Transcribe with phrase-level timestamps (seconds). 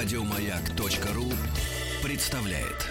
[0.00, 1.24] Радиомаяк.ру
[2.04, 2.86] представляет.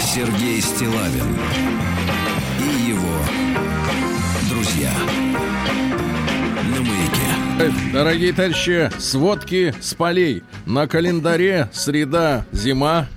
[0.00, 1.36] Сергей Стилавин
[2.58, 3.18] и его
[4.48, 4.92] друзья
[6.70, 7.92] на маяке.
[7.92, 10.42] Дорогие товарищи, сводки с полей.
[10.64, 13.08] На календаре среда, зима.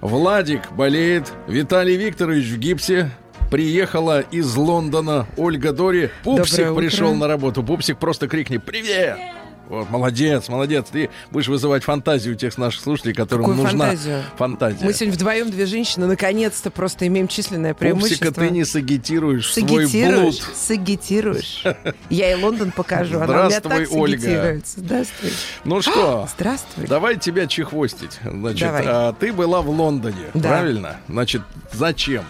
[0.00, 3.10] Владик болеет, Виталий Викторович в гипсе.
[3.50, 6.10] Приехала из Лондона Ольга Дори.
[6.24, 7.62] Пупсик пришел на работу.
[7.62, 9.18] Пупсик просто крикни «Привет!»
[9.68, 10.86] Вот, молодец, молодец.
[10.92, 14.22] Ты будешь вызывать фантазию у тех наших слушателей, которым Какую нужна фантазию?
[14.36, 14.84] фантазия.
[14.84, 18.26] Мы сегодня вдвоем две женщины, наконец-то просто имеем численное преимущество.
[18.26, 20.56] Пупсика ты не сагитируешь в свой Сагитируешь, блуд.
[20.56, 21.64] сагитируешь.
[22.10, 24.60] Я и Лондон покажу, Здравствуй, Ольга.
[24.64, 25.30] Здравствуй.
[25.64, 26.86] Ну что, Здравствуй.
[26.86, 28.18] Давай тебя чехвостить.
[28.22, 28.82] Значит, Давай.
[28.86, 30.48] а, ты была в Лондоне, Да.
[30.48, 30.96] правильно?
[31.08, 32.24] Значит, зачем?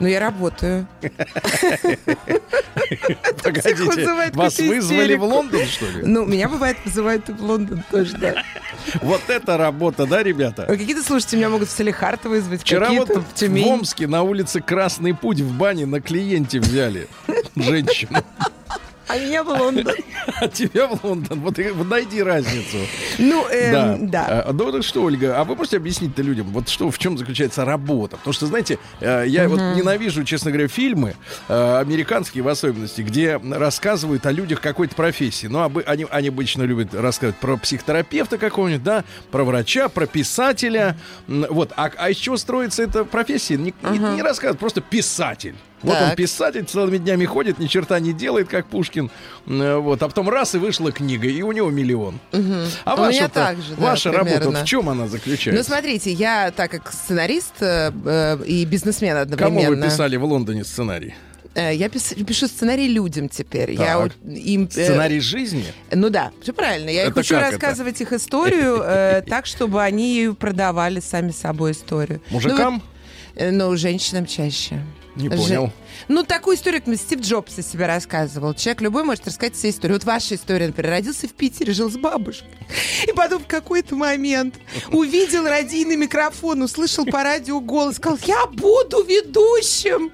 [0.00, 0.86] Ну, я работаю.
[3.42, 5.24] Погодите, вас вызвали в.
[5.24, 6.02] Лондон, что ли?
[6.02, 8.42] Ну, меня бывает вызывают в Лондон тоже, да.
[9.02, 10.64] Вот это работа, да, ребята?
[10.64, 13.66] Какие-то слушатели меня могут в Салехард вызвать, Вчера вот в.
[13.66, 17.06] Омске на улице Красный Путь в бане на клиенте взяли
[17.54, 18.24] женщину.
[19.10, 19.94] А меня в Лондон.
[20.40, 21.40] А тебя в Лондон.
[21.40, 21.58] Вот
[21.88, 22.76] найди разницу.
[23.18, 24.44] Ну, эм, да.
[24.46, 27.64] А, ну, так что, Ольга, а вы можете объяснить-то людям, вот что, в чем заключается
[27.64, 28.16] работа?
[28.18, 31.16] Потому что, знаете, э, я вот ненавижу, честно говоря, фильмы,
[31.48, 35.48] э, американские в особенности, где рассказывают о людях какой-то профессии.
[35.48, 40.96] Ну, они, обычно любят рассказывать про психотерапевта какого-нибудь, да, про врача, про писателя.
[41.26, 41.72] Вот.
[41.76, 43.56] А, а из чего строится эта профессия?
[43.56, 45.56] Не рассказывают, просто писатель.
[45.82, 46.16] Вот он Так.
[46.16, 49.10] писатель, целыми днями ходит, ни черта не делает, как Пушкин.
[49.46, 50.02] Э, Вот.
[50.02, 52.18] А потом раз и вышла книга, и у него миллион.
[52.84, 55.64] А У ваша, так же, да, ваша работа в чем она Ну, заключается?
[55.64, 59.76] смотрите, я, так как сценарист э, э, и бизнесмен Кому одновременно...
[59.86, 61.14] вы писали в Лондоне сценарий?
[61.54, 63.72] Э, Я пис- пишу сценарий людям теперь.
[63.72, 63.96] Я Так.
[64.02, 65.64] вот им, э, Сценарий жизни?
[65.90, 66.90] ну да, все правильно.
[66.90, 67.50] Я Это учу как это?
[67.52, 72.20] рассказывать их историю э, так, чтобы они продавали сами собой историю.
[72.30, 72.74] Мужикам?
[72.74, 72.82] Ну,
[73.34, 74.80] вот, э, ну, женщинам чаще.
[75.16, 75.72] Не понял.
[76.08, 78.54] Ну, такую историю, как Стив Джобс о себе рассказывал.
[78.54, 79.96] Человек любой может рассказать себе историю.
[79.96, 82.50] Вот ваша история, например, родился в Питере, жил с бабушкой.
[83.06, 84.54] И потом в какой-то момент
[84.90, 90.12] увидел радийный микрофон, услышал по радио голос, сказал, я буду ведущим.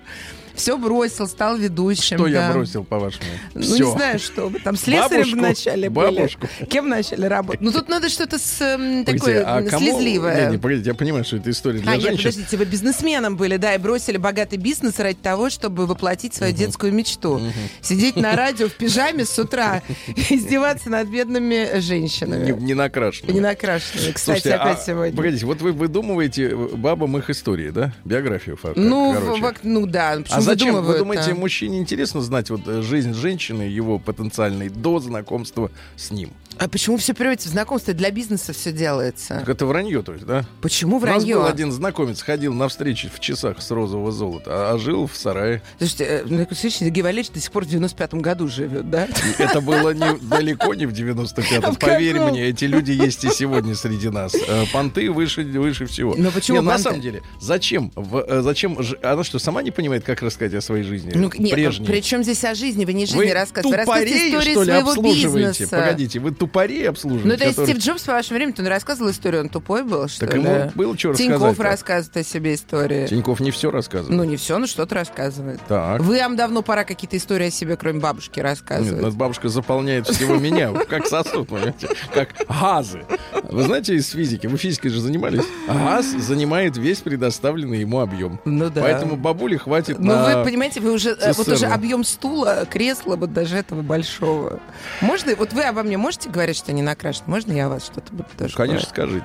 [0.56, 2.16] Все бросил, стал ведущим.
[2.18, 2.52] Что я да.
[2.52, 3.24] бросил, по-вашему?
[3.54, 3.76] Ну, Всё.
[3.86, 6.48] не знаю, что вы там слесарем Бабушку, вначале бабушку.
[6.58, 6.68] были.
[6.68, 7.60] Кем начали работать?
[7.60, 10.46] Ну, тут надо что-то с, эм, Погодите, такое а м, кому- слезливое.
[10.46, 12.18] Не, не, погодите, я понимаю, что это история для А, нет, женщин.
[12.30, 16.92] подождите, вы бизнесменом были, да, и бросили богатый бизнес ради того, чтобы воплотить свою детскую
[16.92, 17.40] мечту.
[17.80, 22.50] Сидеть на радио в пижаме с утра и издеваться над бедными не, женщинами.
[22.58, 23.32] не накрашенный.
[23.34, 24.12] Не накрашенными.
[24.12, 25.16] Кстати, Слушайте, опять а, сегодня.
[25.16, 27.92] Погодите, вот вы выдумываете бабам их истории, да?
[28.04, 29.14] Биографию, фа- Ну,
[29.62, 30.84] ну да, почему А зачем?
[30.84, 36.30] Вы думаете, мужчине интересно знать вот э, жизнь женщины, его потенциальной до знакомства с ним?
[36.58, 37.92] А почему все приводится в знакомство?
[37.92, 39.34] Для бизнеса все делается.
[39.40, 40.44] Так это вранье, то есть, да?
[40.62, 41.34] Почему У нас вранье?
[41.36, 45.62] был один знакомец, ходил на встречи в часах с розового золота, а, жил в сарае.
[45.78, 49.04] Слушайте, э, случай Сергей Валерьевич до сих пор в 95-м году живет, да?
[49.04, 51.64] И это было не, далеко не в 95-м.
[51.64, 52.30] А Поверь каком?
[52.30, 54.34] мне, эти люди есть и сегодня среди нас.
[54.34, 56.14] Э, Понты выше, выше всего.
[56.16, 57.92] Но почему Не, на самом деле, зачем?
[57.94, 58.78] В- э, зачем?
[59.02, 61.12] Она что, сама не понимает, как рассказать о своей жизни?
[61.14, 61.86] Ну, нет, прежней?
[61.86, 62.86] при чем здесь о жизни?
[62.86, 65.48] Вы не жизни рассказываете, вы рассказываете ли, своего обслуживаете?
[65.64, 65.76] бизнеса.
[65.76, 66.45] Погодите, вы тупорей
[66.84, 67.28] обслуживаете?
[67.28, 70.26] Ну, то есть Стив Джобс по вашему времени, он рассказывал историю, он тупой был, что
[70.26, 70.42] Так ли?
[70.42, 71.62] ему было что Тиньков рассказать-то.
[71.64, 73.06] рассказывает о себе истории.
[73.06, 74.16] Тиньков не все рассказывает.
[74.16, 75.60] Ну, не все, но что-то рассказывает.
[75.68, 76.00] Так.
[76.00, 79.02] Вы вам давно пора какие-то истории о себе, кроме бабушки, Нет, рассказывать.
[79.02, 81.88] нас бабушка заполняет всего меня, как сосуд, понимаете?
[82.12, 83.04] Как газы.
[83.44, 85.44] Вы знаете из физики, вы физикой же занимались?
[85.68, 88.40] Газ занимает весь предоставленный ему объем.
[88.44, 88.80] Ну да.
[88.82, 93.32] Поэтому бабуле хватит Ну, вы понимаете, вы уже, э, вот уже объем стула, кресла, вот
[93.32, 94.60] даже этого большого.
[95.00, 97.24] Можно, вот вы обо мне можете говорить, что не накрашен?
[97.26, 99.24] Можно я вас что-то буду тоже Конечно, говорить?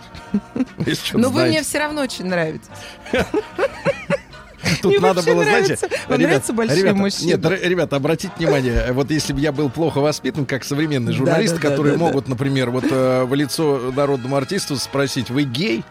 [0.83, 1.11] скажите.
[1.13, 1.63] Но вы мне знаете.
[1.69, 2.67] все равно очень нравитесь.
[4.81, 5.75] Тут мне надо было, знаете...
[5.75, 5.87] нравится.
[6.07, 7.27] Вам нравятся большие ребята, мужчины?
[7.27, 11.61] Нет, ребята, обратите внимание, вот если бы я был плохо воспитан, как современный журналист, Да,
[11.61, 11.99] да, которые да.
[11.99, 15.83] могут, например, вот э, в лицо народному артисту спросить, вы гей?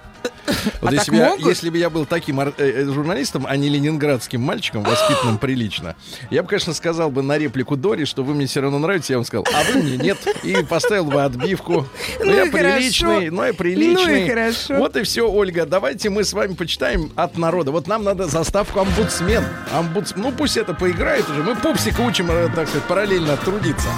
[0.81, 3.56] Вот А если, так бы я, если бы я был таким э, э, журналистом, а
[3.56, 5.97] не ленинградским мальчиком, воспитанным прилично,
[6.31, 9.17] я бы, конечно, сказал бы на реплику Дори, что вы мне все равно нравитесь, я
[9.17, 11.87] вам сказал, а вы мне нет, и поставил бы отбивку.
[12.20, 14.20] Ну, Ну я приличный, ну я приличный.
[14.20, 14.76] Ну и хорошо.
[14.76, 15.64] Вот и все, Ольга.
[15.67, 17.70] Давайте мы с вами почитаем от народа.
[17.70, 19.44] Вот нам надо заставку омбудсмен.
[19.73, 20.12] Омбудс...
[20.17, 21.43] Ну пусть это поиграет уже.
[21.43, 23.88] Мы пупсика учим, э, так сказать, параллельно трудиться.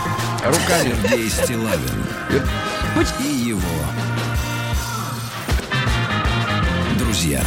[0.44, 0.94] Руками.
[1.02, 3.41] Сергей Стилавин и
[7.22, 7.42] друзья.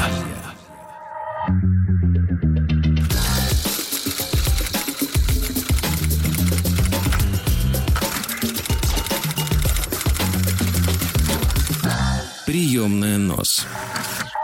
[12.46, 13.68] Приемная нос.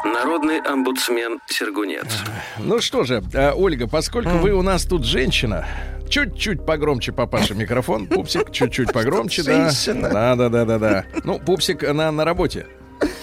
[0.04, 2.06] Народный омбудсмен Сергунец.
[2.58, 5.66] Ну что же, э, Ольга, поскольку вы у нас тут женщина,
[6.10, 8.08] чуть-чуть погромче, папаша, микрофон.
[8.08, 9.72] Пупсик, чуть-чуть погромче, да.
[9.86, 11.06] Да, да, да, да, да.
[11.24, 12.68] Ну, пупсик она на работе.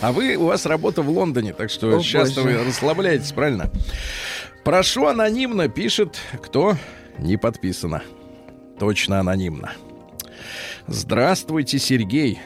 [0.01, 3.71] А вы, у вас работа в Лондоне, так что О, сейчас вы расслабляетесь, правильно?
[4.65, 6.77] Прошу анонимно, пишет кто?
[7.19, 8.03] Не подписано.
[8.79, 9.73] Точно анонимно.
[10.87, 12.39] Здравствуйте, Сергей.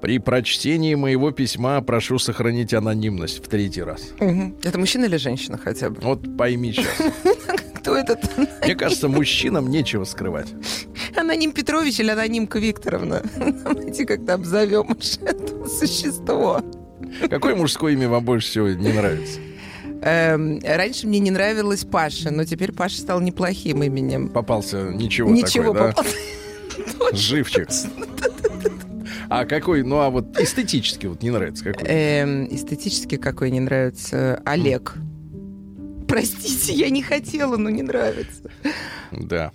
[0.00, 4.10] При прочтении моего письма прошу сохранить анонимность в третий раз.
[4.18, 4.56] Мгм.
[4.64, 6.00] Это мужчина или женщина хотя бы?
[6.00, 6.86] Вот пойми сейчас.
[7.82, 8.20] Кто этот?
[8.64, 10.46] Мне кажется, мужчинам нечего скрывать.
[11.16, 13.22] Аноним Петрович или анонимка Викторовна?
[13.64, 16.62] Давайте как-то обзовем уж это существо.
[17.28, 19.40] Какое мужское имя вам больше всего не нравится?
[20.02, 24.28] Эм, раньше мне не нравилась Паша, но теперь Паша стал неплохим именем.
[24.28, 25.92] Попался ничего, Ничего такой, да?
[25.92, 26.12] попал.
[27.12, 27.68] Живчик.
[29.28, 31.88] А какой, ну а вот эстетически вот не нравится какой?
[31.88, 34.40] Эм, эстетически какой не нравится?
[34.44, 34.94] Олег.
[36.12, 38.42] Простите, я не хотела, но не нравится.
[39.12, 39.50] Да.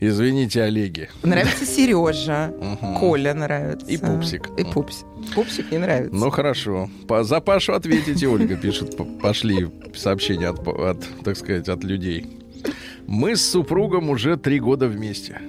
[0.00, 1.08] Извините, Олеги.
[1.22, 2.52] Нравится Сережа.
[2.98, 3.86] Коля нравится.
[3.86, 4.48] И Пупсик.
[4.58, 5.06] И Пупсик.
[5.36, 6.12] Пупсик не нравится.
[6.16, 6.90] Ну хорошо.
[7.06, 8.96] По, за Пашу ответите, Ольга пишет.
[9.22, 12.26] Пошли сообщения от, от, так сказать, от людей.
[13.06, 15.40] Мы с супругом уже три года вместе.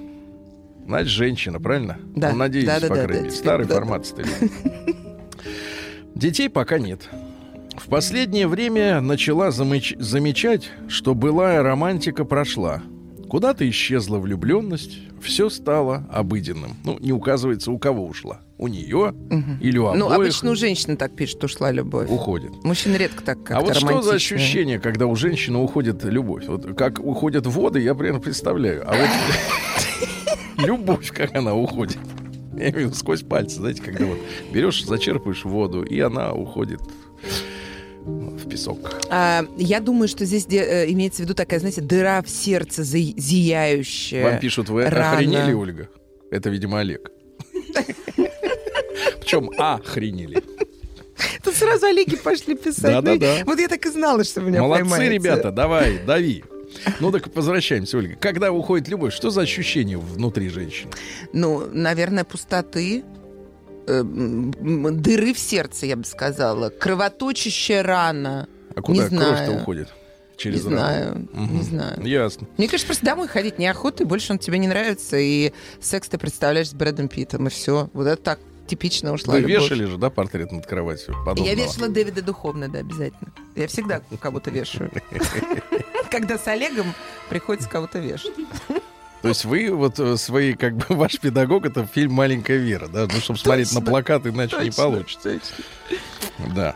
[0.86, 1.98] Значит, женщина, правильно?
[2.14, 2.30] Да.
[2.30, 3.30] Ну, надеюсь, Да, да, по да, крайней да, мере.
[3.30, 4.28] теперь Старый да, формат стыли.
[6.14, 7.08] Детей пока нет.
[7.80, 12.82] В последнее время начала замыч- замечать, что былая романтика прошла.
[13.28, 16.76] Куда-то исчезла влюбленность, все стало обыденным.
[16.84, 18.40] Ну, не указывается, у кого ушла.
[18.58, 19.14] У нее
[19.60, 22.08] или у Ну, обоих обычно у женщины так пишет, ушла любовь.
[22.10, 22.50] уходит.
[22.64, 26.44] Мужчины редко так как-то А вот что за ощущение, когда у женщины уходит любовь?
[26.48, 28.84] Вот как уходят воды, я примерно представляю.
[28.86, 29.08] А вот
[30.66, 31.98] любовь, как она уходит.
[32.52, 34.18] Я имею в виду сквозь пальцы, знаете, когда вот
[34.52, 36.80] берешь, зачерпываешь воду, и она уходит
[38.04, 38.78] в песок.
[39.10, 42.82] А, я думаю, что здесь де- э, имеется в виду такая, знаете, дыра в сердце
[42.82, 44.24] зи- зияющая.
[44.30, 45.12] Вам пишут, вы рано.
[45.12, 45.88] охренели, Ольга?
[46.30, 47.10] Это, видимо, Олег.
[49.20, 50.42] Причем охренели.
[51.44, 52.82] Тут сразу Олеги пошли писать.
[52.92, 53.36] Да-да-да.
[53.40, 55.14] Ну, Вот я так и знала, что меня Молодцы, поймаете.
[55.14, 56.44] ребята, давай, дави.
[57.00, 58.14] Ну так возвращаемся, Ольга.
[58.20, 60.90] Когда уходит любовь, что за ощущение внутри женщины?
[61.32, 63.02] Ну, наверное, пустоты,
[63.86, 68.48] э, дыры в сердце, я бы сказала, кровоточащая рана.
[68.74, 69.88] А куда Не кровь-то уходит?
[69.88, 71.52] Не Через знаю, рану.
[71.52, 72.02] не знаю.
[72.06, 72.46] Ясно.
[72.56, 76.16] Мне кажется, просто домой ходить неохота, и больше он тебе не нравится, и секс ты
[76.16, 77.90] представляешь с Брэдом Питтом, и все.
[77.92, 79.64] Вот это так типично ушла Вы любовь.
[79.64, 81.14] вешали же, да, портрет над кроватью?
[81.26, 81.46] Подобного?
[81.46, 83.32] Я вешала Дэвида Духовно, да, обязательно.
[83.56, 84.90] Я всегда кого-то вешаю.
[86.10, 86.94] Когда с Олегом
[87.28, 88.32] приходится кого-то вешать.
[89.22, 93.06] То есть вы вот э, свои, как бы, ваш педагог, это фильм «Маленькая Вера», да?
[93.12, 93.90] Ну, чтобы смотреть на Точно.
[93.90, 95.40] плакат, иначе не Точно, получится.
[96.54, 96.74] Да.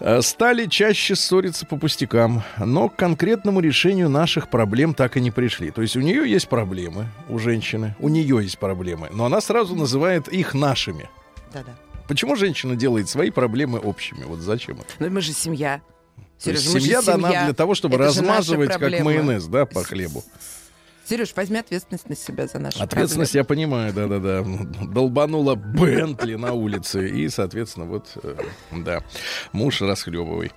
[0.00, 5.30] Э, Стали чаще ссориться по пустякам, но к конкретному решению наших проблем так и не
[5.30, 5.70] пришли.
[5.70, 9.74] То есть у нее есть проблемы, у женщины, у нее есть проблемы, но она сразу
[9.74, 11.08] называет их нашими.
[11.52, 11.74] Да-да.
[12.08, 14.24] Почему женщина делает свои проблемы общими?
[14.24, 14.86] Вот зачем это?
[14.98, 15.80] Ну, мы же семья.
[16.38, 20.22] Сережа, мы же семья дана для того, чтобы Это размазывать как майонез, да, по хлебу.
[21.08, 24.44] Сереж, возьми ответственность на себя за наши Ответственность я понимаю, да-да-да.
[24.86, 27.08] Долбанула Бентли на улице.
[27.08, 28.34] И, соответственно, вот, э,
[28.72, 29.02] да,
[29.52, 30.50] муж расхлебывай.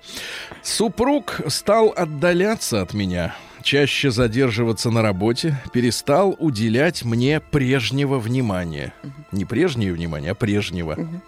[0.62, 8.92] Супруг стал отдаляться от меня, чаще задерживаться на работе, перестал уделять мне прежнего внимания.
[9.30, 10.94] Не прежнее внимание, а прежнего.
[10.94, 11.22] Мгм.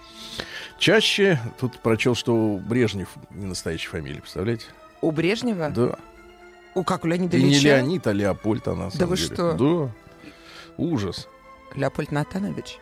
[0.78, 4.66] Чаще, тут прочел, что у Брежнев не настоящая фамилия, представляете?
[5.00, 5.70] У Брежнева?
[5.70, 5.96] Да.
[6.74, 7.68] У как, у Леонида И не Ильича?
[7.68, 8.86] Леонид, а Леопольд она.
[8.86, 9.34] на Да вы деле.
[9.34, 9.52] что?
[9.54, 9.90] Да.
[10.78, 11.28] Ужас.
[11.74, 12.78] Леопольд Натанович.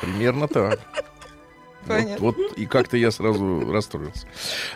[0.00, 0.80] Примерно так.
[1.86, 4.26] Вот, вот и как-то я сразу расстроился.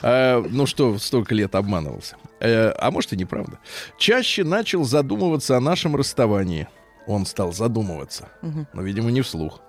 [0.02, 2.16] А, ну что, столько лет обманывался.
[2.40, 3.58] Э, а может и неправда.
[3.98, 6.68] Чаще начал задумываться о нашем расставании.
[7.06, 8.66] Он стал задумываться, Мгм.
[8.72, 9.60] но, видимо, не вслух.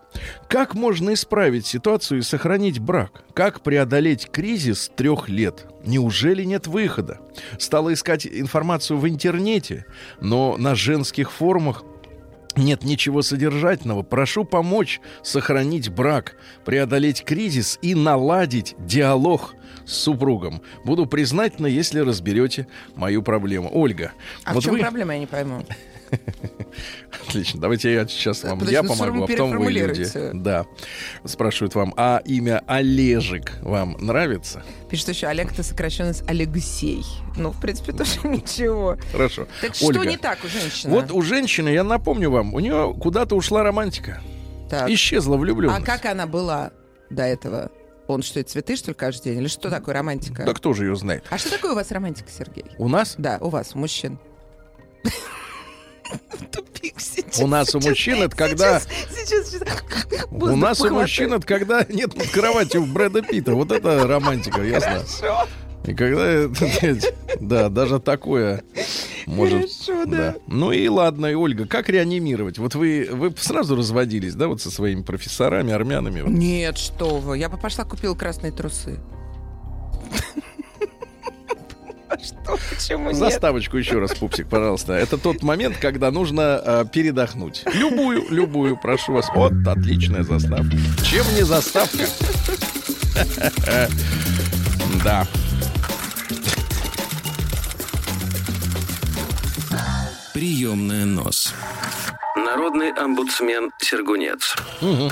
[0.48, 3.24] Как можно исправить ситуацию и сохранить брак?
[3.34, 5.66] Как преодолеть кризис трех лет?
[5.86, 7.20] Неужели нет выхода?
[7.58, 9.86] Стала искать информацию в интернете,
[10.22, 11.84] но на женских форумах
[12.56, 14.04] нет ничего содержательного.
[14.04, 19.56] Прошу помочь сохранить брак, преодолеть кризис и наладить диалог
[19.86, 20.62] с супругом.
[20.86, 23.70] Буду признательна, если разберете мою проблему.
[23.74, 24.12] Ольга,
[24.44, 24.82] А вот в чем вы...
[24.82, 25.64] проблема, я не пойму.
[27.28, 30.04] Отлично, давайте я сейчас вам Подожди, я ну, помогу, а потом вы люди.
[30.04, 30.32] переформулируйте.
[30.34, 30.66] Да.
[31.26, 34.64] Спрашивают вам, а имя Олежик вам нравится?
[34.90, 37.04] Пишет еще, Олег это сокращенно из Олегусей.
[37.38, 38.98] Ну, в принципе, тоже ничего.
[39.12, 39.48] Хорошо.
[39.62, 40.92] Так что Ольга, не так у женщины?
[40.92, 44.22] Вот у женщины, я напомню вам, у нее куда-то ушла романтика.
[44.70, 44.90] Так.
[44.90, 45.86] Исчезла А влюбленность.
[45.86, 46.72] как она была
[47.10, 47.70] до этого?
[48.08, 49.40] Он что, и цветы, что ли, каждый день?
[49.40, 50.44] Или что такое романтика?
[50.44, 51.24] Да кто же ее знает?
[51.30, 52.66] А что такое у вас романтика, Сергей?
[52.78, 53.16] У нас?
[53.18, 54.20] Да, у вас, у мужчин.
[56.52, 57.40] Тупик сейчас.
[57.40, 58.80] У нас у мужчин это когда...
[58.80, 58.90] Сейчас,
[59.28, 60.26] сейчас, сейчас.
[60.32, 63.54] У нас у мужчин это когда нет под кроватью Брэда Питта.
[63.54, 65.04] Вот это романтика, ясно?
[65.04, 65.48] Хорошо.
[65.86, 66.50] И когда,
[67.42, 68.64] да, даже такое
[69.26, 69.70] может...
[69.86, 70.36] Хорошо, да.
[70.48, 72.58] Ну и ладно, и Ольга, как реанимировать?
[72.58, 76.22] Вот вы, вы сразу разводились, да, вот со своими профессорами, армянами?
[76.22, 76.32] вот?
[76.32, 77.38] Нет, что вы.
[77.38, 79.00] Я бы пошла купила красные трусы.
[82.22, 82.58] Что?
[82.70, 83.18] Почему нет?
[83.18, 84.94] Заставочку еще раз, пупсик, пожалуйста.
[84.94, 87.64] Это тот момент, когда нужно э, передохнуть.
[87.74, 89.30] Любую, любую, прошу вас.
[89.34, 90.78] Вот, отличная заставка.
[91.04, 92.06] Чем не заставка?
[95.04, 95.28] Да.
[100.34, 101.54] Приемная нос.
[102.36, 104.56] Народный омбудсмен Сергунец.
[104.82, 105.12] Мгм.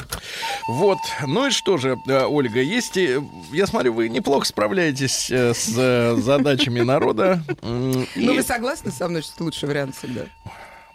[0.68, 0.98] Вот.
[1.28, 2.98] Ну и что же, э, Ольга, есть...
[2.98, 3.20] и-
[3.51, 7.44] Я смотрю, вы неплохо справляетесь э, с э, задачами народа.
[7.62, 10.24] Ну, вы согласны со мной, что это лучший вариант всегда?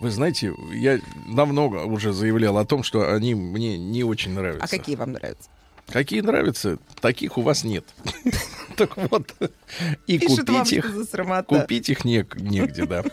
[0.00, 4.64] Вы знаете, я давно уже заявлял о том, что они мне не очень нравятся.
[4.64, 5.48] А какие вам нравятся?
[5.90, 7.84] Какие нравятся, таких у вас нет.
[8.76, 9.32] Так вот,
[10.06, 10.92] и купить их,
[11.46, 13.04] купить их не- негде, да.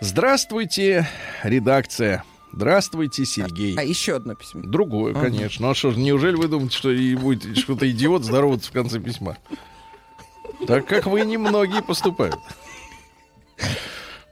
[0.00, 1.06] Здравствуйте,
[1.42, 2.24] редакция.
[2.56, 3.74] Здравствуйте, Сергей.
[3.76, 4.62] А еще одно письмо.
[4.64, 5.66] Другое, конечно.
[5.66, 9.00] Ну а что ж, неужели вы думаете, что и будет что-то идиот здороваться в конце
[9.00, 9.36] письма?
[10.66, 12.36] Так как вы немногие поступают.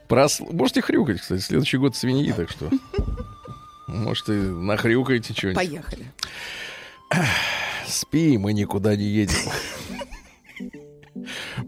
[0.08, 1.40] Прос- Можете хрюкать, кстати.
[1.40, 2.70] Следующий год свиньи, так что...
[3.88, 5.56] Может, и нахрюкаете что-нибудь.
[5.56, 6.12] Поехали.
[7.88, 9.34] Спи, мы никуда не едем.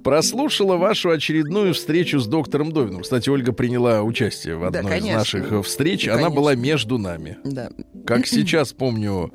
[0.03, 3.03] Прослушала вашу очередную встречу с доктором Довином.
[3.03, 5.19] Кстати, Ольга приняла участие в Да, одной из конечно.
[5.19, 6.09] наших э, встреч.
[6.09, 6.37] Она Конечно.
[6.37, 7.39] была между нами.
[7.45, 7.71] Да.
[8.07, 9.33] Как сейчас помню,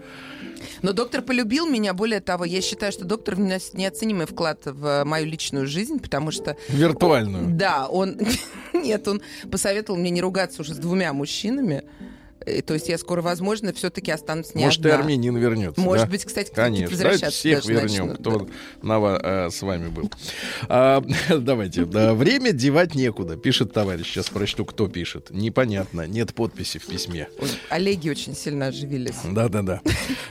[0.81, 1.93] Но доктор полюбил меня.
[1.93, 6.55] Более того, я считаю, что доктор внес неоценимый вклад в мою личную жизнь, потому что...
[6.69, 7.55] виртуальную.
[7.55, 8.17] Да, он...
[8.73, 11.83] Нет, он посоветовал мне не ругаться уже с двумя мужчинами.
[12.49, 15.03] Э, То есть я скоро, возможно, все-таки останусь не Может, и одна.
[15.03, 15.79] армянин вернется.
[15.81, 16.11] Может да?
[16.11, 16.97] быть, кстати, Конечно.
[16.97, 18.45] Давайте всех вернем, начнут, кто да.
[18.81, 20.11] на ва- э, с вами был.
[20.67, 21.85] А, давайте.
[21.85, 24.07] Да, время девать некуда, пишет товарищ.
[24.07, 25.27] Сейчас прочту, кто пишет.
[25.29, 26.07] Непонятно.
[26.07, 27.27] Нет подписи в письме.
[27.39, 29.15] Ой, Олеги очень сильно оживились.
[29.23, 29.81] Да-да-да.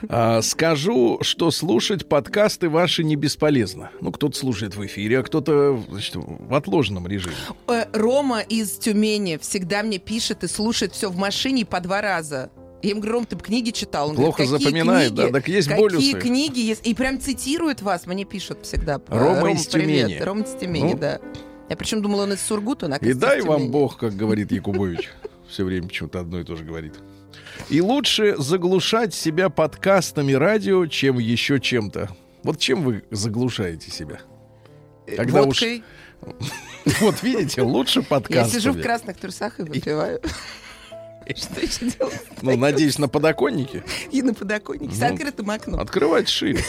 [0.08, 3.90] А, скажу, что слушать подкасты ваши не бесполезно.
[4.00, 7.34] Ну, кто-то слушает в эфире, а кто-то значит, в отложенном режиме.
[7.68, 12.07] Э, Рома из Тюмени всегда мне пишет и слушает все в машине по два раза.
[12.80, 14.10] Я ему говорю, Ром, ты бы книги читал?
[14.10, 15.26] Он Плохо говорит, «Какие запоминает, книги?
[15.26, 16.12] да, так есть Какие болюсы».
[16.20, 16.86] книги есть?
[16.86, 19.00] И прям цитирует вас, мне пишут всегда.
[19.08, 20.18] Рома из привет.
[20.20, 20.44] Тюмени.
[20.44, 20.98] Из Тюмени, Ну.
[20.98, 21.18] да.
[21.68, 23.70] Я причем думала, он из Сургута, он И дай вам.
[23.70, 25.08] Бог, как говорит Якубович.
[25.48, 26.94] Все время почему-то одно и то же говорит.
[27.68, 32.10] И лучше заглушать себя подкастами радио, чем еще чем-то.
[32.44, 34.20] Вот чем вы заглушаете себя?
[35.06, 35.82] Э, Когда уж Водкой.
[37.00, 38.60] Вот видите, лучше Я подкастами.
[38.60, 40.20] сижу в красных трусах и выпиваю.
[41.36, 42.20] Что еще делать?
[42.42, 43.82] Ну, надеюсь, на подоконнике.
[44.10, 45.80] И на подоконнике с Ну, открытым окном.
[45.80, 46.62] Открывать шире.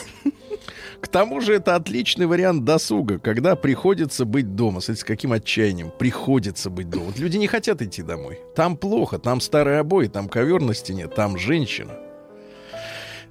[1.01, 4.81] К тому же это отличный вариант досуга, когда приходится быть дома.
[4.81, 7.05] Смотрите, с каким отчаянием приходится быть дома.
[7.05, 8.39] Вот люди не хотят идти домой.
[8.55, 11.93] Там плохо, там старые обои, там ковер на стене, там женщина.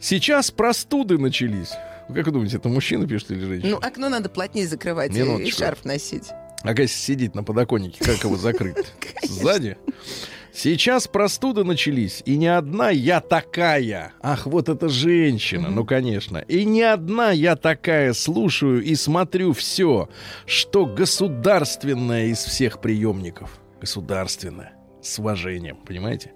[0.00, 1.73] Сейчас простуды начались.
[2.08, 3.73] Вы Как вы думаете, это мужчина пишет или женщина?
[3.73, 5.58] Ну, окно надо плотнее закрывать и- и Минуточку.
[5.61, 6.30] шарф носить.
[6.62, 8.76] А если сидит на подоконнике, как его закрыть?
[9.23, 9.76] Сзади?
[10.58, 14.12] Сейчас простуды начались, и не одна я такая.
[14.20, 16.38] Ах, вот эта женщина, ну, конечно.
[16.38, 20.08] И не одна я такая слушаю и смотрю все,
[20.46, 23.60] что государственное из всех приемников.
[23.80, 24.72] Государственное.
[25.00, 26.32] С уважением, понимаете?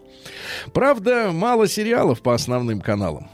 [0.73, 3.29] Правда, мало сериалов по основным каналам.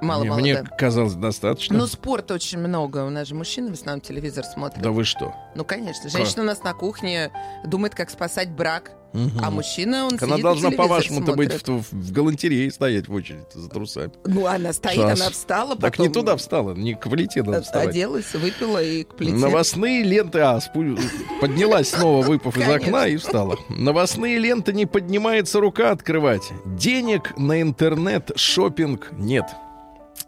[0.00, 0.76] Мало, мне мало, мне да.
[0.76, 1.76] казалось достаточно.
[1.76, 3.04] Ну, спорта очень много.
[3.04, 4.80] У нас же мужчины в основном телевизор смотрят.
[4.80, 5.34] да вы что?
[5.56, 6.08] Ну, конечно.
[6.08, 7.32] Женщина у нас на кухне
[7.64, 8.92] думает, как спасать брак.
[9.12, 9.40] Мгм.
[9.42, 13.68] А мужчина, он Так Она должна, по-вашему-то, быть в, в галантерее стоять в очередь за
[13.68, 14.10] трусами.
[14.24, 15.20] Ну, она стоит, Сейчас.
[15.20, 17.88] она встала, Так потом не туда встала, не к плите надо вставать.
[17.90, 19.34] оделась, выпила и к плите.
[19.34, 20.98] Новостные ленты, а, спу-
[21.40, 23.58] поднялась снова, выпав из окна и встала.
[23.68, 26.50] Новостные ленты не поднимается рука открывать.
[26.64, 29.44] Денег на интернет, шопинг нет.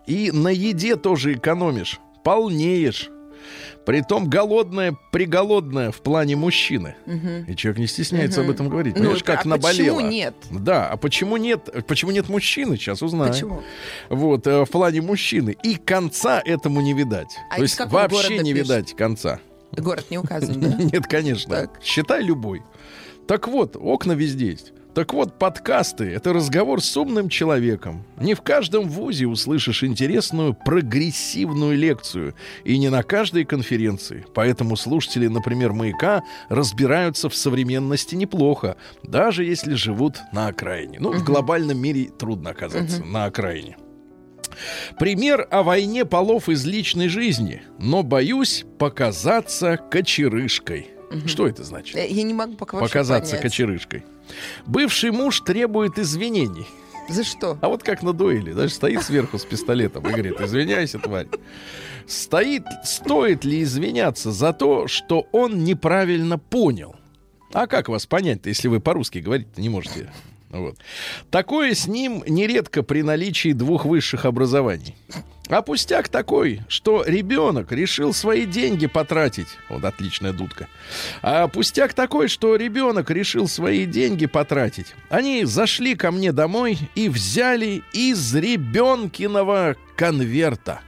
[0.06, 3.08] И на еде тоже экономишь, полнеешь.
[3.86, 6.96] Притом голодная, приголодная в плане мужчины.
[7.06, 7.44] Мгм.
[7.44, 8.48] И человек не стесняется Мгм.
[8.50, 8.94] об этом говорить.
[8.94, 9.96] Ну, Понимаешь, а как наболело.
[9.96, 10.34] почему нет?
[10.50, 11.68] Да, а почему нет?
[11.86, 12.76] Почему нет мужчины?
[12.76, 13.32] Сейчас узнаем.
[13.32, 13.62] Почему?
[14.08, 15.56] Вот, э, в плане мужчины.
[15.62, 17.36] И конца этому не видать.
[17.50, 18.68] А То есть вообще не пишет?
[18.68, 19.40] видать конца.
[19.72, 20.68] Город не указан, да?
[20.78, 21.54] Нет, конечно.
[21.54, 21.80] Так.
[21.82, 22.62] Считай любой.
[23.26, 24.72] Так вот, окна везде есть.
[24.94, 28.04] Так вот, подкасты— это разговор с умным человеком.
[28.16, 34.24] Не в каждом вузе услышишь интересную прогрессивную лекцию, и не на каждой конференции.
[34.34, 40.98] Поэтому слушатели, например, «Маяка» разбираются в современности неплохо, даже если живут на окраине.
[41.00, 43.76] Ну, в глобальном мире трудно оказаться на окраине.
[45.00, 50.90] Пример о войне полов из личной жизни, но боюсь показаться кочерышкой.
[51.26, 51.96] Что это значит?
[51.96, 53.42] Я не могу пока Показаться понять.
[53.42, 54.04] кочерышкой.
[54.66, 56.66] Бывший муж требует извинений.
[57.08, 57.58] За что?
[57.60, 61.28] А вот как на дуэли, даже стоит сверху с пистолетом и говорит, извиняйся, тварь.
[62.06, 66.96] Стоит, стоит ли извиняться за то, что он неправильно понял?
[67.52, 70.10] А как вас понять-то, если вы по-русски говорить не можете?
[70.54, 70.76] Вот.
[71.30, 74.94] Такое с ним нередко при наличии двух высших образований.
[75.48, 79.48] А пустяк такой, что ребенок решил свои деньги потратить.
[79.68, 80.68] Вот отличная дудка.
[81.22, 84.94] А пустяк такой, что ребенок решил свои деньги потратить.
[85.10, 90.80] Они зашли ко мне домой и взяли из ребенкиного конверта.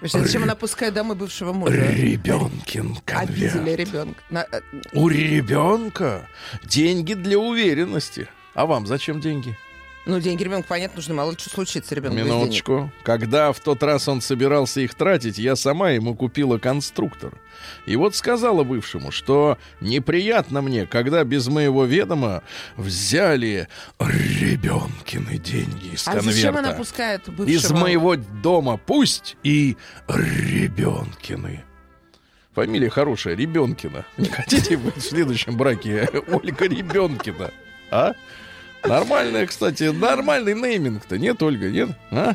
[0.00, 1.72] Зачем она пускает домой бывшего мужа?
[1.74, 3.80] Ребенкин Обидели конверт.
[3.80, 4.20] ребенка.
[4.30, 4.60] На- э,
[4.92, 6.28] У ребенка
[6.62, 8.28] деньги для уверенности.
[8.54, 9.56] А вам зачем деньги?
[10.06, 11.12] Ну, деньги ребенка, понятно, нужны.
[11.14, 12.16] Мало ли что случится ребенку.
[12.16, 12.90] Минуточку.
[13.02, 17.34] Когда в тот раз он собирался их тратить, я сама ему купила конструктор.
[17.84, 22.42] И вот сказала бывшему, что неприятно мне, когда без моего ведома
[22.76, 26.32] взяли ребенкины деньги из А конверта.
[26.32, 27.50] зачем она пускает бывшего?
[27.54, 29.76] Из моего дома пусть и
[30.08, 31.64] Ребенкины.
[32.54, 34.06] Фамилия хорошая, Ребенкина.
[34.16, 37.50] Не хотите быть в следующем браке Ольга Ребенкина?
[37.90, 38.14] А?
[38.84, 41.90] Нормальная, кстати, нормальный нейминг-то, нет, Ольга, нет?
[42.10, 42.34] А?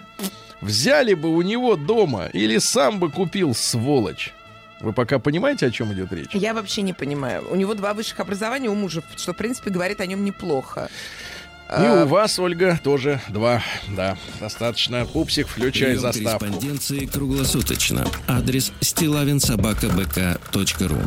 [0.62, 4.33] Взяли бы у него дома или сам бы купил, сволочь.
[4.81, 6.29] Вы пока понимаете, о чем идет речь?
[6.33, 7.48] Я вообще не понимаю.
[7.50, 10.89] У него два высших образования у мужа, что, в принципе, говорит о нем неплохо.
[11.79, 13.63] И у вас, Ольга, тоже два.
[13.96, 15.05] Да, достаточно.
[15.05, 16.39] Пупсик, включай Прием заставку.
[16.46, 18.05] корреспонденции круглосуточно.
[18.27, 20.98] Адрес стилавинсобакабк.ру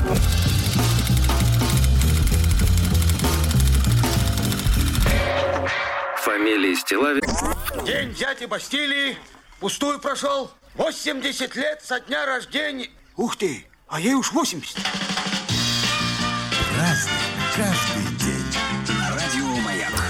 [6.47, 7.23] Фамилия Стилавин
[7.85, 9.17] День дяди Бастилии
[9.59, 10.49] пустую прошел.
[10.77, 12.89] 80 лет со дня рождения.
[13.17, 14.77] Ух ты, а ей уж 80.
[16.79, 17.13] Разный,
[17.57, 18.26] каждый день.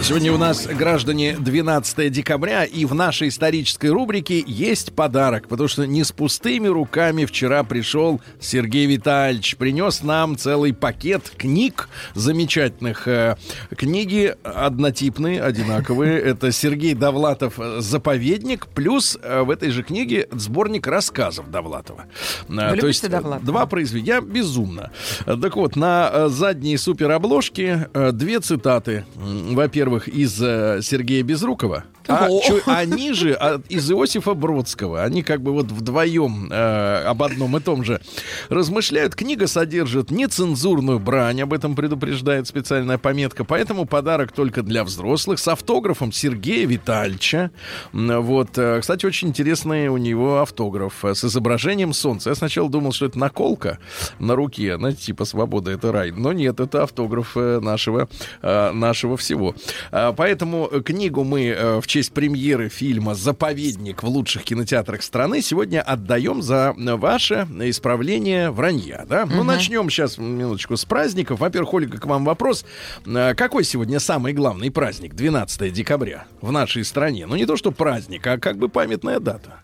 [0.06, 5.84] Сегодня у нас, граждане, 12 декабря, и в нашей исторической рубрике есть подарок, потому что
[5.84, 13.08] не с пустыми руками вчера пришел Сергей Витальевич, принес нам целый пакет книг замечательных.
[13.08, 13.34] Э,
[13.76, 16.20] Книги однотипные, одинаковые.
[16.22, 22.04] Это Сергей Довлатов э, «Заповедник», плюс э, в этой же книге сборник рассказов Довлатова.
[22.46, 23.44] Вы То есть Довлатова?
[23.44, 24.06] два произведения.
[24.06, 24.92] Я безумно.
[25.24, 29.04] Так вот, на задней суперобложке две цитаты.
[29.16, 29.56] М,
[29.96, 31.84] Во-первых, из э, Сергея Безрукова.
[32.08, 32.40] А, О.
[32.40, 35.02] чё- а ниже а, из Иосифа Бродского.
[35.02, 38.00] Они как бы вот вдвоем э, об одном и том же
[38.48, 39.14] размышляют.
[39.16, 43.44] Книга содержит нецензурную брань, об этом предупреждает специальная пометка.
[43.44, 47.50] Поэтому подарок только для взрослых с автографом Сергея Витальевича.
[47.92, 52.30] Вот, э, кстати, очень интересный у него автограф э, с изображением солнца.
[52.30, 53.78] Я сначала думал, что это наколка
[54.20, 56.12] на руке, знаете, типа «Свобода— это рай».
[56.12, 58.08] Но нет, это автограф нашего,
[58.42, 59.54] нашего всего.
[59.90, 65.42] А, Поэтому э, книгу мы э, в честь премьеры фильма «Заповедник» в лучших кинотеатрах страны
[65.42, 69.04] сегодня отдаем за э, ваше исправление вранья.
[69.08, 69.26] Да?
[69.26, 71.40] Ну, начнем сейчас, минуточку, с праздников.
[71.40, 72.64] Во-первых, Ольга, к вам вопрос.
[73.06, 77.26] Э, Какой сегодня самый главный праздник, 12 декабря, в нашей стране?
[77.26, 79.62] Ну, не то, что праздник, а как бы памятная дата.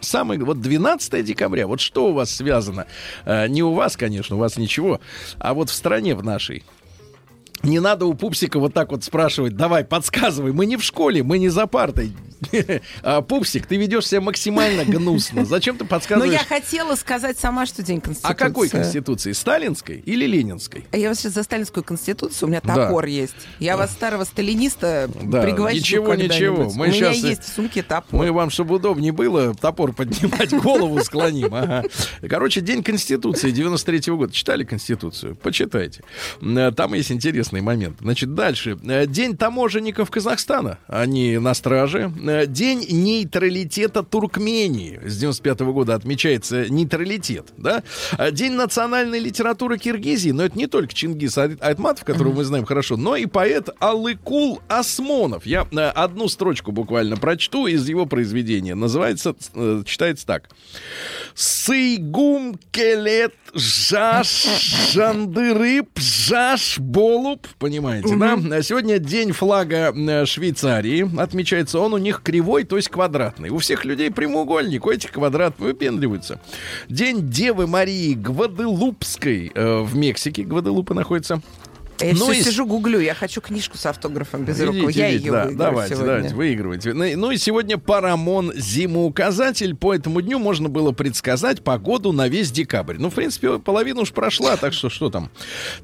[0.00, 2.86] Самый, вот 12 декабря, вот что у вас связано?
[3.24, 5.00] Э, не у вас, конечно, у вас ничего,
[5.38, 6.64] а вот в стране в нашей.
[7.62, 11.38] Не надо у пупсика вот так вот спрашивать, давай, подсказывай, мы не в школе, мы
[11.38, 12.12] не за партой.
[13.02, 15.44] А, Пупсик, ты ведешь себя максимально гнусно.
[15.44, 16.32] Зачем ты подсказываешь?
[16.32, 18.32] я хотела сказать сама, что День Конституции.
[18.32, 19.32] А какой конституции?
[19.32, 20.84] Сталинской или ленинской?
[20.92, 23.34] Я вас сейчас за сталинскую конституцию, у меня топор есть.
[23.58, 26.70] Я вас, старого сталиниста, Да, пригвожу ничего, ничего.
[26.74, 28.18] Мы у меня э, есть в сумке топор.
[28.20, 31.54] Мы вам, чтобы удобнее было, топор поднимать, голову склоним.
[31.54, 31.84] Ага.
[32.28, 34.32] Короче, День Конституции 93 года.
[34.32, 35.36] Читали Конституцию?
[35.36, 36.02] Почитайте.
[36.40, 37.98] Э, Там есть интересный момент.
[38.00, 38.78] Значит, дальше.
[38.84, 40.78] Э, День таможенников Казахстана.
[40.86, 42.12] Они на страже.
[42.32, 45.00] Э, день нейтралитета Туркмении.
[45.04, 47.82] С 95 года отмечается нейтралитет, да?
[48.18, 52.64] А День национальной литературы Киргизии, но это не только Чингис Ай- Айтматов, которого мы знаем
[52.64, 55.46] хорошо, но и поэт Алыкул Осмонов.
[55.46, 58.74] Я э, одну строчку буквально прочту из его произведения.
[58.74, 60.48] Называется, э, читается так.
[61.34, 67.46] Сыйгум келет жаш жандырып жаш болуп.
[67.58, 68.38] Понимаете, да?
[68.50, 71.10] А Сегодня день флага э, Швейцарии.
[71.18, 73.50] Отмечается он у них кривой, то есть квадратный.
[73.50, 76.40] У всех людей прямоугольник, у этих квадрат выпендриваются.
[76.88, 80.44] День Девы Марии Гваделупской э, в Мексике.
[80.44, 81.42] Гваделупа находится.
[82.02, 83.00] Я Ну все и- сижу, гуглю.
[83.00, 84.74] Я хочу книжку с автографом без рук.
[84.74, 86.14] Я видите, ее да, выиграю давайте, сегодня.
[86.14, 86.92] давайте, выигрывайте.
[86.94, 89.74] Ну, и- Ну и сегодня Парамон зимоуказатель.
[89.74, 92.96] По этому дню можно было предсказать погоду на весь декабрь.
[92.98, 95.30] Ну, в принципе, половина уж прошла, так что что там.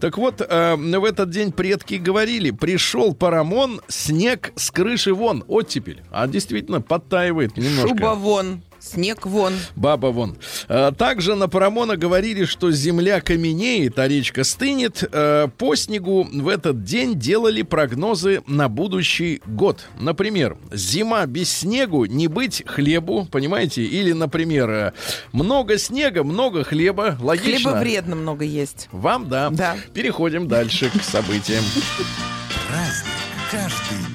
[0.00, 6.02] Так вот, э, в этот день предки говорили, пришел Парамон, снег с крыши вон, оттепель.
[6.10, 7.88] А действительно, подтаивает немножко.
[7.88, 9.54] Шуба вон, снег вон.
[9.76, 10.36] Баба вон.
[10.68, 15.04] А, Также на Парамона говорили, что земля каменеет, а речка стынет.
[15.12, 19.88] Э, По снегу в этот день делали прогнозы на будущий год.
[19.98, 23.82] Например, зима без снегу, не быть хлебу, понимаете?
[23.84, 24.92] Или, например, э,
[25.32, 27.16] много снега, много хлеба.
[27.20, 27.70] Логично?
[27.70, 28.88] Хлеба вредно много есть.
[28.92, 29.50] Вам, да.
[29.50, 29.76] Да.
[29.94, 31.64] Переходим дальше к событиям.
[32.68, 33.12] Праздник
[33.50, 34.07] каждый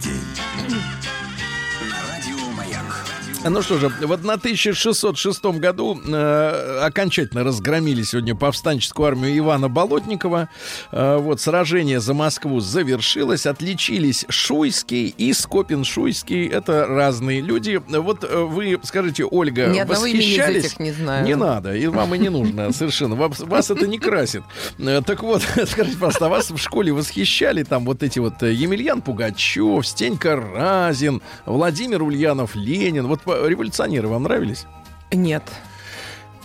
[3.45, 10.47] Ну что же, в 1606 году э, окончательно разгромили сегодня повстанческую армию Ивана Болотникова.
[10.93, 13.45] Э, вот сражение за Москву завершилось.
[13.45, 16.49] Отличились Шуйский и Скопин-Шуйский.
[16.49, 17.81] Это разные люди.
[17.89, 20.65] Вот э, вы скажите, Ольга, Ни одного имени из восхищались?
[20.65, 21.25] этих не знаю.
[21.25, 23.15] Не надо, и вам и не нужно совершенно.
[23.15, 24.43] Вас, вас это не красит.
[24.79, 28.53] Э, Так вот, скажите, пожалуйста, а вас в школе восхищали там вот эти вот э,
[28.53, 33.07] Емельян Пугачев, Стенька Разин, Владимир Ульянов, Ленин.
[33.07, 34.65] Вот революционеры вам нравились?
[35.11, 35.43] Нет.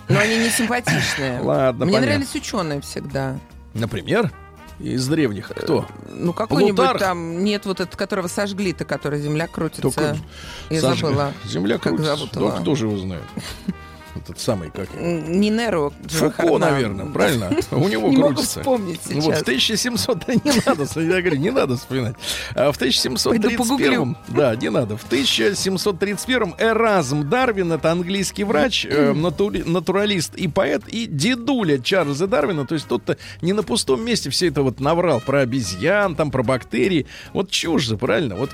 [0.08, 1.40] Но они не симпатичные.
[1.42, 2.14] Ладно, Мне понятно.
[2.16, 3.38] нравились ученые всегда.
[3.74, 4.32] Например,
[4.78, 5.48] из древних.
[5.48, 5.86] Кто?
[6.10, 6.98] Ну, какой-нибудь Плутарх?
[7.00, 9.82] там, нет, вот этот, которого сожгли-то, который земля крутится.
[9.82, 10.16] Только
[10.70, 11.32] Я Саш- забыла.
[11.44, 12.16] Земля Как крутится.
[12.16, 12.50] зовут Да его?
[12.52, 13.24] кто же его знает?
[14.16, 15.90] Этот самый, как Не Неро.
[16.08, 16.58] Фуко, Джохарна.
[16.58, 17.50] наверное, правильно?
[17.70, 18.60] У него Не могу крутится.
[18.60, 19.86] вспомнить Ну Вот, в сейчас.
[19.86, 22.16] 1700, да не надо, я говорю, не надо вспоминать.
[22.54, 24.96] А в 1731, да, не надо.
[24.96, 32.66] В 1731 Эразм Дарвин, это английский врач, э, натуралист и поэт, и дедуля Чарльза Дарвина,
[32.66, 36.42] то есть тот-то не на пустом месте все это вот наврал про обезьян, там, про
[36.42, 37.06] бактерии.
[37.32, 38.36] Вот чушь же, правильно?
[38.36, 38.50] Вот,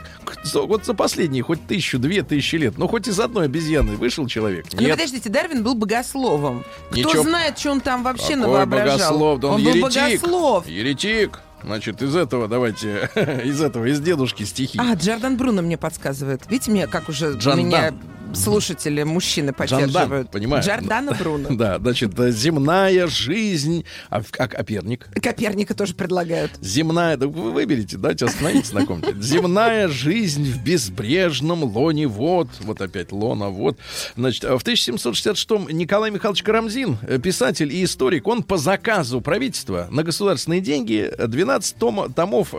[0.55, 4.67] вот за последние хоть тысячу, две тысячи лет, ну хоть из одной обезьяны вышел человек.
[4.73, 6.65] Ну, подождите, Дарвин был богословом.
[6.91, 7.23] Кто Ничего.
[7.23, 9.41] знает, что он там вообще Какой богослов?
[9.41, 10.21] Да он, был еретик.
[10.23, 10.67] богослов.
[10.67, 11.41] Еретик.
[11.63, 13.09] Значит, из этого давайте,
[13.45, 14.79] из этого, из дедушки стихи.
[14.79, 16.43] А, Джордан Бруно мне подсказывает.
[16.51, 17.59] Видите, мне как уже Джордан.
[17.67, 17.95] меня
[18.35, 20.31] слушатели, мужчины Джордан, поддерживают.
[20.31, 20.63] понимаю.
[20.63, 21.49] Джордана Бруно.
[21.55, 23.85] Да, значит, земная жизнь.
[24.11, 25.09] А, а Коперник?
[25.23, 26.53] Коперника тоже предлагают.
[26.61, 29.13] Земная, да вы выберите, давайте остановитесь на ком-то.
[29.21, 32.49] Земная жизнь в безбрежном лоне вод.
[32.61, 33.79] Вот опять лона вод.
[34.17, 40.03] Значит, в 1766-м Николай Михайлович Карамзин, э, писатель и историк, он по заказу правительства на
[40.03, 42.55] государственные деньги 12 том, томов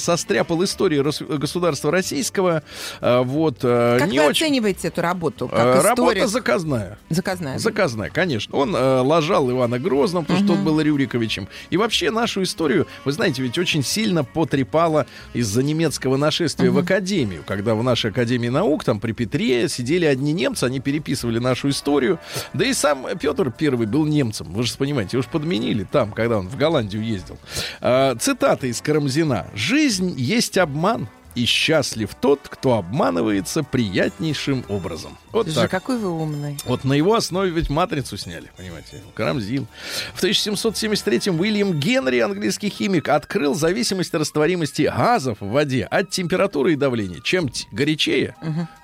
[0.00, 1.04] состряпал историю
[1.38, 2.62] государства российского.
[3.00, 4.46] Э, Вот, э, Как не вы очень...
[4.46, 5.15] оцениваете эту работу?
[5.46, 6.26] Э, Как Работа историк?
[6.28, 6.98] заказная.
[7.08, 7.58] Заказная.
[7.58, 8.56] Заказная, конечно.
[8.56, 11.48] Он э, ложал Ивана Грозного, потому что он был Рюриковичем.
[11.70, 17.42] И вообще нашу историю, вы знаете, ведь очень сильно потрепало из-за немецкого нашествия в академию.
[17.46, 22.18] Когда в нашей академии наук, там при Петре, сидели одни немцы, они переписывали нашу историю.
[22.52, 24.52] Да и сам Петр Первый был немцем.
[24.52, 27.38] Вы же понимаете, его же подменили там, когда он в Голландию ездил.
[27.80, 29.46] А, цитата из Карамзина.
[29.54, 31.08] «Жизнь есть обман».
[31.36, 35.16] И счастлив тот, кто обманывается приятнейшим образом.
[35.32, 35.70] Вот Слушай, так.
[35.70, 36.56] какой вы умный.
[36.64, 39.66] Вот на его основе ведь матрицу сняли, понимаете, Карамзин.
[40.14, 46.76] В 1773-м Уильям Генри, английский химик, открыл зависимость растворимости газов в воде от температуры и
[46.76, 47.20] давления.
[47.20, 48.34] Чем горячее,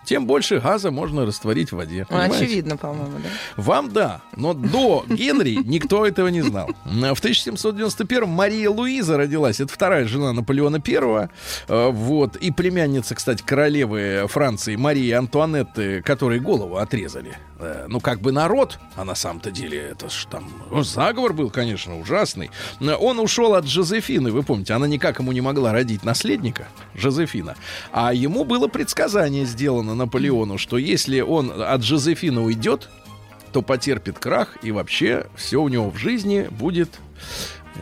[0.04, 2.06] тем больше газа можно растворить в воде.
[2.10, 3.62] Ну, очевидно, по-моему, да?
[3.62, 6.68] Вам да, но до Генри никто этого не знал.
[6.84, 9.60] В 1791 Мария Луиза родилась.
[9.60, 11.30] Это вторая жена Наполеона Первого.
[11.68, 12.36] Э, Вот.
[12.36, 17.36] И племянница, кстати, королевы Франции Марии Антуанетты, которой голову отрезали.
[17.58, 20.44] Э, Ну, как бы народ, а на самом-то деле это ж там
[20.82, 22.50] заговор был, конечно, ужасный.
[22.80, 27.54] Э, Он ушел от Жозефины, вы помните, она никак ему не могла родить наследника, Жозефина.
[27.92, 32.88] А ему было предсказание сделано Наполеону, что если он от Жозефины уйдет,
[33.52, 36.98] то потерпит крах, и вообще все у него в жизни будет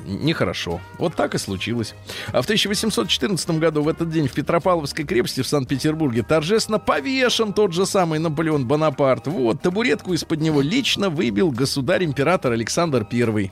[0.07, 0.81] нехорошо.
[0.99, 1.94] Вот так и случилось.
[2.29, 7.73] А в 1814 году в этот день в Петропавловской крепости в Санкт-Петербурге торжественно повешен тот
[7.73, 9.27] же самый Наполеон Бонапарт.
[9.27, 13.51] Вот, табуретку из-под него лично выбил государь-император Александр I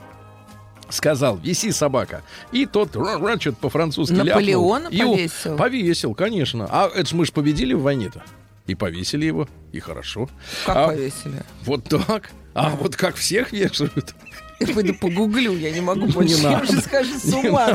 [0.90, 2.22] сказал, виси собака.
[2.52, 4.90] И тот что-то по-французски Наполеона ляпнул.
[4.90, 5.56] И у- повесил?
[5.56, 6.66] Повесил, конечно.
[6.70, 8.22] А это ж мы же победили в войне-то.
[8.68, 10.28] И повесили его, и хорошо.
[10.64, 11.42] Как А повесили?
[11.64, 12.30] Вот так.
[12.54, 14.14] А вот как всех вешают.
[14.60, 16.34] Я пойду погуглю, я не могу больше.
[16.34, 17.68] Не я уже скажу с ума.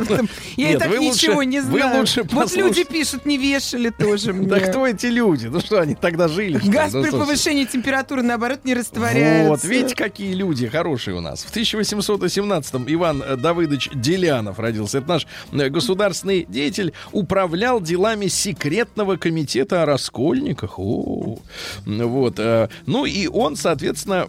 [0.58, 2.00] Я и Нет, так вы ничего лучше- не вы знаю.
[2.02, 2.62] лучше Вот послушайте.
[2.82, 4.48] люди пишут, не вешали тоже мне.
[4.48, 5.48] Да кто эти люди?
[5.48, 6.60] Ну что, они тогда жили?
[6.63, 9.50] Газ Да, при повышении температуры, наоборот, не растворяется.
[9.50, 11.43] Вот, видите, какие люди хорошие у нас.
[11.43, 14.98] В 1818-м Иван Давыдович Делянов родился.
[14.98, 16.91] Это наш э, государственный деятель.
[17.13, 20.80] Управлял делами секретного комитета о раскольниках.
[20.80, 21.38] О,
[21.86, 22.36] вот.
[22.39, 24.28] э, Ну и он, соответственно,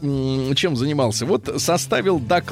[0.54, 1.26] чем занимался?
[1.26, 2.43] Вот составил доклад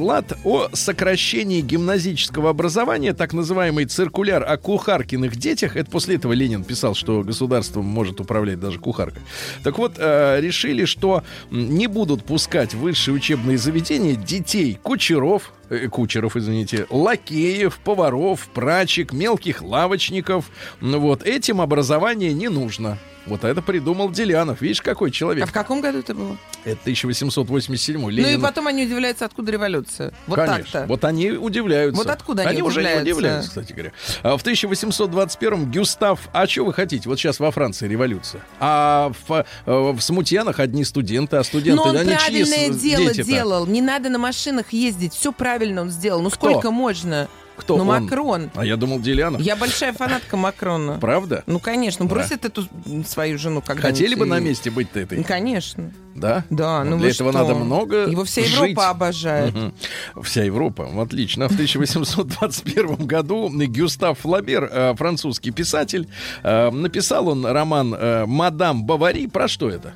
[0.45, 5.77] о сокращении гимназического образования, так называемый циркуляр о кухаркиных детях.
[5.77, 9.23] Это после этого Ленин писал, что государством может управлять даже кухаркой.
[9.63, 15.89] Так вот, э, решили, что не будут пускать в высшие учебные заведения детей кучеров, э,
[15.89, 20.51] кучеров, извините, лакеев, поваров, прачек, мелких лавочников.
[20.81, 22.99] Ну Вот, этим образование не нужно.
[23.27, 24.61] Вот это придумал Делянов.
[24.61, 25.45] Видишь, какой человек.
[25.45, 26.37] А в каком году это было?
[26.65, 28.43] Это 1887 Ну и Ленин.
[28.43, 30.13] потом они удивляются, откуда революция.
[30.27, 30.65] Вот Конечно.
[30.65, 30.87] так-то.
[30.89, 32.03] Вот они удивляются.
[32.03, 33.13] Вот откуда они уже не удивляются?
[33.13, 33.93] удивляются, кстати говоря.
[34.23, 36.21] А в 1821-м Гюстав...
[36.33, 37.09] А что вы хотите?
[37.09, 38.43] Вот сейчас во Франции революция.
[38.59, 41.77] А в, э, в Смутьянах одни студенты, а студенты...
[41.77, 43.25] Но он они правильное дело дети-то?
[43.25, 43.67] делал.
[43.67, 45.15] Не надо на машинах ездить.
[45.15, 46.21] Все правильно он сделал.
[46.23, 46.51] Ну Кто?
[46.51, 47.29] сколько можно?
[47.55, 48.05] Кто Ну, он?
[48.05, 48.51] Макрон.
[48.55, 49.41] А я думал, Делянов.
[49.41, 50.99] Я большая фанатка Макрона.
[50.99, 51.45] Правда?
[51.47, 52.07] Ну, конечно.
[52.07, 55.23] Бросит эту м, свою жену когда Хотели бы на месте быть-то этой?
[55.23, 55.93] Конечно.
[56.15, 56.45] Да?
[56.51, 57.39] Да, ну Для вы этого что?
[57.43, 58.53] надо много Его вся жить.
[58.53, 59.55] Европа обожает.
[59.55, 59.75] Мгм.
[60.23, 61.49] Вся Европа, отлично.
[61.49, 66.09] В 1821 году Гюстав Флабер, э, французский писатель,
[66.43, 69.27] э, написал он роман э, «Мадам Бавари».
[69.27, 69.93] Про что это?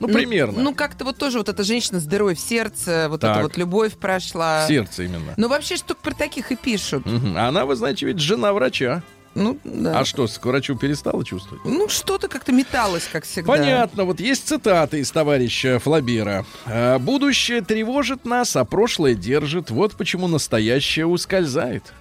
[0.00, 0.62] Ну, примерно.
[0.62, 3.32] Ну, как-то вот тоже вот эта женщина с дырой в сердце, вот Так.
[3.36, 4.66] эта вот любовь прошла.
[4.66, 5.34] Сердце именно.
[5.36, 7.06] Ну, вообще, что про таких и пишут.
[7.06, 7.36] Мгм.
[7.36, 9.02] А Она, вы знаете, ведь жена врача.
[9.34, 10.00] Ну, да.
[10.00, 11.64] А что, к врачу перестала чувствовать?
[11.64, 13.52] Ну, что-то как-то металось, как всегда.
[13.52, 16.44] Понятно, вот есть цитаты из товарища Флабера.
[16.66, 19.70] «Э, «Будущее тревожит нас, а прошлое держит.
[19.70, 21.92] Вот почему настоящее ускользает.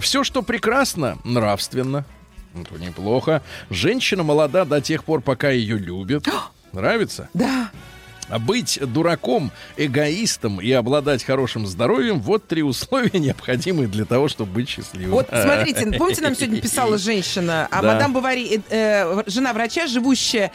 [0.00, 2.04] Все, что прекрасно, нравственно.
[2.54, 3.42] Это неплохо.
[3.70, 6.26] Женщина молода до тех пор, пока ее любят.
[6.72, 7.28] Нравится?
[7.34, 7.70] Да.
[8.28, 14.52] А быть дураком, эгоистом и обладать хорошим здоровьем вот три условия, необходимые для того, чтобы
[14.52, 15.10] быть счастливым.
[15.12, 17.92] Вот смотрите, помните, нам сегодня писала женщина, а Да.
[17.94, 20.52] мадам Бавари, э, э, жена врача, живущая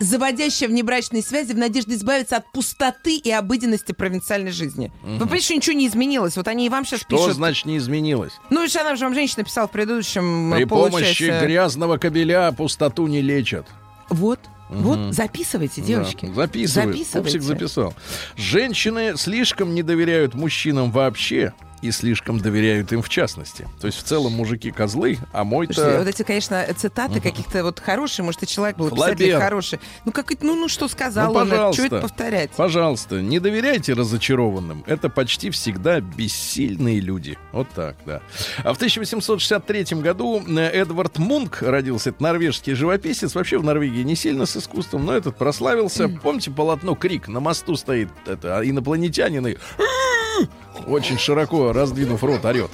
[0.00, 4.92] заводящая внебрачные связи в надежде избавиться от пустоты и обыденности провинциальной жизни.
[5.02, 6.36] Вы понимаете, что ничего не изменилось?
[6.36, 7.34] Вот они и вам сейчас Что пишут.
[7.34, 8.32] значит не изменилось?
[8.50, 11.44] Ну, что она же вам женщина писала в предыдущем, При э, помощи получается.
[11.44, 13.66] грязного кабеля пустоту не лечат.
[14.08, 16.26] Вот, вот, записывайте, девочки.
[16.26, 16.92] Да, записываю.
[16.92, 17.38] Записывайте.
[17.38, 17.94] Пупсик записал.
[18.36, 23.68] Женщины слишком не доверяют мужчинам вообще и слишком доверяют им в частности.
[23.80, 25.98] То есть в целом мужики козлы, а мой-то...
[25.98, 29.80] вот эти, конечно, цитаты каких-то вот хорошие, может, и человек был писатель хороший.
[30.04, 31.86] Ну, как ну, ну, что сказал Ну, он, пожалуйста.
[31.86, 32.50] что это повторять?
[32.50, 34.84] Пожалуйста, не доверяйте разочарованным.
[34.86, 37.38] Это почти всегда бессильные люди.
[37.52, 38.20] Вот так, да.
[38.58, 42.10] А в 1863 году э, Эдвард Мунк родился.
[42.10, 43.34] Это норвежский живописец.
[43.34, 46.08] Вообще в Норвегии не сильно с искусством, но этот прославился.
[46.08, 47.28] Помните полотно «Крик»?
[47.28, 49.56] На мосту стоит это, а инопланетянин и
[50.86, 52.70] очень широко раздвинув рот орет.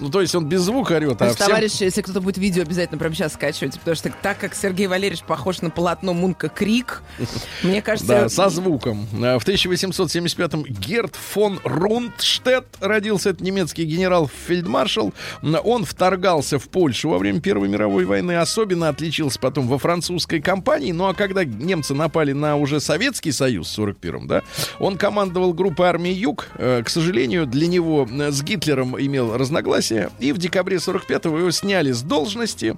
[0.00, 1.48] Ну, то есть он без звука орет, а есть, всем...
[1.48, 5.22] товарищи, если кто-то будет видео, обязательно прямо сейчас скачивайте, потому что так как Сергей Валерьевич
[5.24, 7.02] похож на полотно Мунка Крик,
[7.62, 8.08] мне кажется...
[8.08, 9.06] Да, со звуком.
[9.22, 13.30] А, В 1875-м Герт фон Рундштедт родился.
[13.30, 15.12] Это немецкий генерал-фельдмаршал.
[15.42, 18.36] Он вторгался в Польшу во время Первой мировой войны.
[18.36, 20.92] Особенно отличился потом во французской кампании.
[20.92, 24.42] Ну а когда немцы напали на уже Советский Союз в 41-м, да,
[24.78, 26.48] он командовал группой армии Юг.
[26.54, 29.89] Э, К сожалению, для него э, с Гитлером имел разногласия.
[30.18, 32.76] И в декабре 45-го его сняли с должности.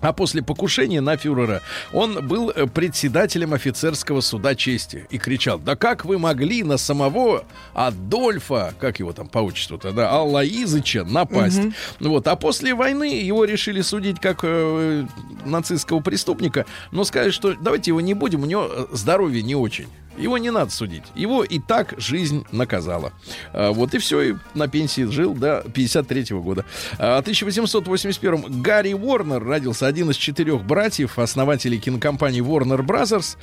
[0.00, 1.60] А после покушения на фюрера
[1.92, 7.44] он был э, председателем офицерского суда чести и кричал, да как вы могли на самого
[7.74, 11.60] Адольфа, как его там по отчеству-то, да, Аллаизыча напасть.
[11.98, 15.04] Вот, а после войны его решили судить как э,
[15.44, 19.88] нацистского преступника, но сказали, что давайте его не будем, у него э, здоровье не очень.
[20.18, 21.04] Его не надо судить.
[21.14, 23.12] Его и так жизнь наказала.
[23.52, 26.64] А, вот и все, и на пенсии жил до 53 года.
[26.98, 33.36] А, в 1881 Гарри Уорнер родился, один из четырех братьев, основателей кинокомпании Warner Brothers.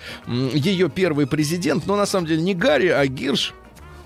[0.54, 3.54] Ее первый президент, но на самом деле не Гарри, а Гирш.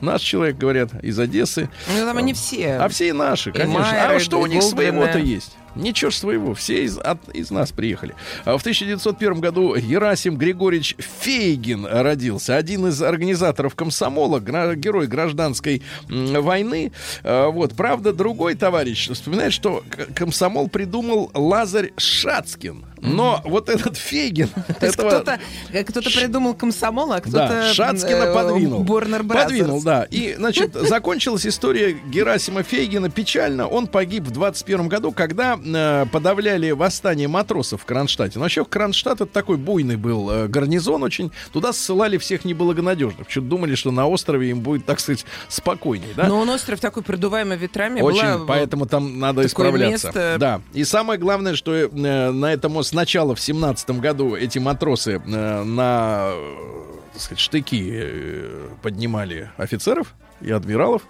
[0.02, 1.70] Наш человек, говорят, из Одессы.
[1.90, 2.78] Ну, там они все.
[2.78, 3.82] А все и наши, конечно.
[3.82, 5.58] Майеры, а что у и них своего-то есть?
[5.76, 8.16] Ничего ж своего, все из, от- из нас приехали.
[8.46, 12.56] А в 1901 году Герасим Григорьевич Фейгин родился.
[12.58, 16.92] Один из организаторов комсомола, гра- герой гражданской войны.
[17.24, 19.84] А, вот, правда, другой товарищ вспоминает, что
[20.16, 22.86] комсомол придумал Лазарь Шацкин.
[23.02, 25.40] Но вот этот есть этого- кто-то,
[25.72, 27.38] э, кто-то придумал комсомол, а кто-то...
[27.50, 28.84] да, Шацкина э, подвинул.
[28.84, 29.24] Борнер.
[29.24, 30.04] Подвинул, да.
[30.10, 33.68] И, значит, закончилась история Герасима Фейгина печально.
[33.68, 38.40] Он погиб в 21 году, когда э, подавляли восстание матросов в Кронштадте.
[38.40, 41.32] Но вообще Кронштадт это такой буйный был э, гарнизон очень.
[41.52, 43.30] Туда ссылали всех неблагонадежных.
[43.30, 46.28] Что думали, что на острове им будет, так сказать, спокойнее, да?
[46.28, 48.02] Но он остров такой продуваемый ветрами.
[48.02, 50.08] Очень, была, поэтому там надо исправляться.
[50.08, 50.36] место.
[50.40, 50.62] Да.
[50.74, 51.88] И самое главное, что э,
[52.32, 57.90] на этом ос- сначала в семнадцатом году эти матросы э, на э, так сказать, штыки
[57.94, 61.02] э, поднимали офицеров и адмиралов.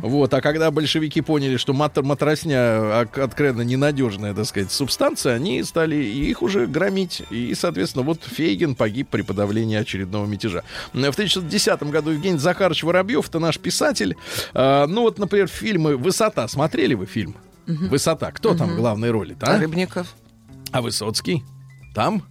[0.00, 0.32] Вот.
[0.32, 6.40] А когда большевики поняли, что мат- матросня откровенно ненадежная, так сказать, субстанция, они стали их
[6.42, 7.22] уже громить.
[7.30, 10.62] И, соответственно, вот Фейгин погиб при подавлении очередного мятежа.
[10.94, 14.16] В 1910 году Евгений Захарович Воробьев, это наш писатель.
[14.54, 16.48] А, ну вот, например, фильмы «Высота».
[16.48, 17.36] Смотрели вы фильм?
[17.66, 18.32] «Высота».
[18.32, 19.46] Кто там в главной роли-то?
[19.46, 19.58] а?
[19.58, 20.06] Рыбников.
[20.72, 21.44] А Высоцкий?
[21.94, 22.22] Там?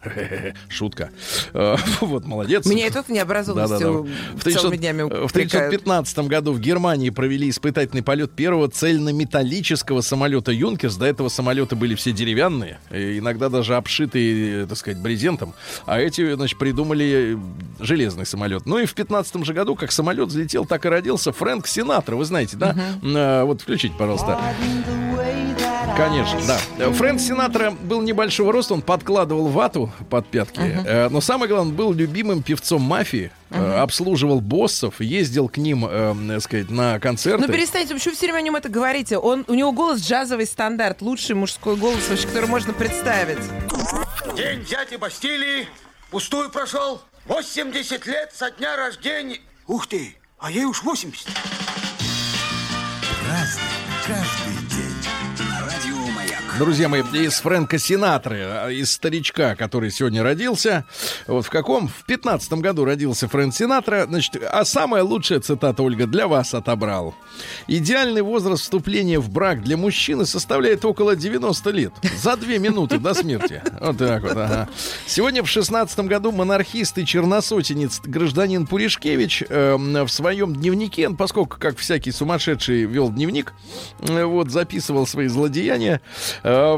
[0.68, 1.10] Шутка.
[1.52, 2.64] Э, Вот, молодец.
[2.66, 4.06] Меня и тут не образованностью.
[4.36, 5.74] В 300 целыми днями в упрекают.
[5.74, 10.96] 1915 году в Германии провели испытательный полет первого цельнометаллического самолета «Юнкерс».
[10.96, 15.54] До этого самолеты были все деревянные, иногда даже обшитые, так сказать, брезентом.
[15.84, 17.36] А эти, значит, придумали
[17.80, 18.66] железный самолет.
[18.66, 22.14] Ну и в 15 же году, как самолет взлетел, так и родился Фрэнк Синатра.
[22.14, 22.76] Вы знаете, да?
[23.02, 24.38] Э, Вот включите, пожалуйста.
[25.98, 26.92] Конечно, да.
[26.92, 30.60] Фрэнк Синатра был небольшого роста, он подкладывал вату под пятки.
[30.60, 35.84] Э, Но самое главное, он был любимым певцом мафии, э, обслуживал боссов, ездил к ним,
[35.90, 37.44] э, так сказать, на концерты.
[37.44, 39.18] Ну перестаньте, почему все время о нем это говорите?
[39.18, 43.38] Он, у него голос джазовый стандарт, лучший мужской голос, вообще, который можно представить.
[44.36, 45.66] День дяди Бастилии
[46.12, 47.02] пустую прошел.
[47.26, 49.40] 80 лет со дня рождения.
[49.66, 51.26] Ух ты, а ей уж 80.
[53.28, 53.62] Разный,
[56.58, 60.84] Друзья мои, из Фрэнка Синатры, а, из старичка, который сегодня родился.
[61.28, 61.86] Вот в каком?
[61.86, 64.06] В 15 году родился Фрэнк Синатра.
[64.06, 67.14] Значит, а самая лучшая цитата, Ольга, для вас отобрал.
[67.68, 71.92] Идеальный возраст вступления в брак для мужчины составляет около 90 лет.
[72.16, 73.62] За две минуты до смерти.
[73.80, 74.68] Вот так вот, ага.
[75.06, 81.78] Сегодня в 16 году монархист и черносотенец гражданин Пуришкевич э, в своем дневнике, поскольку, как
[81.78, 83.52] всякий сумасшедший, вел дневник,
[84.00, 86.00] э, вот, записывал свои злодеяния,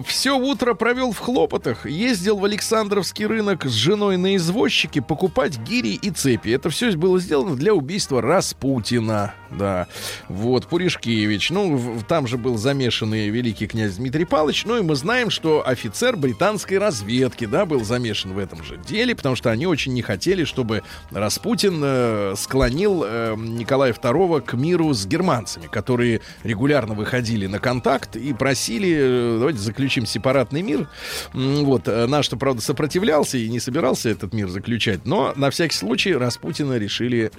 [0.05, 5.95] все утро провел в хлопотах, ездил в Александровский рынок с женой на извозчике покупать гири
[5.95, 6.51] и цепи.
[6.51, 9.35] Это все было сделано для убийства Распутина.
[9.51, 9.89] Да,
[10.29, 11.51] вот, Пуришкевич.
[11.51, 14.65] Ну, там же был замешан и великий князь Дмитрий Павлович.
[14.65, 19.15] Ну, и мы знаем, что офицер британской разведки, да, был замешан в этом же деле,
[19.15, 24.93] потому что они очень не хотели, чтобы Распутин э, склонил э, Николая II к миру
[24.93, 30.89] с германцами, которые регулярно выходили на контакт и просили, э, давайте заключим сепаратный мир.
[31.33, 36.15] Вот, э, наш-то, правда, сопротивлялся и не собирался этот мир заключать, но на всякий случай
[36.15, 37.33] Распутина решили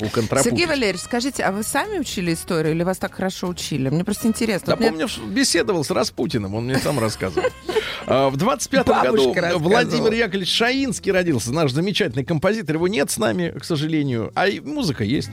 [0.00, 3.88] у Сергей Валерьевич, скажите, а вы сами учили историю или вас так хорошо учили?
[3.88, 4.68] Мне просто интересно.
[4.68, 7.48] Да Вот помню, что беседовал с Распутиным, он мне сам рассказывал.
[8.06, 9.58] А, В 25-м Бабушка году.
[9.58, 12.76] Владимир Яковлевич Шаинский родился, наш замечательный композитор.
[12.76, 15.30] Его нет с нами, к сожалению, а музыка есть.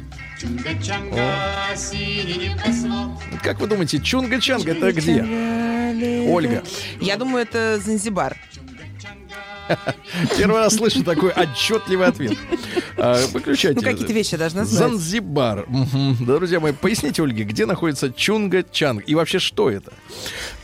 [3.41, 6.27] Как вы думаете, Чунга-Чанга это где?
[6.29, 6.63] Ольга.
[6.99, 8.37] Я думаю, это Занзибар.
[10.37, 12.37] Первый раз слышу такой отчетливый ответ.
[12.97, 13.79] А, Выключайте.
[13.79, 14.89] Ну, какие-то вещи должна знать.
[14.91, 15.65] Занзибар.
[16.19, 19.03] Друзья мои, поясните, Ольге, где находится Чунга-Чанг?
[19.03, 19.93] И вообще, что это?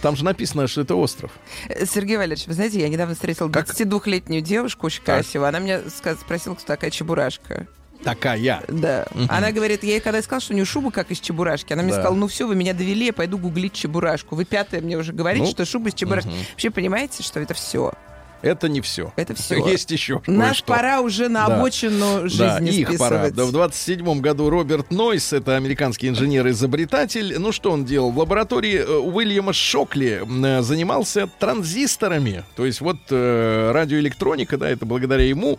[0.01, 1.31] Там же написано, что это остров.
[1.69, 3.67] Э, Сергей Валерьевич, вы знаете, я недавно встретила Как?
[3.69, 5.47] 22-летнюю девушку, очень красивую.
[5.47, 5.81] Она меня
[6.19, 7.67] спросила, кто такая чебурашка.
[8.03, 8.61] Такая.
[8.67, 9.05] Да.
[9.29, 11.91] Она говорит, я ей когда сказала, что у нее шуба как из чебурашки, она мне
[11.93, 11.99] Да.
[11.99, 14.35] сказала, ну все, вы меня довели, я пойду гуглить чебурашку.
[14.35, 16.29] Вы пятое мне уже говорите, Ну, что шуба из чебурашки.
[16.51, 17.93] Вообще понимаете, что это все?
[18.43, 19.11] Это не все.
[19.15, 19.65] Это всё.
[19.67, 21.55] Есть еще Нас пора уже на Да.
[21.57, 22.59] обочину жизни Да,
[22.93, 23.29] их пора.
[23.31, 27.39] Да, в 27 году Роберт Нойс, это американский инженер-изобретатель.
[27.39, 28.11] Ну, что он делал?
[28.11, 32.43] В лаборатории э, Уильяма Шокли э, занимался транзисторами.
[32.55, 35.57] То есть вот э, радиоэлектроника, да, это благодаря ему.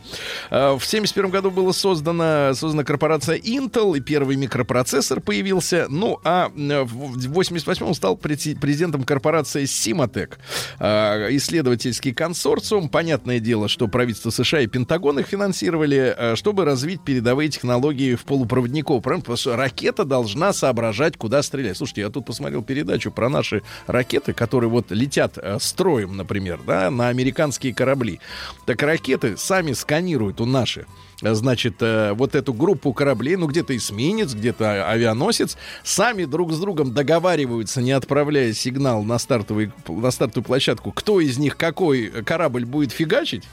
[0.51, 5.87] Э, в 71 году была создана, создана корпорация Intel, и первый микропроцессор появился.
[5.89, 10.39] Ну, а в 88 он стал президентом корпорации Симатек,
[10.78, 12.74] исследовательский консорциум.
[12.75, 12.89] Образцом.
[12.89, 18.25] Понятное дело, что правительство США и Пентагон их финансировали, э, чтобы развить передовые технологии в
[18.25, 19.03] полупроводников.
[19.03, 19.22] Правильно?
[19.22, 21.77] Потому что ракета должна соображать, куда стрелять.
[21.77, 26.91] Слушайте, я тут посмотрел передачу про наши ракеты, которые вот летят э, строем, например, да,
[26.91, 28.20] на американские корабли.
[28.66, 30.87] Так ракеты сами сканируют у наши
[31.21, 36.93] значит, э, вот эту группу кораблей, ну, где-то эсминец, где-то авианосец, сами друг с другом
[36.93, 42.93] договариваются, не отправляя сигнал на, стартовый, на стартовую площадку, кто из них какой корабль будет
[42.93, 43.45] фигачить,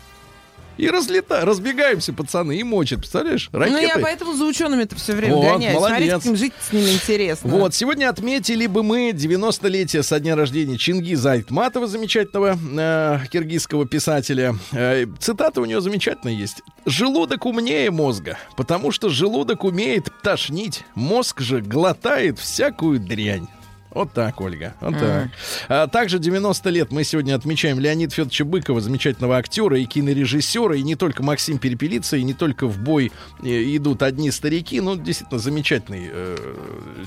[0.81, 3.49] и разлета, разбегаемся, пацаны, и мочат, представляешь?
[3.51, 3.81] Ракеты.
[3.81, 5.77] Ну, я поэтому за учеными-то все время Вот, гоняюсь.
[5.77, 6.13] Смотрите, молодец.
[6.15, 7.49] каким жить с ними интересно.
[7.51, 14.55] Вот, сегодня отметили бы мы 90-летие со дня рождения Чингиза Айтматова, замечательного э, киргизского писателя.
[14.71, 16.63] Э, цитата у него замечательная есть.
[16.87, 23.47] «Желудок умнее мозга, потому что желудок умеет тошнить, мозг же глотает всякую дрянь».
[23.91, 24.73] Вот так, Ольга.
[24.79, 25.29] Вот так.
[25.67, 30.75] А также 90 лет мы сегодня отмечаем Леонида Федоровича Быкова, замечательного актера и кинорежиссера.
[30.75, 33.11] И не только Максим Перепелица, и не только в бой
[33.43, 34.79] э, идут одни старики.
[34.79, 36.37] Ну, действительно, замечательный э,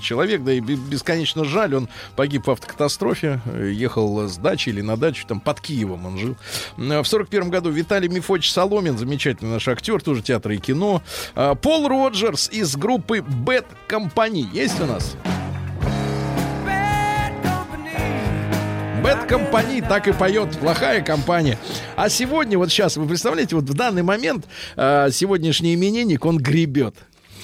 [0.03, 0.45] человек.
[0.45, 1.75] Да и бе- бесконечно жаль.
[1.75, 3.41] Он погиб в автокатастрофе.
[3.47, 5.27] э, Ехал с дачи или на дачу.
[5.27, 6.37] Там под Киевом он жил.
[6.77, 11.03] Э, В 41 году Виталий Мифович Соломин, замечательный наш актер, тоже театр и кино.
[11.35, 14.47] А, Пол Роджерс из группы Bad Company.
[14.53, 15.17] Есть у нас?
[19.05, 21.59] Bad Company так и поет, плохая компания.
[21.95, 24.47] А сегодня, вот сейчас, вы представляете, вот в данный момент
[24.77, 26.95] э, сегодняшний именинник, он гребет.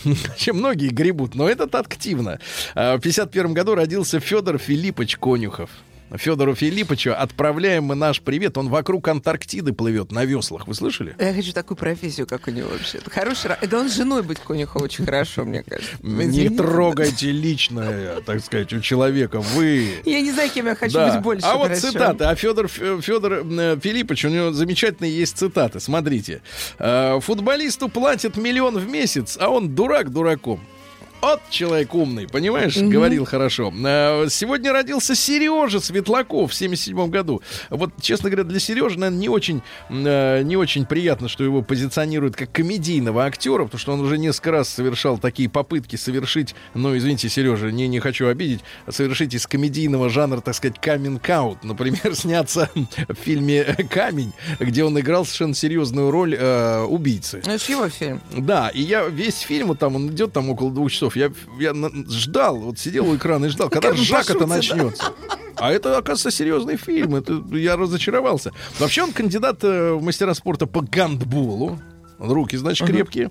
[0.05, 2.39] Вообще многие гребут, но этот активно.
[2.75, 5.69] Э, В 51 году родился Федор Филиппович Конюхов.
[6.17, 8.59] Федору Филипповичу отправляем мы наш привет.
[8.59, 10.67] Он вокруг Антарктиды плывет на веслах.
[10.67, 11.15] Вы слышали?
[11.19, 12.99] Я хочу такую профессию, как у него вообще.
[13.11, 13.51] Хороший...
[13.61, 15.93] Это он с женой быть конюха очень хорошо, мне кажется.
[16.03, 19.41] Не трогайте личное, так сказать, у человека.
[19.41, 21.13] Вы Я не знаю, кем я хочу Да.
[21.15, 21.47] быть больше.
[21.47, 21.91] А вот хорошо.
[21.93, 22.25] цитаты.
[22.25, 23.45] А Федор, Федор
[23.81, 25.81] Филиппович, у него замечательные есть цитаты.
[25.81, 26.43] Смотрите.
[26.79, 30.61] Э, Футболисту платят миллион в месяц, а он дурак дураком.
[31.21, 32.77] От человек умный, понимаешь?
[32.77, 33.73] Говорил хорошо.
[33.85, 37.43] Э, Сегодня родился Сережа Светлаков в 77 году.
[37.69, 42.37] Вот, честно говоря, для Сережи, наверное, не очень, э, не очень приятно, что его позиционируют
[42.37, 47.29] как комедийного актера, потому что он уже несколько раз совершал такие попытки совершить, ну, извините,
[47.29, 51.65] Сережа, не, не хочу обидеть, совершить из комедийного жанра, так сказать, каминг-аут.
[51.65, 52.71] Например, сняться
[53.09, 57.43] в фильме «Камень», где он играл совершенно серьезную роль э, убийцы.
[57.45, 58.21] Ну, это его фильм.
[58.35, 61.73] Да, и я весь фильм, вот там он идет там около двух часов, я, я
[61.73, 65.13] на- ждал, вот сидел у экрана и ждал, когда Как он ржака-то начнется.
[65.57, 67.17] А это, оказывается, серьезный фильм.
[67.17, 68.53] Это я разочаровался.
[68.79, 71.79] Вообще он кандидат э, в мастера спорта по гандболу.
[72.19, 73.31] Руки, значит, крепкие.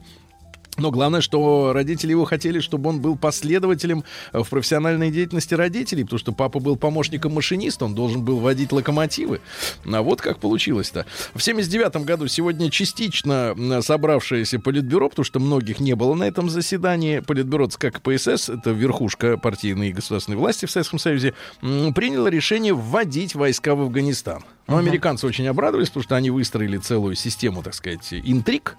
[0.79, 6.03] Но главное, что родители его хотели, чтобы он был последователем э, в профессиональной деятельности родителей,
[6.03, 9.41] потому что папа был помощником машиниста, он должен был водить локомотивы.
[9.85, 11.05] А вот как получилось-то.
[11.33, 17.19] В 79 году сегодня частично собравшееся политбюро, потому что многих не было на этом заседании,
[17.19, 23.35] политбюро, как КПСС, это верхушка партийной и государственной власти в Советском Союзе, приняло решение вводить
[23.35, 24.43] войска в Афганистан.
[24.69, 28.75] Но американцы очень обрадовались, потому что они выстроили целую систему, так сказать, интриг,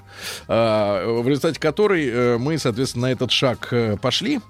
[0.46, 4.41] а, в результате которой э, мы, соответственно, на этот шаг э, пошли.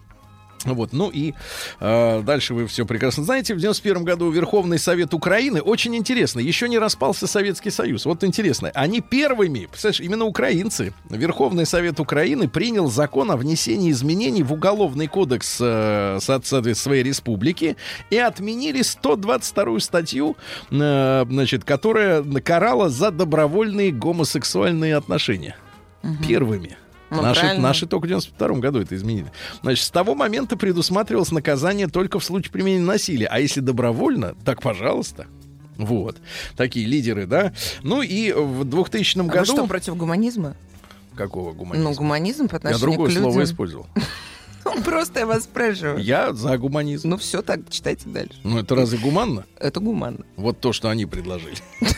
[0.64, 1.32] Вот, ну и
[1.80, 3.54] э, дальше вы все прекрасно знаете.
[3.54, 8.04] В 91 году Верховный Совет Украины, очень интересно, еще не распался Советский Союз.
[8.04, 14.42] Вот интересно, они первыми, представляешь, именно украинцы, Верховный Совет Украины принял закон о внесении изменений
[14.42, 17.78] в Уголовный кодекс э, со- соответственно, своей республики
[18.10, 20.36] и отменили 122 статью,
[20.70, 25.56] э, значит, которая карала за добровольные гомосексуальные отношения.
[26.28, 26.76] Первыми.
[27.10, 27.62] Ну, наши, правильно.
[27.62, 29.32] наши только в 92 году это изменили.
[29.62, 33.26] Значит, с того момента предусматривалось наказание только в случае применения насилия.
[33.26, 35.26] А если добровольно, так пожалуйста.
[35.76, 36.18] Вот.
[36.56, 37.52] Такие лидеры, да.
[37.82, 39.44] Ну и в 2000 А вы году...
[39.44, 40.54] что, против гуманизма?
[41.16, 41.90] Какого гуманизма?
[41.90, 43.30] Ну, гуманизм по Я отношению другое к людям.
[43.32, 43.86] слово использовал.
[44.62, 45.98] Ну, Просто я вас спрашиваю.
[45.98, 47.08] Я за гуманизм.
[47.08, 48.38] Ну, все, так, читайте дальше.
[48.44, 49.44] Ну, это разве гуманно?
[49.58, 50.24] Это гуманно.
[50.36, 51.56] Вот то, что они предложили.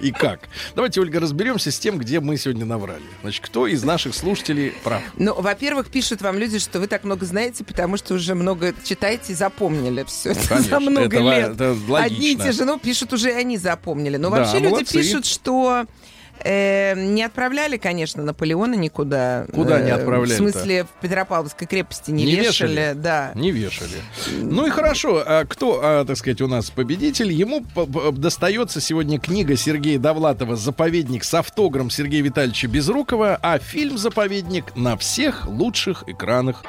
[0.00, 0.48] И как?
[0.76, 3.02] Давайте, Ольга, разберемся с тем, где мы сегодня наврали.
[3.22, 5.02] Значит, кто из наших слушателей прав?
[5.16, 9.32] Ну, во-первых, пишут вам люди, что вы так много знаете, потому что уже много читаете
[9.32, 11.50] и запомнили все это Конечно, за много это лет.
[11.54, 11.98] это логично.
[11.98, 14.16] Одни и те же, ну, пишут уже и они запомнили.
[14.16, 14.92] Но Да, вообще люди молодцы.
[14.94, 15.84] пишут, что
[16.44, 19.46] э, не отправляли, конечно, Наполеона никуда.
[19.52, 20.34] Куда не Э, отправляли-то?
[20.34, 22.70] В смысле, в Петропавловской крепости не, Не вешали.
[22.72, 22.92] вешали?
[22.94, 23.32] Да.
[23.34, 23.98] Не вешали.
[24.40, 25.22] Ну и хорошо.
[25.26, 27.32] А кто, а, так сказать, у нас победитель?
[27.32, 27.64] Ему
[28.12, 34.96] достается сегодня книга Сергея Довлатова «Заповедник» с автографом Сергея Витальевича Безрукова, а фильм «Заповедник» на
[34.96, 36.62] всех лучших экранах.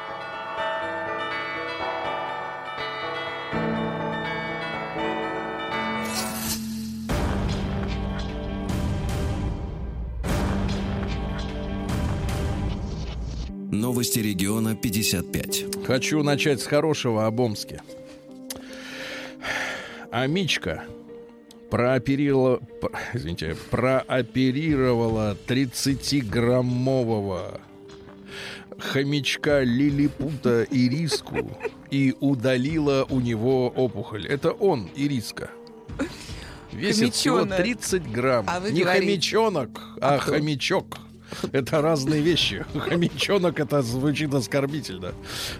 [13.71, 15.85] Новости региона 55.
[15.85, 17.81] Хочу начать с хорошего об Омске.
[20.11, 20.83] Амичка
[21.69, 27.61] прооперировала, пр- извините, прооперировала 30-граммового
[28.79, 31.51] хомячка лилипута Ириску
[31.91, 34.25] и удалила у него опухоль.
[34.25, 35.51] Это он, Ириска.
[36.71, 37.57] Весит всего Хомячонок.
[37.63, 38.45] 30 грамм.
[38.47, 40.31] А вы Не говорите- хомячонок, а, кто?
[40.31, 40.97] хомячок.
[41.51, 42.65] Это разные вещи.
[42.73, 45.13] Хомячонок это звучит оскорбительно.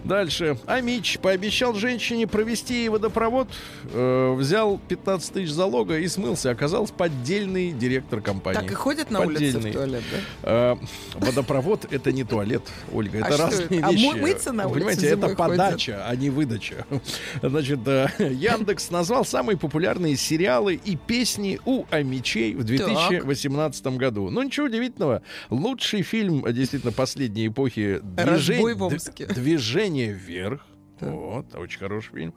[0.04, 0.58] Дальше.
[0.66, 3.48] Амич пообещал женщине провести водопровод,
[3.94, 6.52] э, взял 15 тысяч залога и смылся.
[6.52, 8.60] Оказался поддельный директор компании.
[8.60, 9.72] Так и ходят на улице в Поддельный.
[9.74, 10.18] туалет, да?
[10.44, 10.76] Э,
[11.16, 13.88] водопровод это не туалет, Ольга, А это что разные это?
[13.88, 14.06] А вещи.
[14.06, 15.38] мо- мыться на улице Понимаете, это зимой ходят?
[15.58, 16.86] подача, а не выдача.
[17.42, 24.30] Значит, э, Яндекс назвал самые популярные сериалы и песни у Амичей в 2018 году.
[24.30, 25.22] Ну ничего удивительного,
[25.66, 29.26] лучший фильм э, действительно последней эпохи «Разбой «Движень- в Омске».
[29.26, 30.66] д- Движение вверх.
[31.02, 32.34] Вот, очень хороший фильм.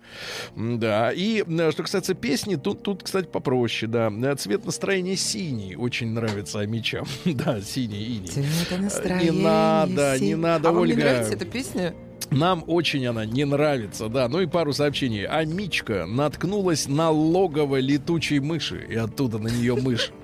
[0.78, 4.08] Да, и э, что касается песни, тут, тут, кстати, попроще, да.
[4.08, 7.04] Э, Цвет настроения синий очень нравится амичам.
[7.24, 8.28] да, синий иней.
[8.28, 10.36] Цвета Не настроения надо, не синь.
[10.36, 11.04] надо, а вам не Ольга.
[11.04, 11.92] нравится эта песня?
[12.30, 14.28] Нам очень она не нравится, да.
[14.28, 15.24] Ну и пару сообщений.
[15.26, 20.10] Амичка наткнулась на логово летучей мыши, и оттуда на нее мышь.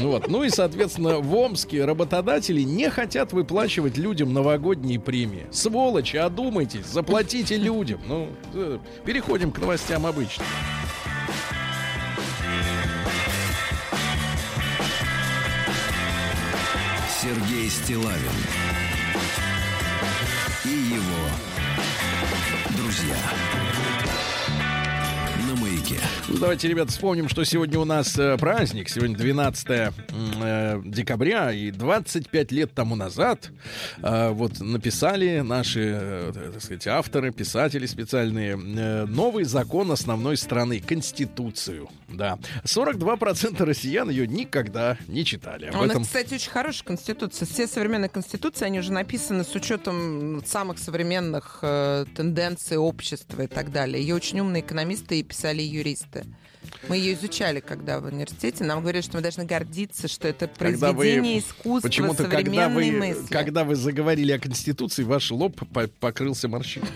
[0.00, 0.28] Ну Вот.
[0.28, 5.46] Ну и, соответственно, в Омске работодатели не хотят выплачивать людям новогодние премии.
[5.52, 8.00] Сволочи, одумайтесь, заплатите людям.
[8.08, 10.46] Ну, э, переходим к новостям обычным.
[17.22, 18.93] Сергей Стилавин
[20.64, 21.28] и его
[22.76, 23.16] друзья
[25.48, 25.96] на маяке.
[26.28, 28.88] Ну, давайте, ребят, вспомним, что сегодня у нас э, праздник.
[28.88, 29.92] Сегодня 12 м,
[30.42, 31.52] э, декабря.
[31.52, 33.50] И 25 лет тому назад
[34.02, 40.80] э, вот написали наши, э, так сказать, авторы, писатели специальные э, новый закон основной страны,
[40.80, 41.90] Конституцию.
[42.16, 42.38] Да.
[42.64, 45.66] 42% россиян ее никогда не читали.
[45.66, 47.46] Об У нас, этом кстати, очень хорошая конституция.
[47.46, 53.72] Все современные конституции, они уже написаны с учетом самых современных э, тенденций общества и так
[53.72, 54.00] далее.
[54.00, 56.24] Ее очень умные экономисты и писали юристы.
[56.88, 58.64] Мы ее изучали, когда в университете.
[58.64, 62.90] Нам говорили, что мы должны гордиться, что это Когда вы- произведение искусства Почему-то, когда вы,
[62.92, 63.26] мысли.
[63.30, 66.90] когда вы заговорили о Конституции, ваш лоб по- покрылся морщинами.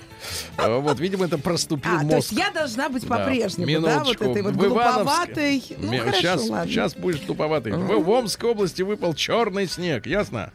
[0.57, 2.31] А, Вот, видимо, это проступил А, то мозг.
[2.31, 5.63] есть я должна быть по-прежнему, да, вот этой вот глуповатой.
[5.79, 6.71] Ну, хорошо, сейчас, ладно.
[6.71, 7.73] сейчас будешь туповатый.
[7.73, 10.53] В, в Омской области выпал черный снег, ясно?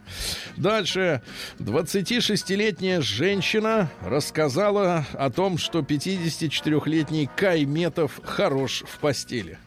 [0.56, 1.22] Дальше.
[1.58, 9.58] 26-летняя женщина рассказала о том, что 54-летний Кайметов хорош в постели.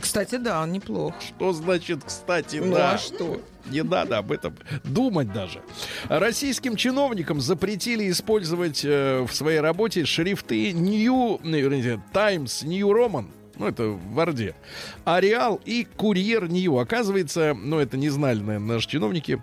[0.00, 1.14] Кстати, да, он неплох.
[1.20, 2.94] Что значит, кстати, Ну, да?
[2.94, 3.40] а что?
[3.66, 5.60] Не надо об этом думать даже.
[6.08, 13.30] Российским чиновникам запретили использовать э, в своей работе шрифты New, ну, Times New Roman.
[13.56, 14.56] Ну, это в Орде.
[15.04, 16.78] Ареал и Курьер Нью.
[16.78, 19.40] Оказывается, ну, это не знали, наверное, наши чиновники,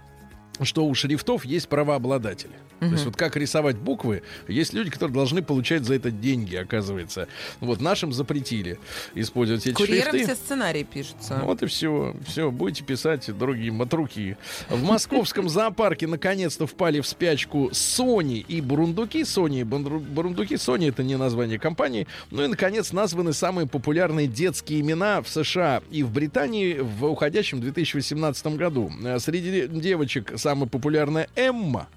[0.64, 2.53] что у шрифтов есть правообладатели.
[2.80, 7.28] То есть вот как рисовать буквы, есть люди, которые должны получать за это деньги, оказывается.
[7.60, 8.80] Вот нашим запретили
[9.16, 10.24] использовать эти Курьером шрифты.
[10.24, 11.39] все сценарии пишутся.
[11.39, 12.16] Ну, Вот и все.
[12.26, 14.38] Все, будете писать другим от руки.
[14.70, 19.22] В московском зоопарке наконец-то впали в спячку Sony и Бурундуки.
[19.24, 20.55] Sony и Бурундуки.
[20.55, 22.07] Sony это не название компании.
[22.32, 27.60] Ну и, наконец, названы самые популярные детские имена в США и в Британии в уходящем
[27.60, 28.89] 2018 году.
[29.03, 31.89] Э, Среди девочек самая популярная Эмма.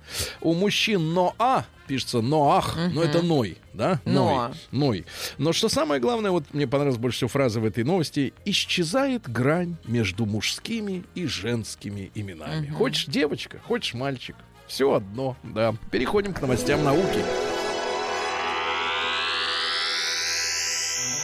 [0.42, 3.98] У мужчин Ноа пишется Ноах, но это Ной, да?
[4.04, 4.48] Ноа.
[4.70, 4.98] Ной.
[5.00, 5.06] Ной.
[5.38, 9.76] Но что самое главное, вот мне понравилась больше всего фраза в этой новости, исчезает грань
[9.86, 12.68] между мужскими и женскими именами.
[12.68, 14.36] Хочешь девочка, хочешь мальчик.
[14.66, 15.74] Все одно, да.
[15.90, 17.24] Переходим к новостям науки.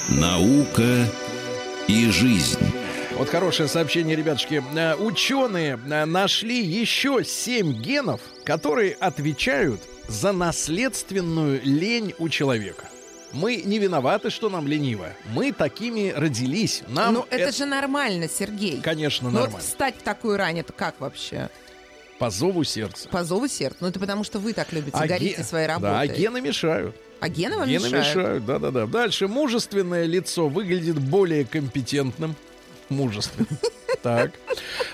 [0.08, 1.06] Наука
[1.88, 2.58] и жизнь.
[3.18, 4.62] Вот хорошее сообщение, ребятушки.
[4.76, 12.88] Э, Ученые э, нашли еще семь генов, которые отвечают за наследственную лень у человека.
[13.32, 15.08] Мы не виноваты, что нам лениво.
[15.34, 16.82] Мы такими родились.
[16.88, 18.80] Нам ну, это, же нормально, Сергей.
[18.80, 19.66] конечно, Ну, вот нормально.
[19.68, 21.50] встать в такую рань, это как вообще?
[22.18, 23.08] По зову сердца.
[23.10, 23.78] По зову сердца.
[23.80, 25.90] Ну, это потому, что вы так любите, горите ге- своей работой.
[25.90, 26.96] Да, а гены мешают.
[27.20, 28.06] А гены вам Гены мешают?
[28.16, 28.86] мешают, да-да-да.
[28.86, 29.26] Дальше.
[29.28, 32.34] Мужественное лицо выглядит более компетентным.
[32.88, 33.48] Мужественным.
[34.02, 34.32] Так.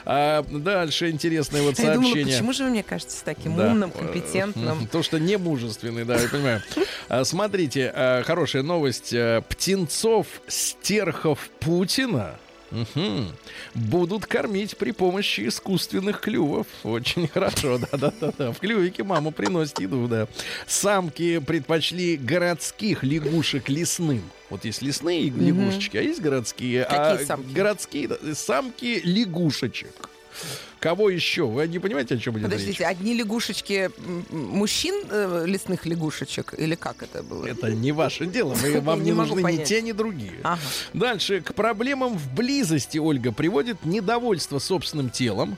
[0.07, 2.35] А дальше интересное вот я думала, сообщение.
[2.37, 3.67] почему же вы мне кажетесь таким Да.
[3.69, 4.87] умным, Э, компетентным?
[4.93, 6.63] То, что не мужественный, да, я понимаю.
[7.09, 9.13] А, Смотрите, а, хорошая новость.
[9.15, 12.37] А, Птенцов Стерхов Путина
[12.75, 13.33] Мгм.
[13.75, 16.67] Будут кормить при помощи искусственных клювов.
[16.83, 18.53] Очень хорошо, да-да-да.
[18.53, 20.27] В клювике мама приносит еду, да.
[20.67, 24.23] Самки предпочли городских лягушек лесным.
[24.51, 26.85] Вот есть лесные лягушечки, а есть городские.
[26.85, 27.53] Какие а самки?
[27.53, 30.11] Городские самки лягушечек.
[30.81, 31.47] Кого еще?
[31.47, 32.53] Вы не понимаете, о чем идет речь?
[32.53, 33.91] Подождите, одни лягушечки
[34.31, 36.55] мужчин э, лесных лягушечек?
[36.59, 37.47] Или как это было?
[37.47, 38.55] Это не ваше дело.
[38.55, 39.69] Вы- вам Не не, нужны ни понять.
[39.69, 40.33] те, ни другие.
[40.43, 40.61] Ага.
[40.93, 41.41] Дальше.
[41.41, 45.57] К проблемам в близости, Ольга, приводит недовольство собственным телом.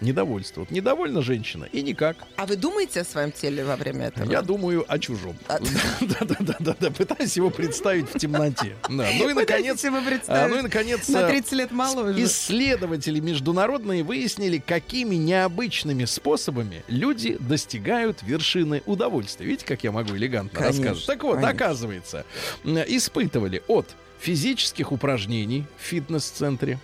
[0.00, 0.60] Недовольство.
[0.60, 2.16] Вот недовольна женщина и никак.
[2.36, 4.30] А вы думаете о своем теле во время этого?
[4.30, 5.36] Я думаю о чужом.
[5.48, 5.58] А-
[6.00, 8.76] Да-да-да, пытаюсь его представить в темноте.
[8.88, 9.84] Ну и наконец,
[10.28, 12.22] а, ну и наконец, на а, 30 лет моложе.
[12.24, 19.46] Исследователи международные выяснили, какими необычными способами люди достигают вершины удовольствия.
[19.46, 21.06] Видите, как я могу элегантно рассказывать?
[21.06, 22.24] Так вот, оказывается,
[22.64, 23.88] испытывали от
[24.20, 26.78] физических упражнений в фитнес-центре.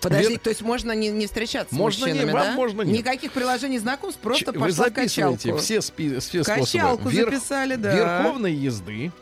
[0.00, 2.52] Подождите, Вер- то есть можно не, не встречаться Можно с не, мужчинами, вам да?
[2.54, 2.98] можно нет.
[2.98, 5.58] Никаких приложений знакомств, просто Ч- Вы пошла в записываете качалку.
[5.62, 7.12] все, спи- все Качалку способы.
[7.30, 7.94] записали, да.
[7.94, 9.12] Верховной езды,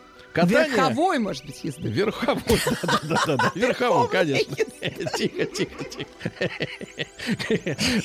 [0.43, 0.76] катание...
[0.76, 1.89] Верховой, может быть, езды.
[1.89, 2.43] Верховой,
[2.82, 4.55] да-да-да, верховой, конечно.
[5.16, 6.51] Тихо, тихо, тихо.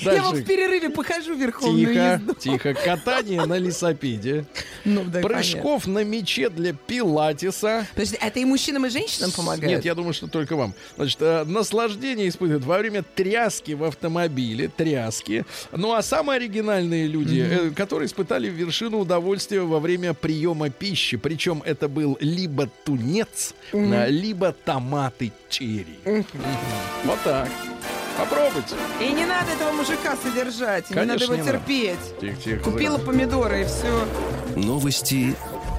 [0.02, 2.74] Я вот в перерыве похожу верховную Тихо, тихо.
[2.74, 4.46] Катание на лесопеде.
[4.86, 5.06] Ну.
[5.22, 7.88] Прыжков на мече для пилатеса.
[7.94, 9.70] Подожди, а это и мужчинам, и женщинам помогает?
[9.70, 10.74] Нет, я думаю, что только вам.
[10.96, 15.46] Значит, э, наслаждение испытывают во время тряски в автомобиле, тряски.
[15.72, 21.18] Ну, а самые оригинальные люди, э, которые испытали вершину удовольствия во время приема пищи.
[21.18, 26.00] Причем это был либо тунец, а, либо томаты черри.
[26.06, 26.26] Мгм.
[27.06, 27.50] Вот так.
[28.18, 28.76] Попробуйте.
[29.02, 31.52] И не надо этого мужика содержать, и не надо Конечно, его не надо.
[31.60, 32.20] терпеть.
[32.22, 32.64] Тихо, тихо.
[32.64, 34.08] Купила помидоры и все.
[34.56, 35.36] Новости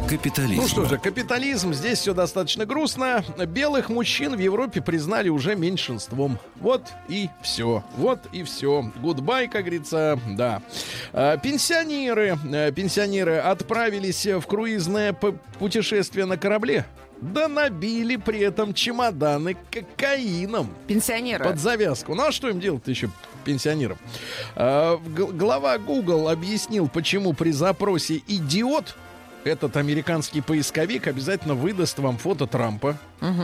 [0.09, 0.63] капитализма.
[0.63, 3.25] Ну что же, капитализм, здесь все достаточно грустно.
[3.47, 6.39] Белых мужчин в Европе признали уже меньшинством.
[6.57, 7.83] Вот и все.
[7.97, 8.91] Вот и все.
[9.01, 10.63] Goodbye, как говорится, да.
[11.13, 15.13] А, Пенсионеры, э, пенсионеры отправились в круизное
[15.59, 16.85] путешествие на корабле.
[17.21, 21.45] Да набили при этом чемоданы кокаином Пенсионеры.
[21.45, 22.15] под завязку.
[22.15, 23.09] Ну а что им делать еще
[23.45, 23.99] пенсионерам?
[24.57, 28.97] А, глава Google объяснил, почему при запросе идиот
[29.45, 32.97] этот американский поисковик обязательно выдаст вам фото Трампа.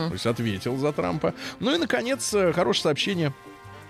[0.07, 1.33] То есть ответил за Трампа.
[1.59, 3.33] Ну и, наконец, э, хорошее сообщение.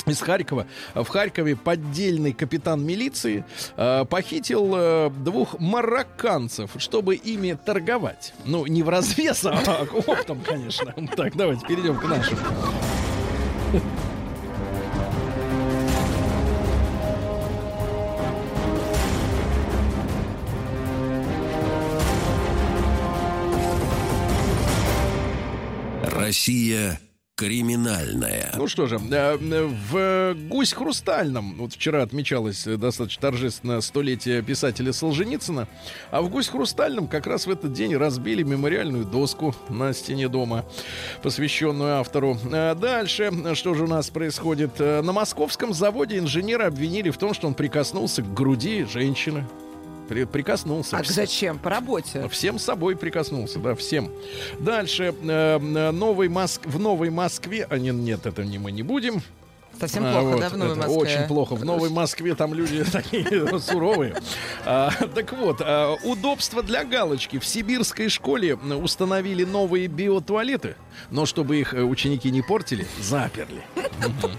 [0.08, 0.66] Из Харькова.
[0.96, 3.46] В Харькове поддельный капитан милиции
[3.78, 8.34] э, похитил э, двух марокканцев, чтобы ими торговать.
[8.46, 10.96] Ну, не в развес, а оптом, конечно.
[11.16, 12.40] Так, давайте перейдем к нашим.
[26.32, 26.98] Россия
[27.36, 28.54] криминальная.
[28.56, 29.38] Ну что же, э,
[29.92, 35.68] в Гусь Хрустальном, вот вчера отмечалось э, достаточно торжественно столетие писателя Солженицына,
[36.10, 40.64] а в Гусь Хрустальном как раз в этот день разбили мемориальную доску на стене дома,
[41.22, 42.38] посвященную автору.
[42.50, 44.80] Э, Дальше, что же у нас происходит?
[44.80, 49.46] На московском заводе инженера обвинили в том, что он прикоснулся к груди женщины.
[50.12, 50.98] При- Прикоснулся.
[50.98, 51.58] А зачем?
[51.58, 52.28] По работе.
[52.28, 54.12] Всем собой прикоснулся, да, всем.
[54.60, 55.58] Дальше э,
[55.92, 56.66] новый Моск...
[56.66, 59.22] в Новой Москве, а не, нет, это не мы не будем.
[59.80, 60.96] Совсем А, плохо, вот, да, в Новой Москве?
[60.98, 61.56] Очень плохо.
[61.56, 64.16] В Новой Москве там люди такие суровые.
[64.66, 67.40] А, Так вот, а, удобство для галочки.
[67.40, 70.76] В сибирской школе установили новые биотуалеты,
[71.10, 73.62] но чтобы их э, ученики не портили, заперли.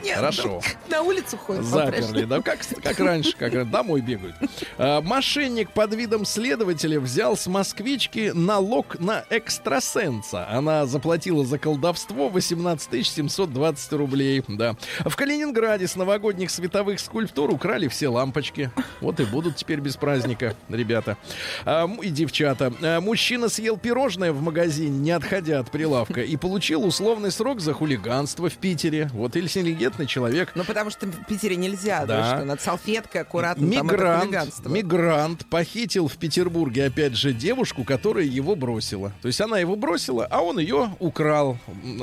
[0.03, 0.61] Нет, Хорошо.
[0.89, 1.65] На улицу ходят.
[1.65, 4.35] Заперли, да, как, как раньше, как домой бегают.
[4.79, 10.49] А, мошенник под видом следователя взял с москвички налог на экстрасенса.
[10.49, 14.77] Она заплатила за колдовство 18 720 рублей, да.
[15.05, 18.71] В Калининграде с новогодних световых скульптур украли все лампочки.
[19.01, 21.17] Вот и будут теперь без праздника, ребята.
[21.65, 22.73] А, и девчата.
[22.83, 27.73] А, мужчина съел пирожное в магазине, не отходя от прилавка, и получил условный срок за
[27.73, 29.09] хулиганство в Питере.
[29.13, 32.37] Вот интеллигентный человек Ну, потому что в Питере нельзя, да, Да.
[32.37, 34.69] что над салфеткой аккуратно, там Мигрант, хулиганство.
[34.69, 39.13] мигрант похитил в Петербурге, опять же, девушку, которая его бросила.
[39.23, 41.59] То есть она его бросила, а он ее украл.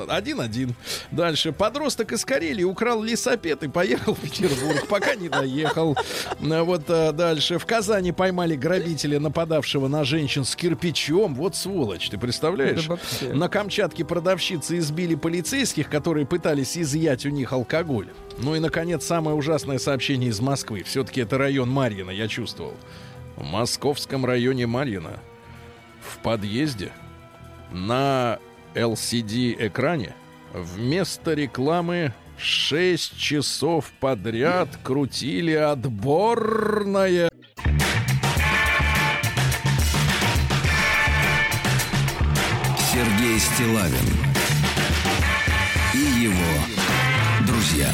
[0.08, 0.74] Один-один.
[1.12, 1.52] Дальше.
[1.52, 5.98] Подросток из Карелии украл лесопед и поехал в Петербург, пока не доехал.
[6.40, 7.60] Вот а, дальше.
[7.60, 11.36] В Казани поймали грабителя, нападавшего на женщин с кирпичом.
[11.36, 12.88] Вот сволочь, ты представляешь?
[13.34, 18.10] На Камчатке продавщицы избили полицейских, которые пытались изъять у них алкоголь.
[18.38, 20.84] Ну и, наконец, самое ужасное сообщение из Москвы.
[20.84, 22.76] Все-таки это район Марьина, я чувствовал.
[23.38, 25.20] В московском районе Марьина
[26.00, 26.92] в подъезде
[27.72, 28.38] на
[28.76, 30.14] LCD-экране
[30.54, 37.32] вместо рекламы Шесть часов подряд крутили отборная.
[43.40, 43.94] Стилавин
[45.94, 46.34] и его
[47.48, 47.88] друзья.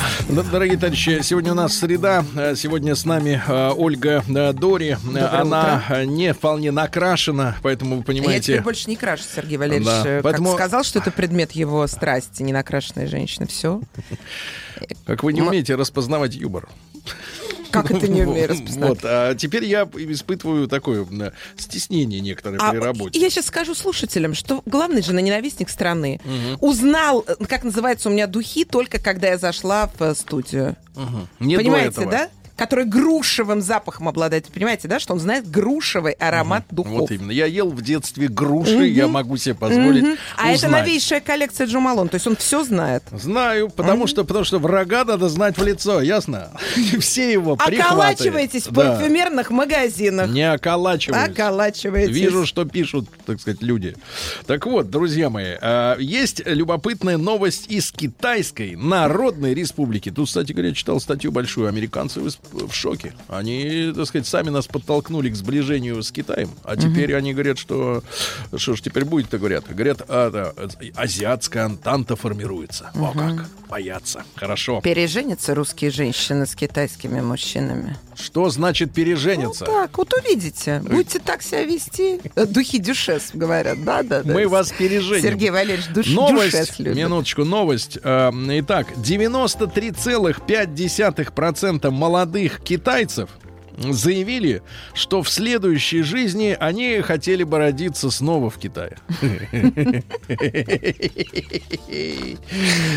[0.52, 2.26] Дорогие товарищи, сегодня у нас среда.
[2.36, 4.98] Э, Сегодня с нами э, Ольга э, Дори.
[5.14, 8.42] Э, Она э, не вполне накрашена, поэтому вы А Я понимаете...
[8.54, 9.88] теперь больше не крашу, Сергей Валерьевич.
[9.88, 13.46] Да, Э, поэтому- Как сказал, что это предмет его страсти, не накрашенная женщина.
[13.48, 13.82] Все.
[15.06, 16.68] Как вы не умеете распознавать юмор.
[17.82, 18.90] Как это не умею Вот, распознать?
[18.90, 21.06] Вот, а теперь я испытываю такое
[21.58, 23.20] стеснение некоторое А при работе.
[23.20, 26.20] я сейчас скажу слушателям, что главный же ненавистник страны
[26.60, 30.76] узнал, э, как называется у меня духи, только когда я зашла в э, студию.
[31.40, 32.30] Не до Понимаете, да?
[32.58, 34.48] Который грушевым запахом обладает.
[34.48, 35.00] Понимаете, да?
[35.00, 36.92] Что он знает грушевый аромат духов.
[36.94, 37.32] Вот именно.
[37.32, 40.16] Я ел в детстве груши, я могу себе позволить Мгм.
[40.38, 40.72] А это узнать.
[40.86, 42.08] новейшая коллекция Джо Малон.
[42.10, 43.04] То есть он все знает.
[43.12, 46.52] Знаю, потому что, потому что врага надо знать в лицо, ясно?
[47.00, 47.54] Все его.
[47.54, 48.96] Околачиваетесь в Да.
[48.98, 50.30] парфюмерных магазинах.
[50.30, 51.30] Не околачиваюсь.
[51.30, 52.16] Околачиваетесь.
[52.16, 53.96] Вижу, что пишут, так сказать, люди.
[54.48, 60.10] Так вот, друзья мои, а, есть любопытная новость из Китайской Народной Республики.
[60.12, 61.68] Тут, кстати говоря, читал статью большую.
[61.68, 62.20] Американцы
[62.52, 63.14] в, шоке.
[63.28, 66.50] Они, так сказать, сами нас подтолкнули к сближению с Китаем.
[66.64, 68.04] А теперь они говорят, что...
[68.56, 69.66] Что ж теперь будет-то, говорят?
[69.70, 70.54] Говорят, а, да,
[70.96, 72.92] азиатская антанта формируется.
[72.96, 74.24] О как, боятся.
[74.36, 74.82] Хорошо.
[74.82, 77.98] Переженятся русские женщины с китайскими мужчинами.
[78.16, 79.66] Что значит пережениться?
[79.66, 80.82] Вот так, вот увидите.
[80.86, 82.22] Будете так себя вести.
[82.36, 83.84] Духи дюшес, говорят.
[83.84, 84.34] Да, да, да.
[84.34, 85.22] Мы вас переженим.
[85.22, 86.96] Сергей Валерьевич душ, Новость, дюшес любит.
[86.98, 87.98] минуточку, новость.
[88.04, 93.30] Э, Итак, 93,5% молодых китайцев
[93.78, 94.62] заявили,
[94.94, 98.98] что в следующей жизни они хотели бы родиться снова в Китае.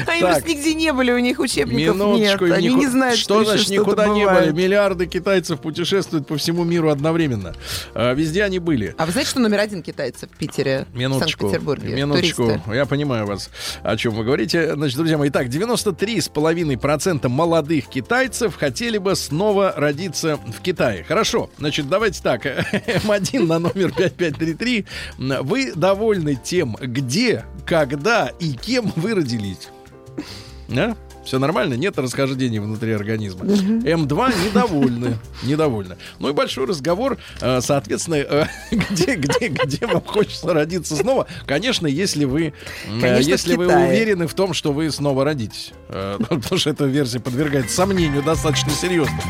[0.07, 0.21] Они Так.
[0.21, 2.41] просто нигде не были, у них учебников нет.
[2.43, 4.53] Они не знают, что значит никуда не были.
[4.53, 7.55] Миллиарды китайцев путешествуют по всему миру одновременно.
[7.95, 8.95] А, Везде они были.
[8.99, 11.95] А вы знаете, что номер один китайцев в Питере, в Санкт-Петербурге?
[11.95, 12.61] минуточку.
[12.73, 13.51] Я понимаю вас,
[13.83, 14.75] о чем вы говорите.
[14.75, 20.68] Значит, друзья мои, итак, 93,5% молодых китайцев хотели бы снова родиться в Китае.
[21.07, 22.47] Хорошо, значит, давайте так.
[22.47, 24.87] М1 на номер 5533.
[25.43, 29.69] Вы довольны тем, где, когда и кем вы родились?
[30.71, 30.95] А?
[31.29, 31.75] Все нормально?
[31.75, 33.45] Нет расхождений внутри организма.
[33.45, 35.19] М2 недовольны.
[35.43, 35.99] Недовольны.
[36.21, 41.27] Ну и большой разговор, э, соответственно, э, где, где, где вам хочется родиться снова.
[41.45, 42.55] Конечно, если вы,
[42.99, 43.89] Конечно, если вы Китае.
[43.89, 45.73] уверены в том, что вы снова родитесь.
[45.91, 49.21] Э, Потому что эта версия подвергается сомнению достаточно серьезно.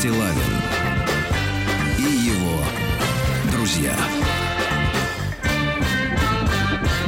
[0.00, 0.32] Стилавин
[1.98, 2.56] и его
[3.52, 3.94] друзья.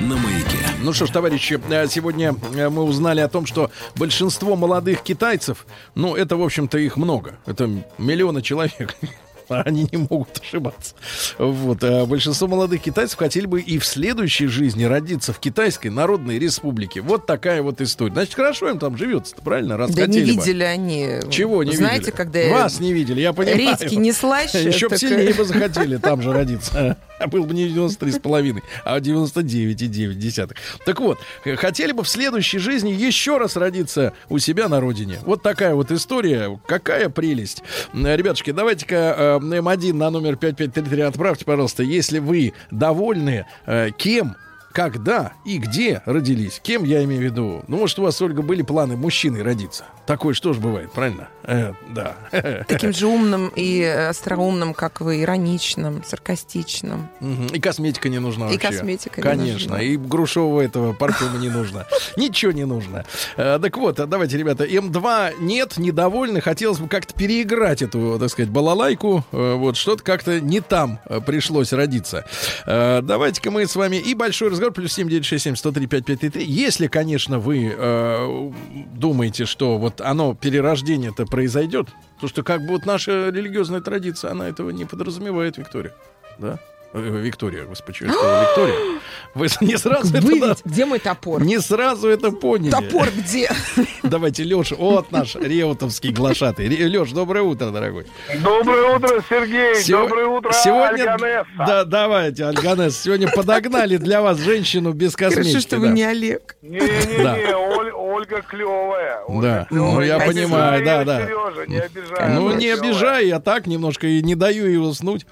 [0.01, 0.59] На маяке.
[0.83, 5.65] Ну что ж, товарищи, э, сегодня э, мы узнали о том, что большинство молодых китайцев,
[5.95, 7.39] ну, это, в общем-то, их много.
[7.47, 7.67] Это
[7.97, 8.95] миллионы человек.
[9.65, 10.95] Они не могут ошибаться.
[11.39, 11.83] Вот.
[11.83, 17.01] а большинство молодых китайцев хотели бы и в следующей жизни родиться в Китайской Народной Республике.
[17.01, 18.13] Вот такая вот история.
[18.13, 19.77] Значит, хорошо им там живется, правильно?
[19.77, 20.41] Раз Да не хотели бы.
[20.45, 21.09] видели они.
[21.31, 22.15] Чего не Знаете, видели?
[22.17, 23.59] когда Вас не видели, я понимаю.
[23.59, 24.63] редьки не слаще.
[24.65, 26.97] Еще так, сильнее бы захотели там же родиться.
[27.33, 30.57] Был бы не 93,5, а 99,9.
[30.85, 31.19] Так вот,
[31.57, 35.19] хотели бы в следующей жизни еще раз родиться у себя на родине.
[35.25, 36.61] Вот такая вот история.
[36.67, 37.63] Какая прелесть.
[37.93, 44.37] Ребятушки, давайте-ка э, М1 на номер 5533 отправьте, пожалуйста, если вы довольны, э, кем
[44.73, 46.61] когда и где родились?
[46.63, 47.65] Кем я имею в виду?
[47.69, 49.85] Ну, может, у вас, Ольга, были планы мужчиной родиться?
[50.07, 51.29] Такое что ж бывает, правильно?
[51.45, 52.17] Э, да.
[52.69, 57.09] Таким же умным и остроумным, как вы, ироничным, саркастичным.
[57.53, 58.69] И косметика не нужна И вообще.
[58.69, 59.53] косметика не Конечно.
[59.53, 59.83] нужна.
[59.83, 61.87] И грушевого этого парфюма не нужно.
[62.17, 63.05] Ничего не нужно.
[63.37, 66.41] Э, Так вот, давайте, ребята, М2 нет, недовольны.
[66.41, 69.25] Хотелось бы как-то переиграть эту, так сказать, балалайку.
[69.33, 72.25] Э, Вот что-то как-то не там пришлось родиться.
[72.67, 76.45] Давайте-ка мы с вами и большой разговор, плюс 7967 103 5533.
[76.45, 78.51] Если, конечно, вы э,
[78.95, 81.89] думаете, что вот оно, перерождение-то произойдет,
[82.21, 85.95] то что как бы вот наша религиозная традиция, она этого не подразумевает, Виктория.
[86.39, 86.59] Да?
[86.95, 89.01] Э, Виктория, господи, что Виктория.
[89.35, 90.27] Вы не сразу это...
[90.27, 91.43] Вы ведь, где мой топор?
[91.43, 92.71] Не сразу это поняли.
[92.71, 93.51] Топор где?
[94.03, 96.69] Давайте, Леша, вот наш реутовский глашатый.
[96.69, 98.07] Леш, доброе утро, дорогой.
[98.43, 99.77] Доброе утро, Сергей.
[99.77, 101.47] Сего- Доброе утро, сегодня, Альганесса.
[101.59, 103.01] да, давайте, Альганес.
[103.01, 105.53] Сегодня подогнали для вас женщину без косметики.
[105.53, 105.93] Хорошо, что вы да.
[105.95, 106.57] не Олег.
[106.61, 107.37] Не-не-не, Да.
[107.59, 109.21] Оль- Ольга клевая.
[109.29, 111.27] Да, ну, я понимаю, да, да.
[111.27, 112.29] Сережа, не обижай.
[112.35, 112.81] Ну, не клевая.
[112.81, 115.25] обижай, я так немножко и не даю ей уснуть.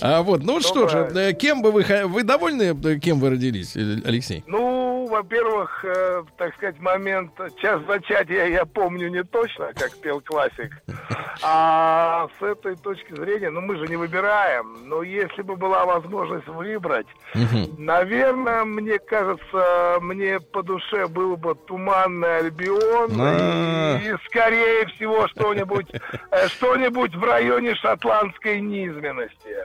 [0.00, 3.76] А вот, ну что же, Э, кем бы вы, вы довольны, э, кем вы родились,
[3.76, 4.44] э, Алексей?
[4.46, 10.82] Ну, во-первых, э, так сказать, момент час зачатия я помню не точно, как пел классик.
[11.42, 16.46] А с этой точки зрения, ну мы же не выбираем, но если бы была возможность
[16.48, 17.06] выбрать,
[17.78, 23.98] наверное, мне кажется, мне по душе был бы туманный Альбион А.
[24.02, 25.86] и, и, скорее всего что-нибудь,
[26.48, 29.56] что-нибудь в районе шотландской низменности.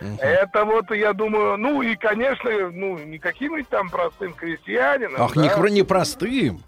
[0.00, 5.20] Это вот, я думаю, ну и, конечно, ну, не каким-нибудь там простым крестьянином.
[5.22, 5.56] Ах, не, да.
[5.56, 6.62] хро- не простым.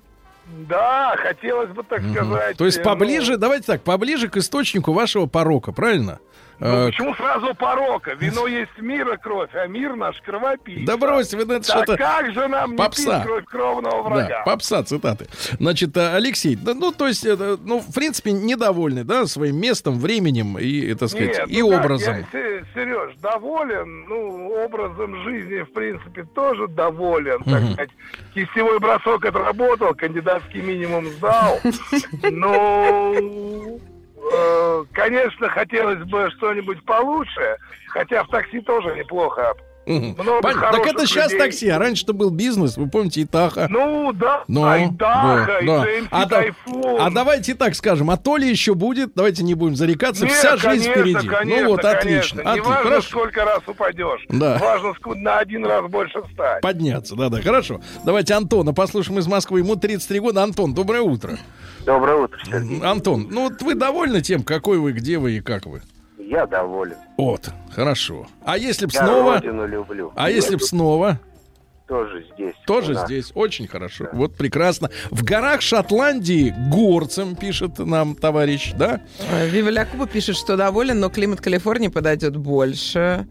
[0.46, 2.56] Да, хотелось бы так сказать.
[2.56, 6.20] То есть э, поближе, ну, давайте так, поближе к источнику вашего порока, правильно?
[6.58, 8.14] Ну, Э, почему сразу порока?
[8.14, 10.86] Вино есть мира кровь, а мир наш кровопийца.
[10.86, 11.96] Да брось, вы это что-то...
[11.96, 13.18] как же нам не попса.
[13.18, 14.42] пить кровь кровного Да, врага?
[14.44, 15.26] попса, цитаты.
[15.58, 19.98] Значит, э, Алексей, да, ну, то есть, э, ну, в принципе, недовольны, да, своим местом,
[19.98, 22.16] временем и, так сказать, Нет, и ну как, образом.
[22.16, 27.90] я, Се- Сереж, доволен, ну, образом жизни, в принципе, тоже доволен, так сказать.
[28.34, 31.60] Кистевой бросок отработал, кандидатский минимум сдал.
[32.22, 33.95] Ну, э,
[34.92, 37.56] конечно, хотелось бы что-нибудь получше,
[37.88, 39.54] хотя в такси тоже неплохо.
[39.86, 40.72] Много Понятно.
[40.72, 41.38] Так это сейчас людей.
[41.46, 43.68] такси, а раньше-то был бизнес, вы помните, Итаха.
[43.70, 45.86] Ну, да, Ну, а и да, и да.
[46.10, 47.00] А, Тайфун.
[47.00, 50.56] а давайте так скажем, а то ли еще будет, давайте не будем зарекаться, Нет, вся
[50.56, 51.28] жизнь конечно, впереди.
[51.28, 51.98] Конечно, ну вот, конечно.
[52.00, 52.40] отлично.
[52.40, 52.68] Не отлично.
[52.70, 53.08] важно, Хорошо.
[53.08, 54.26] сколько раз упадешь.
[54.28, 54.58] Да.
[54.58, 56.60] Важно на один раз больше встать.
[56.62, 57.80] Подняться, да-да, хорошо.
[58.04, 59.60] Давайте Антона послушаем из Москвы.
[59.60, 60.42] Ему 33 года.
[60.42, 61.38] Антон, доброе утро.
[61.84, 62.80] Доброе утро, Сергей.
[62.80, 65.82] Антон, ну вот вы довольны тем, какой вы, где вы и как вы?
[66.26, 66.96] Я доволен.
[67.16, 68.26] Вот, хорошо.
[68.44, 69.34] А если б Я снова...
[69.34, 70.12] родину люблю.
[70.16, 71.20] А если б снова?
[71.86, 72.54] Тоже здесь.
[72.66, 73.04] Тоже нас.
[73.04, 73.30] здесь.
[73.36, 74.08] Очень хорошо.
[74.12, 74.90] Вот прекрасно.
[75.12, 79.02] В горах Шотландии горцем, пишет нам товарищ, да?
[79.30, 83.28] Э, Вива Лякуба пишет, что доволен, но климат Калифорнии подойдет больше.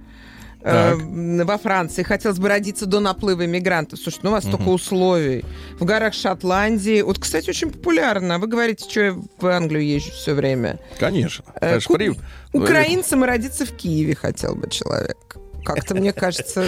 [0.66, 0.99] Так.
[0.99, 3.99] Э, Во Франции хотелось бы родиться до наплыва мигрантов.
[3.99, 5.45] Слушай, ну у вас столько условий.
[5.80, 7.01] В горах Шотландии.
[7.01, 8.39] Вот, кстати, очень популярно.
[8.39, 10.80] Вы говорите, что я в Англию езжу все время.
[10.99, 11.45] Конечно.
[11.61, 12.16] Э, ку- при-
[12.53, 15.38] Украинцем и родиться в Киеве хотел бы человек.
[15.63, 16.68] Как-то, мне кажется,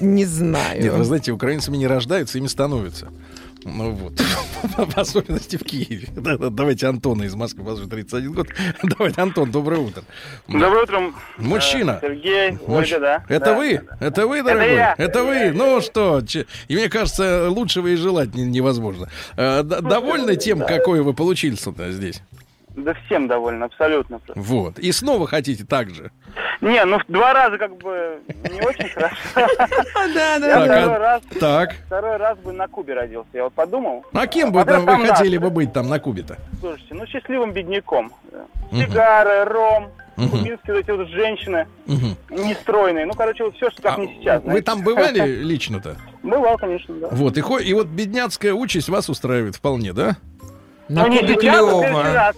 [0.00, 0.82] не знаю.
[0.82, 3.08] Нет, вы знаете, украинцами не рождаются, ими становятся.
[3.68, 4.12] Ну вот.
[4.76, 6.08] В особенности в Киеве.
[6.14, 8.46] Давайте Антона из Москвы, вас уже 31 год.
[8.82, 10.02] Давайте, Антон, доброе утро.
[10.46, 11.12] Доброе утро.
[11.38, 11.98] Мужчина.
[12.00, 13.24] э, Сергей, Мужч- Ольга, да?
[13.28, 13.78] Это Да, вы?
[13.78, 14.06] да.
[14.06, 14.74] Это вы, дорогой?
[14.74, 14.94] я.
[14.96, 15.50] Это вы?
[15.52, 16.20] Ну что?
[16.22, 19.08] че- И мне кажется, лучшего и желать не- невозможно.
[19.36, 22.22] Э, Довольны тем, какой вы получили сюда здесь?
[22.76, 24.20] Да всем довольно, абсолютно.
[24.34, 24.78] Вот.
[24.78, 26.10] И снова хотите так же?
[26.60, 28.20] Не, ну в два раза как бы
[28.52, 29.16] не очень хорошо.
[30.14, 31.74] Да, да, Так, второй а- раз, Так.
[31.86, 33.28] второй раз бы на Кубе родился.
[33.32, 34.04] Я вот подумал.
[34.12, 36.36] А кем бы это вы хотели бы быть там на Кубе-то?
[36.60, 38.12] Слушайте, ну счастливым бедняком.
[38.72, 41.66] Сигары, ром, кубинские вот эти вот женщины,
[42.30, 43.06] нестройные.
[43.06, 44.42] Ну, короче, вот все, что как А не сейчас.
[44.44, 45.96] Вы там бывали лично-то?
[46.22, 47.08] Бывал, конечно, да.
[47.10, 50.16] Вот, и, хо- и вот бедняцкая участь вас устраивает вполне, да?
[50.88, 52.32] На Ну, не Кубе а клево.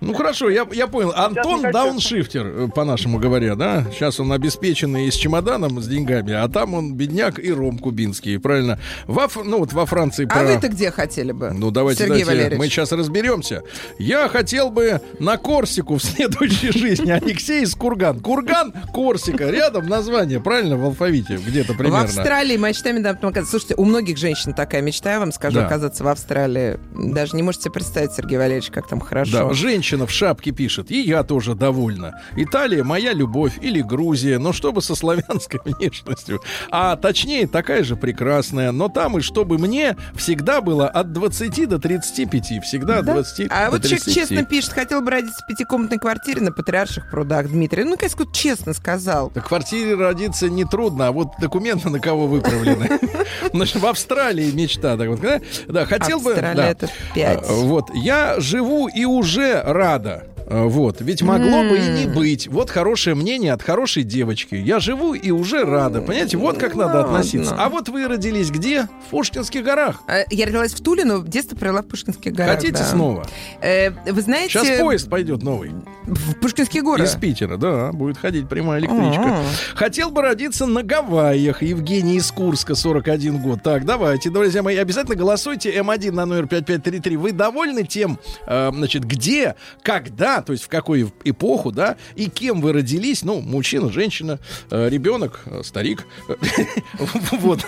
[0.00, 1.12] Ну хорошо, я, я понял.
[1.14, 3.84] Антон дауншифтер, э, по-нашему говоря, да?
[3.92, 8.38] Сейчас он обеспеченный и с чемоданом, с деньгами, а там он бедняк и ром кубинский,
[8.38, 8.78] правильно?
[9.06, 11.50] Во, ну вот во Франции А про- вы-то где хотели бы?
[11.52, 12.58] Ну, давайте, Сергей давайте, Валерьевич.
[12.58, 13.62] мы сейчас разберемся.
[13.98, 17.10] Я хотел бы на Корсику в следующей жизни.
[17.10, 18.20] Алексей из Курган.
[18.20, 19.50] Курган, Корсика.
[19.50, 22.02] Рядом название, правильно, в алфавите где-то В примерно.
[22.02, 23.50] Австралии мечтами оказаться.
[23.50, 25.66] Слушайте, у многих женщин такая мечта, я вам скажу, Да.
[25.66, 26.78] оказаться в Австралии.
[26.94, 29.25] Даже не можете себе представить, Сергей Валерьевич, как там хорошо.
[29.32, 32.20] Да, женщина в шапке пишет, и я тоже довольна.
[32.36, 36.40] Италия моя любовь или Грузия, но чтобы со славянской внешностью.
[36.70, 41.78] А точнее, такая же прекрасная, но там и чтобы мне всегда было от 20 до
[41.78, 42.64] 35.
[42.64, 43.14] Всегда от Да?
[43.14, 44.14] 20 А до вот человек 35.
[44.14, 47.84] честно пишет, хотел бы родиться в пятикомнатной квартире на Патриарших прудах, Дмитрий.
[47.84, 49.30] Ну, конечно, честно сказал.
[49.34, 52.88] В квартире родиться нетрудно, а вот документы на кого выправлены.
[53.52, 54.96] Значит, в Австралии мечта.
[54.96, 55.86] Да?
[55.86, 56.32] хотел бы...
[56.32, 57.44] Австралия это пять.
[57.48, 60.24] А, Вот, я живу и уже рада.
[60.48, 62.48] А, Вот, ведь могло бы и не быть.
[62.48, 64.54] Вот хорошее мнение от хорошей девочки.
[64.54, 66.00] Я живу и уже рада.
[66.00, 67.16] Понимаете, вот как надо Ладно.
[67.18, 67.54] относиться.
[67.58, 68.84] А вот вы родились где?
[69.06, 70.02] В Пушкинских горах.
[70.08, 72.56] Э, Я родилась в Туле, но детство провела в Пушкинских горах.
[72.56, 72.84] Хотите да.
[72.84, 73.26] снова?
[73.60, 74.50] Э, Вы знаете...
[74.50, 75.72] Сейчас поезд пойдет новый.
[76.04, 77.04] В Пушкинские горы.
[77.04, 79.22] Из Питера, да, будет ходить прямая электричка.
[79.26, 79.42] А.
[79.74, 81.62] Хотел бы родиться на Гавайях.
[81.62, 83.62] Евгений из Курска, 41 год.
[83.62, 87.16] Так, давайте, друзья мои, обязательно голосуйте М1 на номер 5533.
[87.16, 92.60] Вы довольны тем, э, значит, где, когда то есть в какую эпоху, да, и кем
[92.60, 94.38] вы родились, ну, мужчина, женщина,
[94.70, 96.06] э, ребенок, э, старик.
[97.46, 97.60] Вот,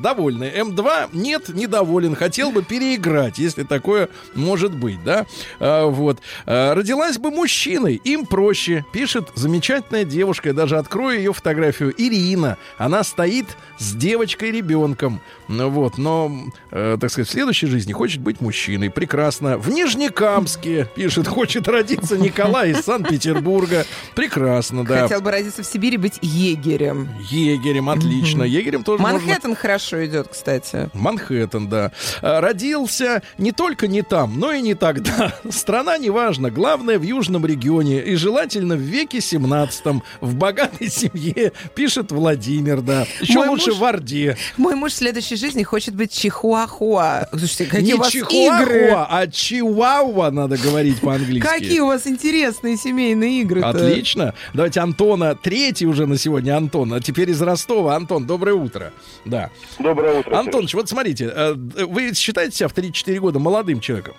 [0.00, 0.44] довольны.
[0.44, 5.26] М2 нет, недоволен, хотел бы переиграть, если такое может быть, да.
[5.60, 6.18] А, Вот.
[6.46, 12.56] Родилась бы мужчиной, им проще, пишет замечательная девушка, я даже открою ее фотографию, Ирина.
[12.78, 13.46] Она стоит
[13.78, 15.20] с девочкой-ребенком.
[15.52, 16.32] Ну вот, но,
[16.70, 18.88] э, так сказать, в следующей жизни хочет быть мужчиной.
[18.88, 19.58] Прекрасно.
[19.58, 23.84] В Нижнекамске, пишет, хочет родиться Николай из Санкт-Петербурга.
[24.14, 25.02] Прекрасно, да.
[25.02, 27.10] Хотел бы родиться в Сибири, быть егерем.
[27.30, 28.44] Егерем, отлично.
[28.44, 29.18] Егерем тоже можно...
[29.18, 30.88] Манхэттен хорошо идет, кстати.
[30.94, 31.92] Манхэттен, да.
[32.22, 35.34] А, Родился не только не там, но и не тогда.
[35.50, 36.50] Страна неважно.
[36.50, 38.02] Главное в южном регионе.
[38.02, 39.84] И желательно в веке 17
[40.22, 43.06] в богатой семье, пишет Владимир, да.
[43.20, 44.36] Еще Мой лучше муж- в Орде.
[44.56, 47.26] Мой муж в следующей жизни хочет быть чихуахуа.
[47.30, 48.90] Слушайте, какие не у вас чихуахуа, игры.
[48.92, 51.46] а чиуауа надо говорить по-английски.
[51.46, 54.34] Какие у вас интересные семейные игры Отлично.
[54.54, 57.96] Давайте Антона, третий уже на сегодня Антон, а теперь из Ростова.
[57.96, 58.92] Антон, доброе утро.
[59.24, 59.50] Да.
[59.78, 60.38] Доброе утро.
[60.38, 64.14] Антоныч, вот смотрите, э, вы считаете себя в 3-4 года молодым человеком?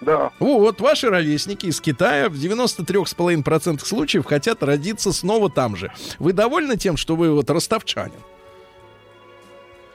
[0.00, 0.30] Да.
[0.38, 5.92] Вот, ваши ровесники из Китая в 93,5% случаев хотят родиться снова там же.
[6.18, 8.12] Вы довольны тем, что вы вот ростовчанин?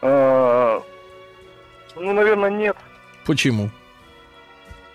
[0.05, 0.81] А,
[1.95, 2.75] Ну, наверное, нет.
[3.25, 3.69] Почему?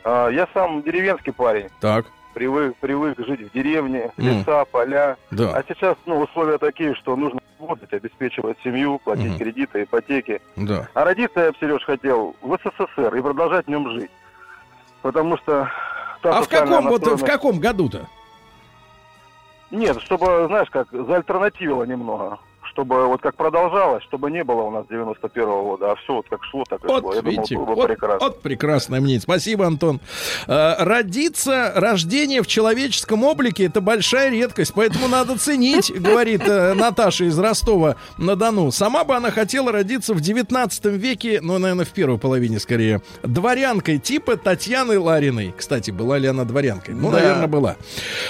[0.05, 1.69] А, Я сам деревенский парень.
[1.81, 4.25] Так, Привык, привык жить в деревне, М.
[4.25, 5.17] леса, поля.
[5.33, 5.51] да.
[5.57, 9.39] А сейчас, ну, условия такие, что нужно работать, обеспечивать семью, платить Мгм.
[9.39, 10.41] кредиты, ипотеки.
[10.55, 10.87] Да.
[10.95, 14.11] А родиться я, Сереж, хотел в СССР и продолжать в нем жить.
[15.03, 15.69] Потому что...
[16.23, 18.07] А в каком, вот, в настроенность- каком году-то?
[19.71, 22.39] Нет, чтобы, знаешь, как заальтернативило немного.
[22.79, 26.45] Чтобы вот как продолжалось, чтобы не было у нас 91-го года, а все вот как
[26.45, 27.01] шло, так и шло.
[27.01, 28.19] Вот, Я думал, видите, было бы вот, прекрасно.
[28.29, 29.21] вот прекрасное мнение.
[29.21, 29.99] Спасибо, Антон.
[30.47, 37.25] Э, родиться, рождение в человеческом облике это большая редкость, поэтому надо ценить, говорит э, Наташа
[37.25, 38.71] из Ростова-на-Дону.
[38.71, 43.99] Сама бы она хотела родиться в 19 веке, ну, наверное, в первой половине скорее, дворянкой
[43.99, 45.53] типа Татьяны Лариной.
[45.57, 46.95] Кстати, была ли она дворянкой?
[46.95, 47.17] Ну, Да.
[47.17, 47.75] наверное, была.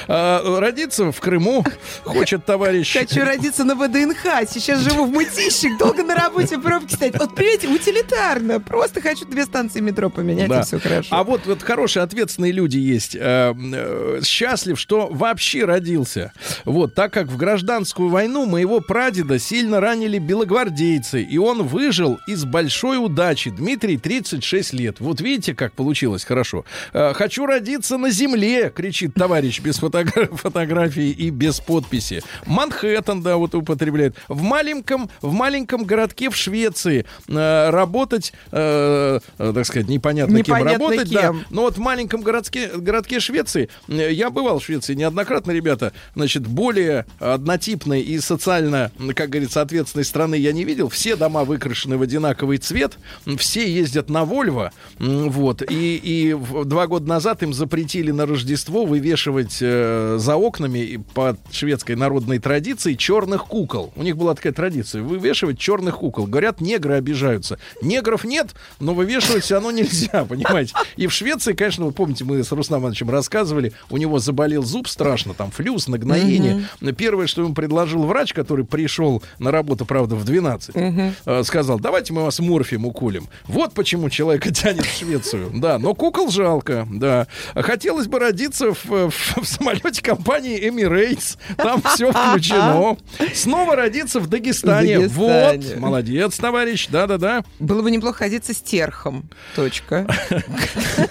[0.06, 1.64] Э, родиться в Крыму
[2.04, 2.96] хочет товарищ...
[2.96, 4.37] Хочу родиться на ВДНХ.
[4.46, 7.18] Сейчас живу в Мытищик, долго на работе в пробке стоять.
[7.18, 8.60] Вот, понимаете, утилитарно.
[8.60, 10.60] Просто хочу две станции метро поменять, Да.
[10.60, 11.08] и все хорошо.
[11.10, 13.16] А вот, вот хорошие, ответственные люди есть.
[13.16, 16.32] Э, э, счастлив, что вообще родился.
[16.64, 22.44] Вот, так как в гражданскую войну моего прадеда сильно ранили белогвардейцы, и он выжил из
[22.44, 23.50] большой удачи.
[23.50, 24.96] Дмитрий, 36 лет.
[25.00, 26.64] Вот видите, как получилось хорошо.
[26.92, 32.22] Э, хочу родиться на земле, кричит товарищ без фотогра- фотографии и без подписи.
[32.46, 34.16] Манхэттен, да, вот употребляет.
[34.28, 40.70] В маленьком, в маленьком городке в Швеции э, работать, э, э, так сказать, непонятно, Непонятно
[40.70, 41.20] кем работать, да.
[41.20, 41.44] кем.
[41.50, 46.46] Но вот в маленьком городке, городке Швеции, э, я бывал в Швеции неоднократно, ребята, значит,
[46.46, 50.88] более однотипной и социально, как говорится, ответственной страны я не видел.
[50.88, 52.98] Все дома выкрашены в одинаковый цвет,
[53.38, 59.58] все ездят на Вольво, вот, и, и два года назад им запретили на Рождество вывешивать
[59.60, 63.92] э, за окнами по шведской народной традиции черных кукол.
[63.96, 66.26] У них была такая традиция, вывешивать черных кукол.
[66.26, 67.58] Говорят, негры обижаются.
[67.82, 68.48] Негров нет,
[68.80, 70.74] но вывешивать все равно нельзя, понимаете.
[70.96, 74.88] И в Швеции, конечно, вы помните, мы с Русланом Ивановичем рассказывали, у него заболел зуб
[74.88, 76.66] страшно, там флюс, нагноение.
[76.96, 82.12] Первое, что ему предложил врач, который пришел на работу, правда, в 12, э, сказал, давайте
[82.12, 83.28] мы вас морфием уколем.
[83.46, 85.50] Вот почему человека тянет в Швецию.
[85.54, 87.26] Да, но кукол жалко, да.
[87.54, 89.10] Хотелось бы родиться в, в-
[89.42, 91.36] в самолете компании Emirates.
[91.56, 92.96] Там все включено.
[93.34, 95.08] Снова родиться находиться в Дагестане.
[95.08, 95.74] в Дагестане.
[95.74, 97.44] Вот, молодец, товарищ, да-да-да.
[97.58, 100.06] Было бы неплохо находиться с терхом, точка.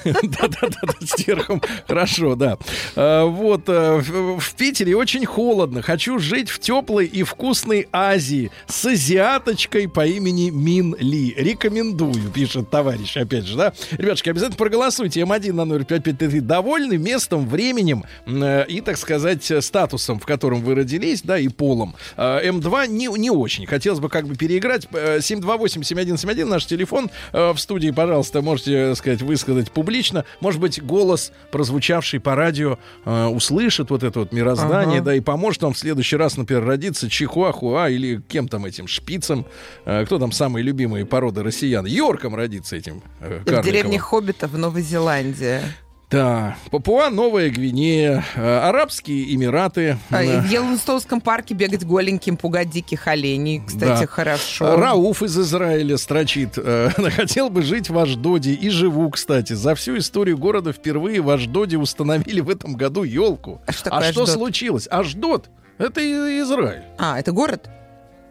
[0.03, 2.57] Да-да-да, с терхом, хорошо, да.
[2.95, 8.85] А, вот, э, в Питере очень холодно, хочу жить в теплой и вкусной Азии с
[8.85, 11.33] азиаточкой по имени Мин Ли.
[11.37, 13.73] Рекомендую, пишет товарищ, опять же, да.
[13.91, 15.21] Ребятушки, обязательно проголосуйте.
[15.21, 16.41] М1 на номер 5533.
[16.41, 21.47] Довольны местом, временем э, и, так сказать, э, статусом, в котором вы родились, да, и
[21.47, 21.95] полом.
[22.17, 23.65] М2 два не, не очень.
[23.65, 24.85] Хотелось бы как бы переиграть.
[24.85, 30.25] 728-7171 э, наш телефон э, в студии, пожалуйста, можете, э, сказать, высказать публично.
[30.39, 35.05] Может быть, голос, прозвучавший по радио, услышит вот это вот мироздание, ага.
[35.05, 39.45] да, и поможет вам в следующий раз, например, родиться чихуахуа или кем там этим шпицем.
[39.83, 41.85] Кто там самые любимые породы россиян?
[41.85, 43.01] Йорком родиться этим.
[43.21, 45.61] Э, в деревне Хоббитов в Новой Зеландии.
[46.09, 49.97] Да, Папуа, Новая Гвинея, э, Арабские Эмираты.
[50.09, 53.61] А, в Йеллоустонском парке бегать голеньким, пугать диких оленей.
[53.67, 54.07] Кстати, Да.
[54.07, 54.77] хорошо.
[54.77, 56.53] Рауф из Израиля строчит.
[56.55, 59.51] э, Хотел бы жить в Аждоде и живу, кстати.
[59.51, 63.59] За всю историю города впервые в Аждоде установили в этом году елку.
[63.67, 64.29] А что А что Аждот?
[64.29, 64.87] случилось?
[64.89, 65.99] Аждот это
[66.41, 66.83] Израиль.
[66.97, 67.69] А, это город?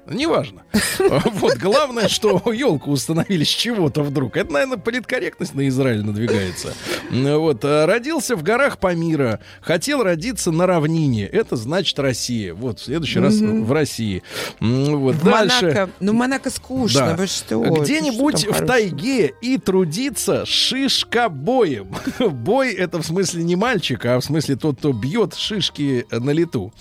[0.08, 0.62] Неважно.
[1.36, 4.36] Вот, главное, что елку установили с чего-то вдруг.
[4.36, 6.72] Это, наверное, политкорректность на Израиль надвигается.
[7.10, 11.26] Вот, а, родился в горах Памира, хотел родиться на равнине.
[11.26, 12.54] Это значит Россия.
[12.54, 14.22] Вот, в следующий раз в России.
[14.60, 15.66] Вот, дальше.
[15.66, 15.90] Монако.
[16.00, 17.14] Ну, Монако скучно.
[17.16, 17.60] Вы что?
[17.60, 21.88] Где-нибудь в тайге и трудиться шишкобоем.
[22.18, 26.72] Бой это в смысле не мальчик, а в смысле тот, кто бьет шишки на лету.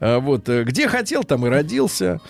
[0.00, 0.48] А, Вот.
[0.48, 2.20] э, Где хотел, там и родился.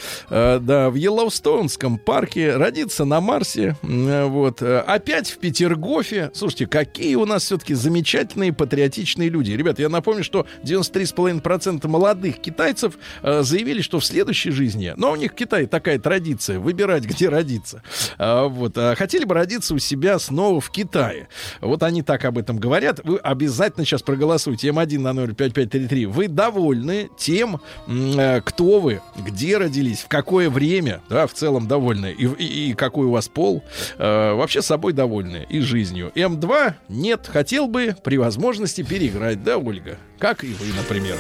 [0.45, 2.57] А, Да, в Йеллоустонском парке.
[2.57, 3.77] Родиться на Марсе.
[3.83, 4.61] А, Вот.
[4.61, 6.31] Э, Опять в Петергофе.
[6.35, 9.53] Слушайте, какие у нас все-таки замечательные патриотичные люди.
[9.53, 15.17] Ребята, я напомню, что 93,5% молодых китайцев э, заявили, что в следующей жизни, но у
[15.17, 17.83] них в Китае такая традиция, выбирать, где родиться.
[18.19, 21.29] А, вот, а хотели бы родиться у себя снова в Китае.
[21.63, 23.01] Вот они так об этом говорят.
[23.03, 24.69] Вы обязательно сейчас проголосуйте.
[24.69, 26.05] М1 на 05533.
[26.07, 32.13] Вы довольны тем, э, кто вы, где родились, в какое время, да, в целом довольны,
[32.13, 33.63] и, и- и какой у вас пол.
[33.99, 36.11] Э, вообще собой довольны и жизнью.
[36.17, 39.97] М2 нет, хотел бы при возможности переиграть, да, Ольга?
[40.19, 41.17] Как и вы, например.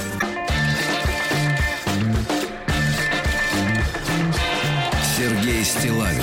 [5.16, 6.20] Сергей Стилавин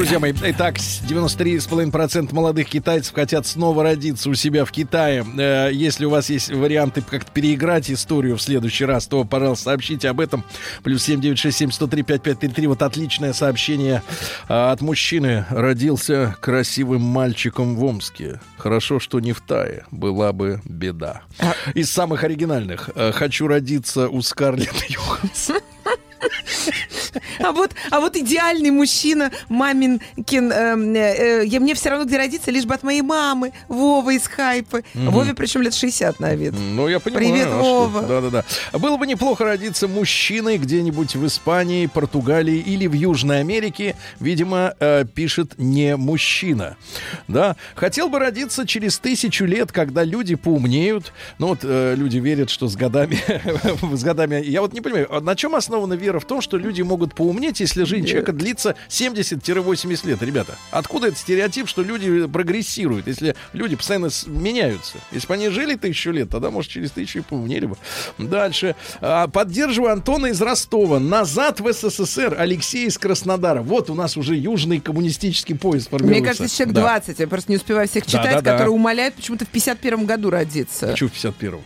[0.00, 5.26] Друзья мои, итак, с- 93,5% молодых китайцев хотят снова родиться у себя в Китае.
[5.36, 10.08] Э, Если у вас есть варианты как-то переиграть историю в следующий раз, то, пожалуйста, сообщите
[10.08, 10.42] об этом.
[10.82, 12.66] Плюс 7967 103 5533.
[12.68, 14.02] Вот отличное сообщение
[14.48, 15.44] э, от мужчины.
[15.50, 18.40] Родился красивым мальчиком в Омске.
[18.56, 19.84] Хорошо, что не в Тае.
[19.90, 21.20] Была бы беда.
[21.74, 22.88] Из самых оригинальных.
[22.94, 25.59] Э, Хочу родиться у Скарлетт Йоханссон.
[27.50, 32.52] А вот, а вот идеальный мужчина, маминкин, эм, э, э, мне все равно где родиться,
[32.52, 34.84] лишь бы от моей мамы, Вова из Хайпы.
[34.94, 36.54] Вове причем лет 60 на вид.
[36.56, 37.26] Ну, я понимаю.
[37.26, 37.58] Привет, а?
[37.58, 38.02] Вова.
[38.02, 38.44] Да-да-да.
[38.78, 43.96] Было бы неплохо родиться мужчиной где-нибудь в Испании, Португалии или в Южной Америке.
[44.20, 46.76] Видимо, э, пишет не мужчина.
[47.26, 47.56] Да.
[47.74, 51.12] Хотел бы родиться через тысячу лет, когда люди поумнеют.
[51.38, 53.18] Ну, вот э, люди верят, что с годами...
[53.96, 54.40] с годами...
[54.40, 57.39] Я вот не понимаю, а на чем основана вера в том, что люди могут поумнеть,
[57.48, 60.56] если жизнь человека длится 70-80 лет, ребята?
[60.70, 64.98] Откуда этот стереотип, что люди прогрессируют, если люди постоянно меняются?
[65.12, 67.76] Если бы они жили тысячу лет, тогда, может, через тысячу и поумнели бы.
[68.18, 68.74] Дальше.
[69.00, 70.98] А, Поддерживаю Антона из Ростова.
[70.98, 72.34] Назад в СССР.
[72.38, 73.62] Алексей из Краснодара.
[73.62, 76.20] Вот у нас уже южный коммунистический поезд формируется.
[76.20, 76.80] Мне кажется, человек Да.
[76.82, 77.18] 20.
[77.18, 78.52] Я просто не успеваю всех читать, Да-да-да.
[78.52, 80.94] которые умоляют почему-то в 51 году родиться.
[80.94, 81.60] Чё в 51-м?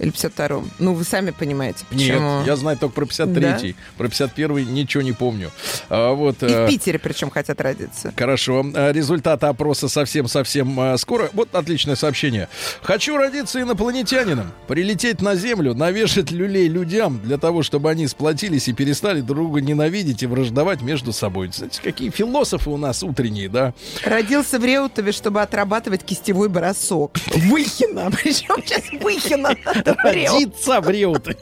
[0.00, 0.70] Или 52-м.
[0.78, 2.42] Ну, вы сами понимаете, Нет, почему.
[2.44, 3.76] я знаю только про 53-й.
[3.98, 5.50] Про 51-й ничего не помню.
[5.90, 8.12] А, вот, И э, в Питере причем хотят родиться.
[8.16, 8.64] Хорошо.
[8.74, 11.28] А, Результаты опроса совсем-совсем а, скоро.
[11.34, 12.48] Вот отличное сообщение.
[12.82, 18.72] Хочу родиться инопланетянином, прилететь на Землю, навешать люлей людям для того, чтобы они сплотились и
[18.72, 21.50] перестали друг друга ненавидеть и враждовать между собой.
[21.52, 23.74] Знаете, какие философы у нас утренние, да?
[24.04, 27.16] Родился в Реутове, чтобы отрабатывать кистевой бросок.
[27.34, 28.10] Выхина.
[28.22, 29.56] Причем сейчас Выхина.
[29.98, 31.36] Родиться в Реуты.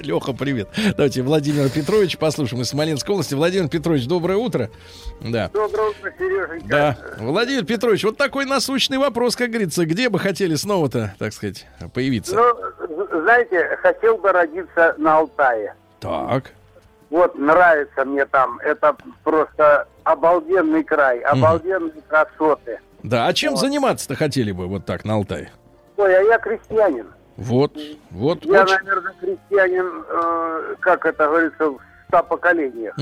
[0.00, 0.68] Леха, привет.
[0.96, 3.34] Давайте Владимир Петрович послушаем из Смоленской области.
[3.34, 4.70] Владимир Петрович, доброе утро.
[5.20, 5.48] Да.
[5.48, 6.66] Доброе утро, Сереженька.
[6.68, 6.98] Да.
[7.18, 9.86] Владимир Петрович, вот такой насущный вопрос, как говорится.
[9.86, 12.36] Где бы хотели снова-то, так сказать, появиться?
[12.36, 15.74] Ну, знаете, хотел бы родиться на Алтае.
[16.00, 16.52] Так.
[17.08, 18.58] Вот, нравится мне там.
[18.58, 22.80] Это просто обалденный край, обалденные красоты.
[23.02, 25.50] Да, а чем заниматься-то хотели бы вот так на Алтае?
[25.96, 27.06] Ой, а я крестьянин.
[27.36, 27.76] Вот,
[28.10, 28.44] вот.
[28.44, 31.78] Я, очень- наверное, крестьянин, э, как это говорится, в
[32.08, 32.94] ста поколениях.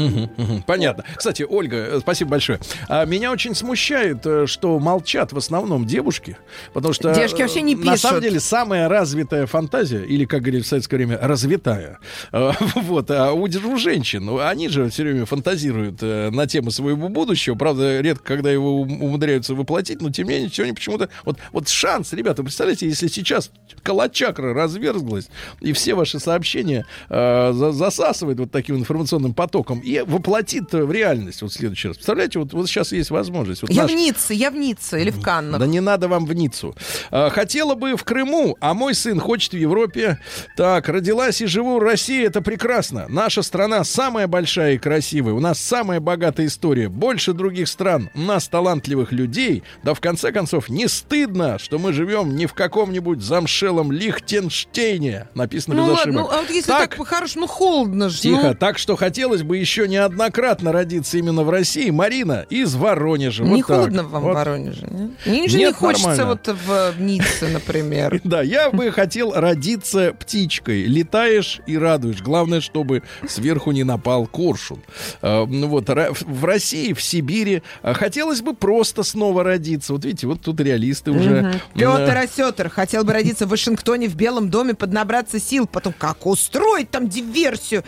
[0.66, 1.04] Понятно.
[1.16, 2.58] Кстати, Ольга, э, спасибо большое.
[2.88, 6.36] А, меня очень смущает, э, что молчат в основном девушки,
[6.72, 8.22] потому что Девушки вообще не э, на самом пишут.
[8.30, 11.98] деле самая развитая фантазия, или как говорили в советское время, развитая,
[12.32, 18.00] вот, а у, у женщин, они же все время фантазируют на тему своего будущего, правда,
[18.00, 22.12] редко, когда его ум- умудряются воплотить, но тем не менее, сегодня почему-то, вот, вот шанс,
[22.12, 23.50] ребята, представляете, если сейчас
[23.82, 25.28] калачакра разверзлась,
[25.60, 30.90] и все ваши сообщения э, за- засасывает вот таким информацией, информационным потоком и воплотит в
[30.90, 31.96] реальность вот в следующий раз.
[31.96, 33.62] Представляете, вот, вот сейчас есть возможность.
[33.62, 35.60] Вот Я наш- в Ницце, я в Ницце или в Каннах.
[35.60, 36.74] да не надо вам в Ниццу.
[37.10, 40.18] А, Хотела бы в Крыму, а мой сын хочет в Европе.
[40.56, 43.06] Так, родилась и живу в России, это прекрасно.
[43.08, 45.34] Наша страна самая большая и красивая.
[45.34, 46.88] У нас самая богатая история.
[46.88, 48.10] Больше других стран.
[48.14, 49.62] У нас талантливых людей.
[49.82, 55.28] Да в конце концов, не стыдно, что мы живем не в каком-нибудь замшелом Лихтенштейне.
[55.34, 56.30] Написано Ну без ладно, ошибок.
[56.32, 58.18] ну, а вот если так, по-хорошему, ну холодно же.
[58.20, 58.54] Тихо, ну.
[58.54, 61.88] так что хотелось бы еще неоднократно родиться именно в России.
[61.88, 63.42] Марина из Воронежа.
[63.42, 63.76] Не вот так.
[63.78, 64.32] холодно вам Вот.
[64.32, 64.86] в Воронеже?
[64.90, 65.10] нет?
[65.24, 66.38] Мне же не хочется нормально.
[66.44, 68.20] вот в Ницце, например.
[68.24, 70.82] Да, я бы хотел родиться птичкой.
[70.84, 72.20] Летаешь и радуешь.
[72.20, 74.82] Главное, чтобы сверху не напал коршун.
[75.22, 79.94] А, ну вот, в России, в Сибири а, хотелось бы просто снова родиться.
[79.94, 81.58] Вот видите, вот тут реалисты уже.
[81.74, 86.26] Петр Э, Осетр хотел бы родиться в Вашингтоне в Белом доме, поднабраться сил, потом как
[86.26, 87.82] устроить там диверсию.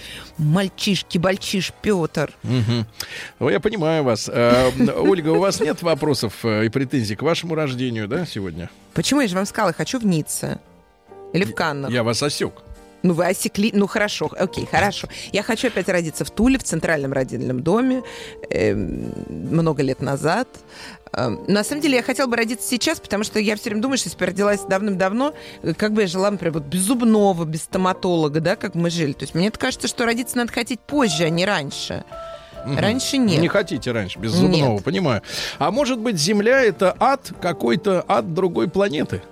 [0.86, 2.32] Мальчишки, бальчиш, Петр.
[2.44, 2.86] Мгм.
[3.40, 4.30] Ну, Я понимаю вас.
[4.32, 8.70] А, Ольга, у вас нет вопросов э, и претензий к вашему рождению, да, сегодня?
[8.94, 10.60] Почему я же вам сказала, хочу в Ницце?
[11.32, 11.90] Или в Каннах?
[11.90, 12.52] Я вас осек.
[13.02, 13.72] Ну, вы осекли.
[13.74, 15.08] Ну, хорошо, окей, хорошо.
[15.32, 18.02] Я хочу опять родиться в Туле, в центральном родильном доме,
[18.50, 20.48] эм, много лет назад.
[21.12, 23.98] Эм, на самом деле, я хотела бы родиться сейчас, потому что я все время думаю,
[23.98, 27.44] что если бы я родилась давным-давно, э, как бы я жила, например, вот без зубного,
[27.44, 29.12] без стоматолога, да, как мы жили.
[29.12, 32.04] То есть мне кажется, что родиться надо хотеть позже, а не раньше.
[32.66, 33.40] Раньше нет.
[33.40, 34.84] Не хотите раньше, без зубного, Нет.
[34.84, 35.22] понимаю.
[35.58, 39.22] А может быть, Земля это ад какой-то, ад другой планеты?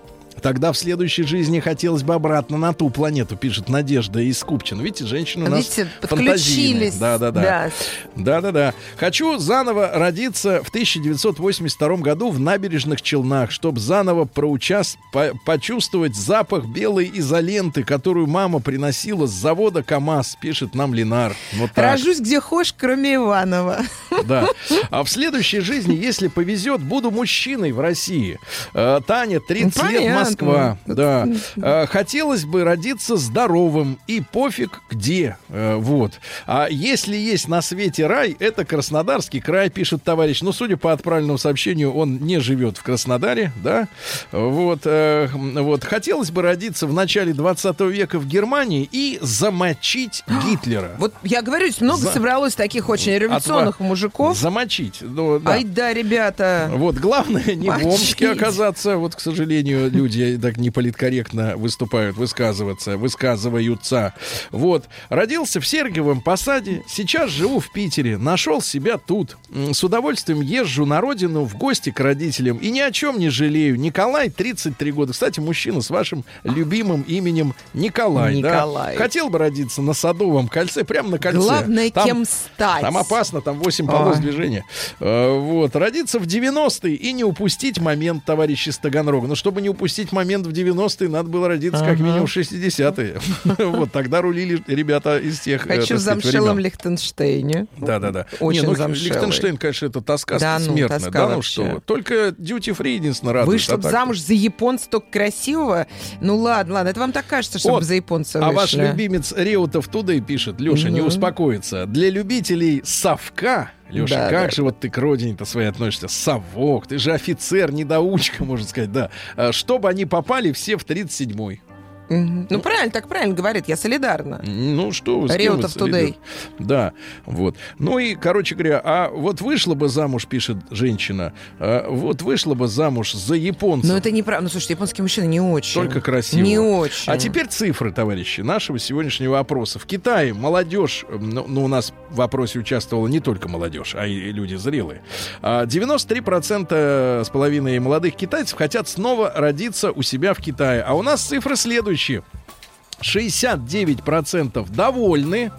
[0.45, 4.45] Тогда в следующей жизни хотелось бы обратно на ту планету, пишет Надежда из.
[4.73, 6.97] Видите, женщины у нас Видите, подключились.
[6.97, 7.41] Да-да-да.
[7.41, 7.71] Да.
[8.15, 8.75] Да-да-да.
[8.99, 14.99] Хочу заново родиться в 1982 году в набережных Челнах, чтобы заново проучас...
[15.15, 21.35] по- почувствовать запах белой изоленты, которую мама приносила с завода КАМАЗ, пишет нам Ленар.
[21.55, 21.93] Вот так.
[21.93, 23.79] Рожусь где хочешь, кроме Иванова.
[24.27, 24.49] Да.
[24.91, 28.39] А в следующей жизни, если повезет, буду мужчиной в России.
[28.75, 30.34] Э, Таня, 30 Ну, лет, понятно.
[30.43, 30.79] Москва.
[30.87, 31.29] Да.
[31.57, 35.37] Э, Хотелось бы родиться здоровым и пофиг где.
[35.49, 36.13] Э, Вот.
[36.47, 40.43] А если есть на свете рай, это Краснодарский край, пишет товарищ.
[40.43, 43.89] Но, судя по отправленному сообщению, он не живет в Краснодаре, да.
[44.33, 44.81] Вот.
[44.85, 45.85] э, Вот.
[45.85, 50.93] Хотелось бы родиться в начале 20 века в Германии и замочить Гитлера.
[50.99, 54.37] Вот я говорю, много За- собралось таких очень революционных Отва- мужиков.
[54.37, 54.99] Замочить.
[55.01, 55.53] Ну, да.
[55.53, 56.71] Ай да, ребята.
[56.75, 57.87] Вот, главное не в Мочить.
[57.87, 58.97] Омске оказаться.
[58.97, 64.15] Вот, к сожалению, люди так неполиткорректно выступают, высказываться, высказываются.
[64.51, 64.87] Вот.
[65.09, 69.37] Родился в Сергиевом Посаде, сейчас живу в Питере, нашел себя тут.
[69.73, 73.79] С удовольствием езжу на родину в гости к родителям и ни о чем не жалею.
[73.79, 75.13] Николай, 33 года.
[75.13, 78.41] Кстати, мужчина с вашим любимым именем Николай.
[78.41, 78.51] да?
[78.51, 78.97] Николай.
[78.97, 81.39] Хотел бы родиться на Садовом кольце, прямо на кольце.
[81.39, 82.81] Главное, Там- кем стать.
[82.83, 84.23] там опасно, там 8 полос Ой.
[84.23, 84.65] движения.
[85.01, 85.75] Э, Вот.
[85.77, 89.27] Родиться в 90-е и не упустить момент, товарищи из Таганрога.
[89.29, 93.21] Но чтобы не упустить момент в 90-е, надо было родиться как минимум в 60-е.
[93.75, 93.93] Вот.
[93.93, 96.59] Тогда рулили ребята из тех, э, Хочу в замшелом.
[96.59, 97.67] Лихтенштейне.
[97.77, 98.27] Да-да-да.
[98.41, 99.11] Очень ну, замшелый.
[99.11, 101.11] Лихтенштейн, конечно, это тоска ну, смертная.
[101.11, 101.51] Да, ну вообще.
[101.51, 101.81] что вы.
[101.81, 103.61] Только duty free единственно радует.
[103.61, 105.87] Вышла а так- замуж за японца только красивого.
[106.21, 110.15] Ну ладно, ладно, это вам так кажется, чтобы за японца А ваш любимец Реутов туда
[110.15, 111.87] и пишет, Леша, не успокоится.
[111.87, 114.57] Для любителей совка, Леша, Да, как да.
[114.57, 116.09] же вот ты к родине-то своей относишься?
[116.09, 119.11] Совок, ты же офицер, недоучка, можно сказать, да.
[119.37, 121.61] А, Чтобы они попали все в 37-й.
[122.09, 124.43] Ну правильно, так правильно говорит, я солидарна.
[124.45, 125.33] Ну что вы, с?
[125.33, 126.17] Today.
[126.59, 126.93] Да,
[127.25, 127.57] вот.
[127.79, 132.69] Ну и, короче говоря, а вот вышла бы замуж, пишет женщина, а вот вышла бы
[132.69, 133.89] замуж за японца.
[133.89, 134.45] Но это неправда.
[134.45, 135.75] Ну слушайте, японские мужчины не очень.
[135.75, 136.43] Только красиво.
[136.43, 137.11] Не очень.
[137.11, 139.79] А теперь цифры, товарищи, нашего сегодняшнего опроса.
[139.79, 144.31] В Китае молодежь, ну, ну, у нас в вопросе участвовала не только молодежь, а и
[144.33, 145.03] люди зрелые.
[145.43, 150.83] А 93% с половиной молодых китайцев хотят снова родиться у себя в Китае.
[150.83, 151.94] А у нас цифры следующие.
[151.95, 155.53] 69% довольны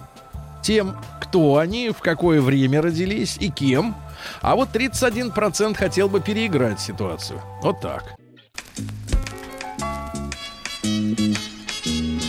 [0.62, 3.94] тем, кто они, в какое время родились и кем.
[4.42, 7.40] А вот 31% хотел бы переиграть ситуацию.
[7.62, 8.16] Вот так.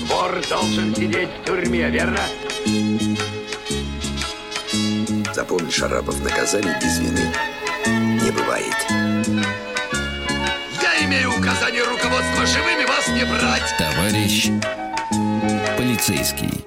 [0.10, 2.20] Вор должен сидеть в тюрьме, верно?
[5.34, 7.34] Запомни, Шарапов, наказаний без вины
[8.28, 9.67] не бывает.
[11.68, 13.76] Указание руководства живыми вас не брать.
[13.78, 14.50] Товарищ
[15.76, 16.64] полицейский.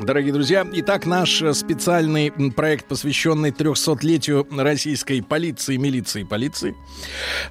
[0.00, 6.76] Дорогие друзья, итак, наш э, специальный проект, посвященный 300-летию российской полиции, милиции, полиции,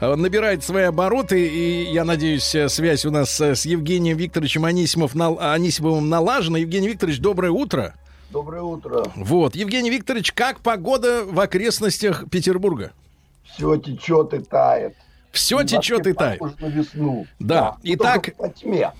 [0.01, 5.15] э, набирает свои обороты, и я надеюсь, э, связь у нас с Евгением Викторовичем Анисимов,
[5.15, 6.59] Анисимовым налажена.
[6.59, 7.95] Евгений Викторович, доброе утро.
[8.29, 9.03] Доброе утро.
[9.15, 12.91] Вот, Евгений Викторович, как погода в окрестностях Петербурга?
[13.45, 14.93] Все течет и тает.
[15.33, 16.39] Все течет и тает.
[16.59, 17.25] весну.
[17.39, 17.77] Да.
[17.81, 18.91] Итак, Только по тьме.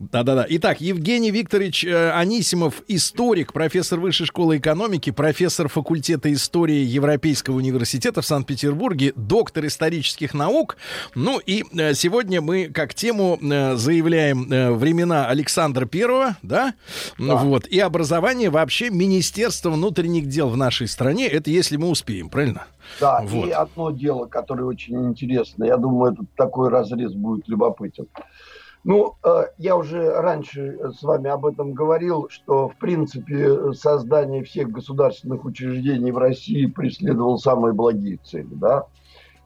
[0.00, 0.46] Да-да-да.
[0.48, 8.22] Итак, Евгений Викторович э, Анисимов, историк, профессор Высшей школы экономики, профессор факультета истории Европейского университета
[8.22, 10.78] в Санкт-Петербурге, доктор исторических наук.
[11.14, 14.46] Ну и э, сегодня мы как тему э, заявляем
[14.78, 16.72] времена Александра Первого, да?
[17.18, 17.66] Вот.
[17.66, 21.26] И образование вообще Министерства внутренних дел в нашей стране.
[21.26, 22.64] Это если мы успеем, правильно?
[22.98, 23.46] Да, Вот.
[23.46, 25.64] и одно дело, которое очень интересно.
[25.64, 28.06] Я думаю, этот такой разрез будет любопытен.
[28.82, 34.70] Ну, э, я уже раньше с вами об этом говорил, что, в принципе, создание всех
[34.70, 38.86] государственных учреждений в России преследовало самые благие цели, да.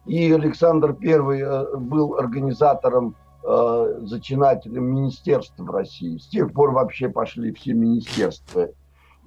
[0.06, 6.18] И Александр I э, был организатором, э, зачинателем министерств в России.
[6.18, 8.68] С тех пор вообще пошли все министерства.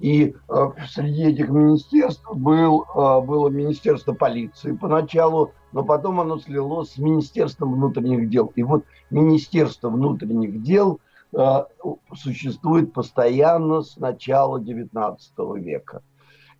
[0.00, 0.32] И
[0.90, 8.30] среди этих министерств был, было Министерство полиции поначалу, но потом оно слилось с Министерством внутренних
[8.30, 8.52] дел.
[8.54, 11.00] И вот Министерство внутренних дел
[11.32, 11.64] э,
[12.14, 15.18] существует постоянно с начала XIX
[15.58, 16.02] века.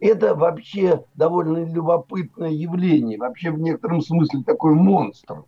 [0.01, 5.43] Это вообще довольно любопытное явление, вообще в некотором смысле такой монстр,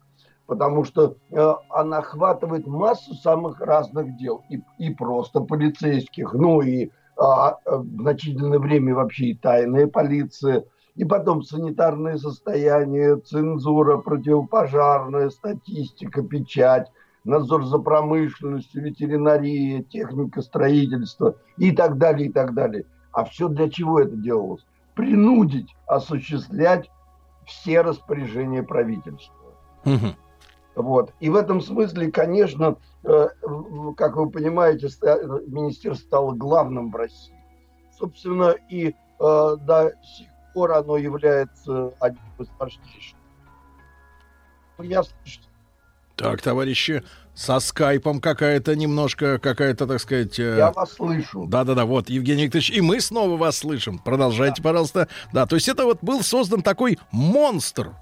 [0.47, 6.91] потому что э, она охватывает массу самых разных дел, и, и просто полицейских, ну и
[7.17, 10.65] а, в значительное время вообще и тайная полиция,
[10.95, 16.91] и потом санитарное состояние, цензура, противопожарная, статистика, печать,
[17.25, 22.85] надзор за промышленностью, ветеринария, техника строительства и так далее, и так далее.
[23.13, 24.65] А все для чего это делалось?
[24.95, 26.91] Принудить осуществлять
[27.47, 29.37] все распоряжения правительства.
[30.77, 31.13] Вот.
[31.21, 33.29] И в этом смысле, конечно, э,
[33.97, 37.35] как вы понимаете, ста- министерство стало главным в России.
[37.99, 43.17] Собственно, и э, до сих пор оно является одним из важнейших.
[44.79, 45.45] Ну, что
[46.17, 47.03] Так, товарищи,
[47.35, 50.39] со скайпом какая-то немножко, какая-то, так сказать...
[50.39, 51.47] э, я вас слышу.
[51.47, 53.99] Да-да-да, вот, Евгений Викторович, и мы снова вас слышим.
[53.99, 55.09] Продолжайте, пожалуйста.
[55.33, 57.93] Да, то есть это вот был создан такой монстр.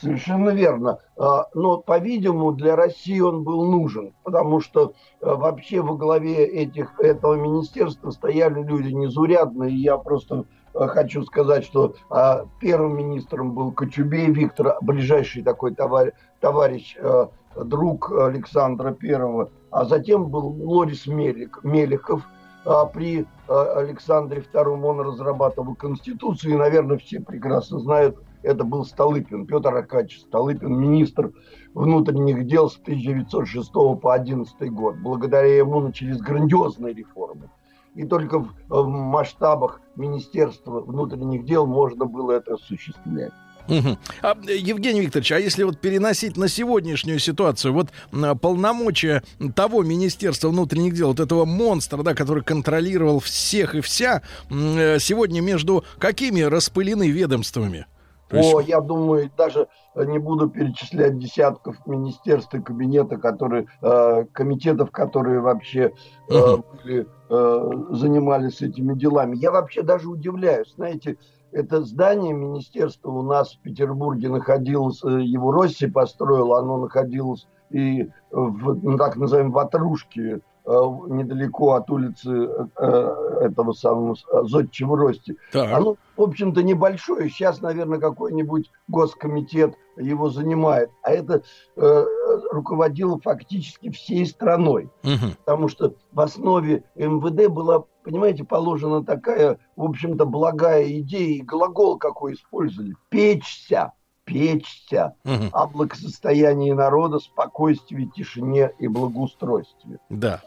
[0.00, 0.98] Совершенно верно.
[1.16, 6.98] А, Но, по-видимому, для России он был нужен, потому что а, вообще во главе этих,
[7.00, 9.72] этого министерства стояли люди незаурядные.
[9.72, 16.12] И Я просто хочу сказать, что а, первым министром был Кочубей Виктор, ближайший такой товарищ,
[16.40, 22.22] товарищ а, друг Александра Первого, а затем был Лорис Мелик, Меликов.
[22.66, 28.84] А При а, Александре Втором он разрабатывал Конституцию, и, наверное, все прекрасно знают, это был
[28.84, 31.32] Столыпин, Петр Акадьевич Столыпин, министр
[31.72, 34.96] внутренних дел с 1906 по 11 год.
[34.96, 37.50] Благодаря ему начались грандиозные реформы.
[37.94, 43.32] И только в, в масштабах Министерства внутренних дел можно было это осуществлять.
[43.68, 43.96] Мгм.
[44.20, 49.22] А, э, Евгений Викторович, а если вот переносить на сегодняшнюю ситуацию, вот м, полномочия
[49.54, 55.40] того Министерства внутренних дел, вот этого монстра, да, который контролировал всех и вся, э, сегодня
[55.40, 57.86] между какими распылены ведомствами?
[58.28, 64.24] То есть- О, я думаю, даже не буду перечислять десятков министерств и кабинета, которые, э,
[64.32, 65.92] комитетов, которые вообще
[66.30, 66.64] э, Мгм.
[66.82, 69.36] были, э, занимались этими делами.
[69.36, 70.74] Я вообще даже удивляюсь.
[70.74, 71.18] Знаете,
[71.52, 78.08] это здание министерства у нас в Петербурге находилось, э, его Росси построил, оно находилось и
[78.30, 85.36] в ну, так называемом Ватрушке, недалеко от улицы э, этого самого э, Зодчего Рости.
[85.52, 85.70] Так.
[85.72, 87.28] Оно, в общем-то, небольшое.
[87.28, 90.90] Сейчас, наверное, какой-нибудь госкомитет его занимает.
[91.02, 91.42] А это
[91.76, 92.04] э,
[92.50, 94.90] руководило фактически всей страной.
[95.02, 95.36] Мгм.
[95.44, 101.38] Потому что в основе МВД была, понимаете, положена такая, в общем-то, благая идея.
[101.38, 102.94] И глагол какой использовали.
[103.10, 103.92] Печься.
[104.24, 105.50] Печься Мгм.
[105.52, 109.98] о благосостоянии народа, спокойствии, тишине и благоустройстве.
[110.08, 110.40] Да.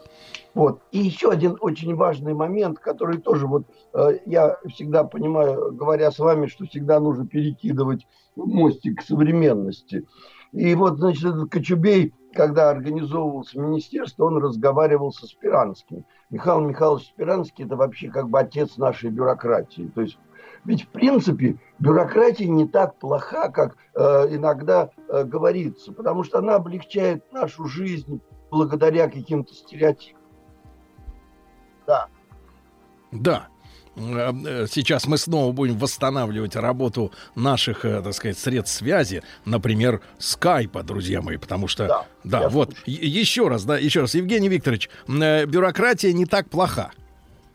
[0.54, 0.82] Вот.
[0.90, 3.64] И еще один очень важный момент, который тоже вот
[3.94, 10.04] э, я всегда понимаю, говоря с вами, что всегда нужно перекидывать мостик к современности.
[10.52, 16.04] И вот, значит, этот Кочубей, когда организовывалось министерство, он разговаривал со Спиранским.
[16.30, 19.90] Михаил Михайлович Спиранский– это вообще как бы отец нашей бюрократии.
[19.94, 20.18] То есть
[20.68, 24.00] ведь, в принципе, бюрократия не так плоха, как э,
[24.30, 28.20] иногда э, говорится, потому что она облегчает нашу жизнь
[28.50, 30.20] благодаря каким-то стереотипам.
[31.86, 32.08] Да.
[33.10, 33.48] Да.
[33.96, 40.02] Э, э, Сейчас мы снова будем восстанавливать работу наших, э, так сказать, средств связи, например,
[40.18, 44.50] скайпа, друзья мои, потому что, да, Да, вот, е- еще раз, да, еще раз, Евгений
[44.50, 46.90] Викторович, бюрократия не так плоха.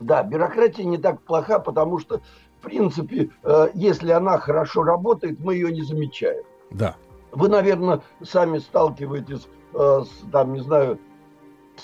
[0.00, 2.20] Да, бюрократия не так плоха, потому что,
[2.64, 6.42] принципе, э, если она хорошо работает, мы ее не замечаем.
[6.70, 6.96] Да.
[7.32, 10.98] Вы, наверное, сами сталкиваетесь э, с, там, не знаю,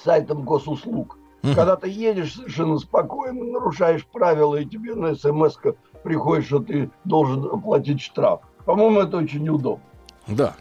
[0.05, 1.17] сайтом госуслуг.
[1.43, 1.55] Мгм.
[1.55, 5.57] Когда ты едешь совершенно спокойно, нарушаешь правила, и тебе на смс
[6.03, 8.41] приходит, что ты должен оплатить штраф.
[8.67, 9.83] По-моему, это очень неудобно.
[10.27, 10.55] Да.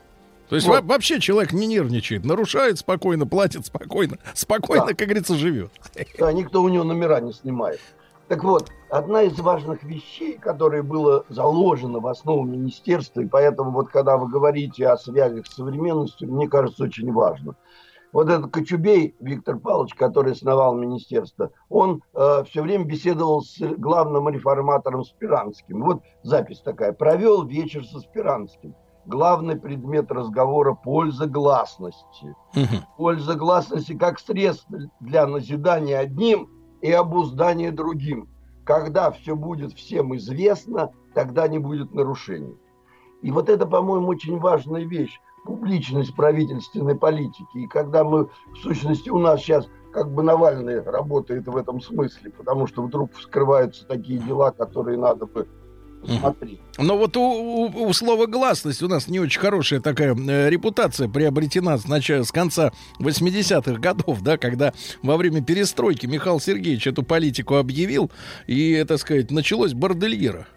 [0.47, 0.81] То есть Вот.
[0.81, 4.93] во- вообще человек не нервничает, нарушает спокойно, платит спокойно, спокойно, Да.
[4.95, 5.69] как говорится, живет.
[6.17, 7.79] Да, никто у него номера не снимает.
[8.29, 13.89] Так вот, одна из важных вещей, которая была заложена в основу министерства, и поэтому вот
[13.89, 17.55] когда вы говорите о связях с современностью, мне кажется, очень важно.
[18.11, 25.03] Вот этот Кочубей Виктор Павлович, который основал министерство, он все время беседовал с главным реформатором
[25.03, 25.81] Спиранским.
[25.83, 26.93] Вот запись такая.
[26.93, 28.75] Провел вечер со Спиранским.
[29.07, 32.35] Главный предмет разговора– польза гласности.
[32.53, 32.85] Мгм.
[32.95, 36.47] Польза гласности как средство для назидания одним
[36.81, 38.27] и обуздания другим.
[38.63, 42.55] Когда все будет всем известно, тогда не будет нарушений.
[43.21, 45.19] И вот это, по-моему, очень важная вещь.
[45.45, 47.57] Публичность правительственной политики.
[47.57, 52.31] И когда мы, в сущности, у нас сейчас как бы Навальный работает в этом смысле,
[52.31, 55.47] потому что вдруг вскрываются такие дела, которые надо бы
[56.05, 56.59] смотреть.
[56.77, 61.07] Но вот у, у- у слова гласность у нас не очень хорошая такая э, репутация
[61.09, 64.73] приобретена с, начала, с конца 80-х годов, да, когда
[65.03, 68.11] во время перестройки Михаил Сергеевич эту политику объявил,
[68.47, 70.47] и, это сказать, началось бордельера.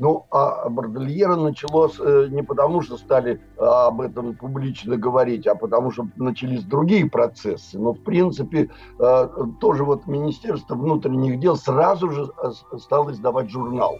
[0.00, 5.54] Ну, а бордельера началось э, не потому, что стали э, об этом публично говорить, а
[5.54, 7.78] потому что начались другие процессы.
[7.78, 9.28] Но, в принципе, э,
[9.60, 12.30] тоже вот Министерство внутренних дел сразу же
[12.78, 13.98] стало издавать журнал,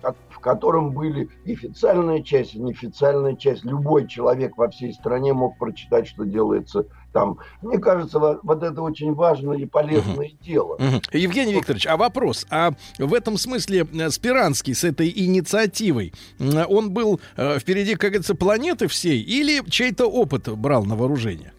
[0.00, 3.64] ко- в котором были официальная часть, и неофициальная часть.
[3.64, 7.38] Любой человек во всей стране мог прочитать, что делается там.
[7.62, 10.76] Мне кажется, во- вот это очень важное и полезное дело.
[10.78, 11.00] Мгм.
[11.12, 16.12] Евгений Викторович, а вопрос, а в этом смысле э, Спиранский с этой инициативой,
[16.68, 21.52] он был э, впереди, как говорится, планеты всей, или чей-то опыт брал на вооружение?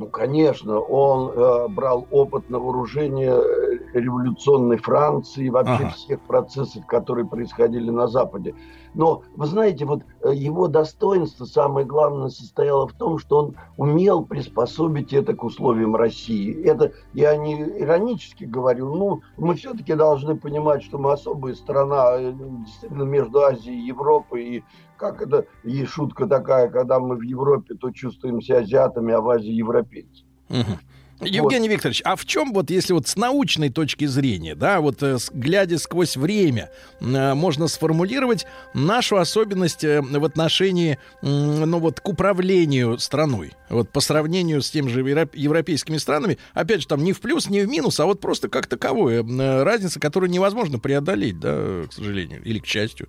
[0.00, 5.90] Ну, конечно, он э, брал опыт на вооружение э, революционной Франции, вообще Ага.
[5.90, 8.54] всех процессов, которые происходили на Западе.
[8.94, 14.24] Но, вы знаете, вот э, его достоинство, самое главное, состояло в том, что он умел
[14.24, 16.64] приспособить это к условиям России.
[16.64, 22.32] Это я не иронически говорю, ну, мы все-таки должны понимать, что мы особая страна, э,
[22.66, 24.64] действительно, между Азией и Европой, и
[24.96, 29.52] как это, есть шутка такая, когда мы в Европе, то чувствуемся азиатами, а в Азии
[29.52, 30.28] европейцами.
[30.48, 30.78] Мгм.
[31.20, 35.18] Евгений Викторович, а в чем вот, если вот с научной точки зрения, да, вот э,
[35.32, 36.70] глядя сквозь время,
[37.00, 44.00] э, можно сформулировать нашу особенность э, в отношении, ну вот, к управлению страной, вот по
[44.00, 47.68] сравнению с тем же европ- европейскими странами, опять же, там не в плюс, не в
[47.68, 49.22] минус, а вот просто как таковое,
[49.62, 53.08] разница, которую невозможно преодолеть, да, к сожалению, или к счастью.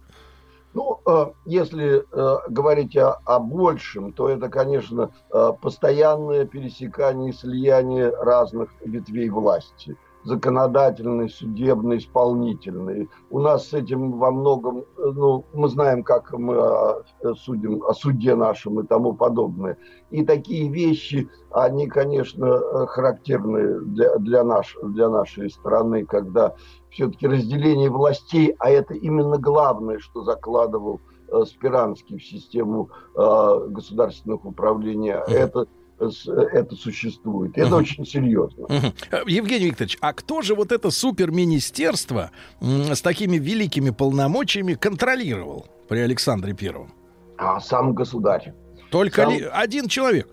[0.73, 7.35] Ну, э, если э, говорить о, о большем, то это, конечно, э, постоянное пересекание и
[7.35, 9.97] слияние разных ветвей власти.
[10.23, 13.09] Законодательной, судебной, исполнительной.
[13.31, 17.03] У нас с этим во многом, ну, мы знаем, как мы
[17.37, 19.79] судим о суде нашем и тому подобное.
[20.11, 26.53] И такие вещи, они, конечно, характерны для, для, наш, для нашей страны, когда
[26.91, 30.99] все-таки разделение властей, а это именно главное, что закладывал
[31.33, 35.65] э, Спиранский в систему э, государственных управления, это,
[35.99, 37.57] э, с- это существует.
[37.57, 37.77] Это Мгм.
[37.77, 38.67] очень серьезно.
[39.11, 45.99] Э, Евгений Викторович, а кто же вот это суперминистерство с такими великими полномочиями контролировал при
[45.99, 46.91] Александре Первом?
[47.37, 48.53] А сам государь.
[48.91, 50.27] Только Сам- ли один человек?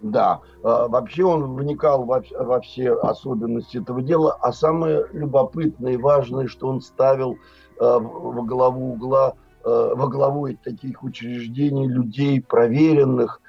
[0.00, 5.94] Да, э, вообще он вникал во, вс- во все особенности этого дела, а самое любопытное
[5.94, 7.36] и важное, что он ставил
[7.78, 9.34] в- во главу угла,
[9.64, 13.40] э, во главу таких учреждений людей проверенных,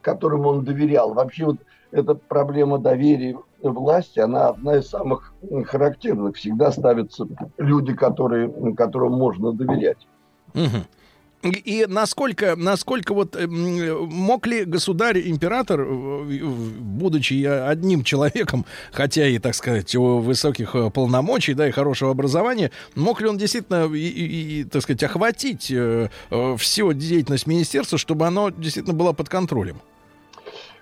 [0.00, 1.14] которым он доверял.
[1.14, 1.58] Вообще вот
[1.92, 5.32] эта проблема доверия власти, она одна из самых
[5.66, 6.34] характерных.
[6.36, 10.08] Всегда ставятся люди, которые, которым можно доверять.
[11.44, 19.38] И, насколько, насколько вот эм, мог ли государь-император, э, в- будучи одним человеком, хотя и,
[19.38, 23.98] так сказать, у высоких э, полномочий, да, и хорошего образования, мог ли он действительно, и,
[24.08, 29.28] и- и, так сказать, охватить э, э, всю деятельность министерства, чтобы оно действительно было под
[29.28, 29.82] контролем?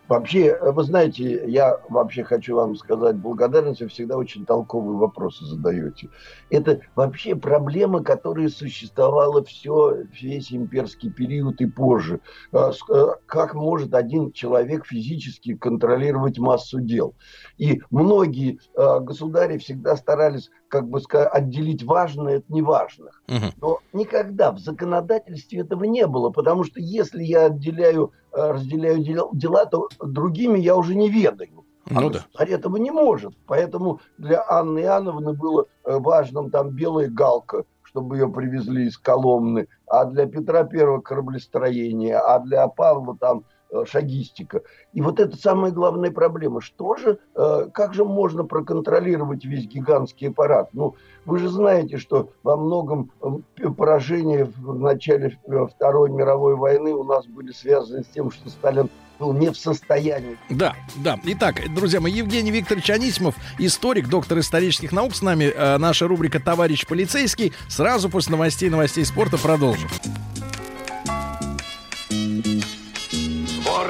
[0.08, 6.10] Вообще, вы знаете, я вообще хочу вам сказать благодарность, вы всегда очень толковые вопросы задаете.
[6.50, 12.20] Это вообще проблема, которая существовала все, весь имперский период и позже.
[12.52, 17.14] А, а, как может один человек физически контролировать массу дел?
[17.62, 23.22] И многие а, государи всегда старались как бы сказать, отделить важное от неважных.
[23.60, 28.98] Но никогда в законодательстве этого не было, потому что если я отделяю, э, разделяю
[29.32, 31.64] дела, то другими я уже не ведаю.
[31.88, 32.24] А ну да.
[32.36, 33.32] этого не может.
[33.46, 39.68] Поэтому для Анны Иоанновны было э, важным там белая галка, чтобы ее привезли из Коломны,
[39.86, 43.51] а для Петра Первого кораблестроение, а для Павла там Э,
[43.90, 44.62] шагистика.
[44.92, 46.60] И вот это самая главная проблема.
[46.60, 50.68] Что же, э, как же можно проконтролировать весь гигантский аппарат?
[50.72, 50.94] Ну,
[51.24, 55.38] вы же знаете, что во многом э, поражения в начале
[55.74, 60.36] Второй мировой войны у нас были связаны с тем, что Сталин был не в состоянии.
[60.50, 61.18] Да, да.
[61.24, 65.52] Итак, друзья мои, Евгений Викторович Анисимов, историк, доктор исторических наук с нами.
[65.78, 67.52] Наша рубрика «Товарищ полицейский».
[67.68, 69.88] Сразу после новостей, новостей спорта продолжим.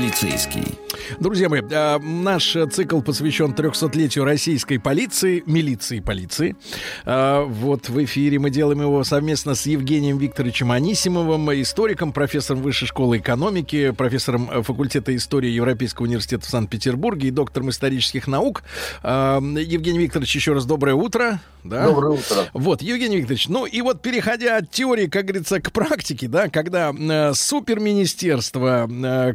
[0.00, 0.78] полицейский.
[1.18, 6.56] Друзья мои, а, наш цикл посвящен 300-летию российской полиции, милиции полиции.
[7.04, 12.88] А, вот в эфире мы делаем его совместно с Евгением Викторовичем Анисимовым, историком, профессором Высшей
[12.88, 18.62] школы экономики, профессором факультета истории Европейского университета в Санкт-Петербурге и доктором исторических наук.
[19.02, 21.40] Евгений Викторович, еще раз доброе утро.
[21.62, 21.86] Да?
[21.86, 22.48] Доброе утро.
[22.54, 26.90] Вот, Евгений Викторович, ну и вот переходя от теории, как говорится, к практике, да, когда
[26.90, 29.34] э, суперминистерство, э,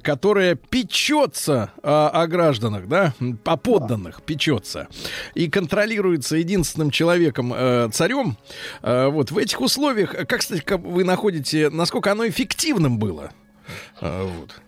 [0.55, 3.13] печется о, о гражданах, да,
[3.45, 4.87] о подданных, печется
[5.33, 8.37] и контролируется единственным человеком, э, царем,
[8.81, 13.31] э, вот в этих условиях, как, кстати, вы находите, насколько оно эффективным было?
[14.01, 14.61] Э, вот.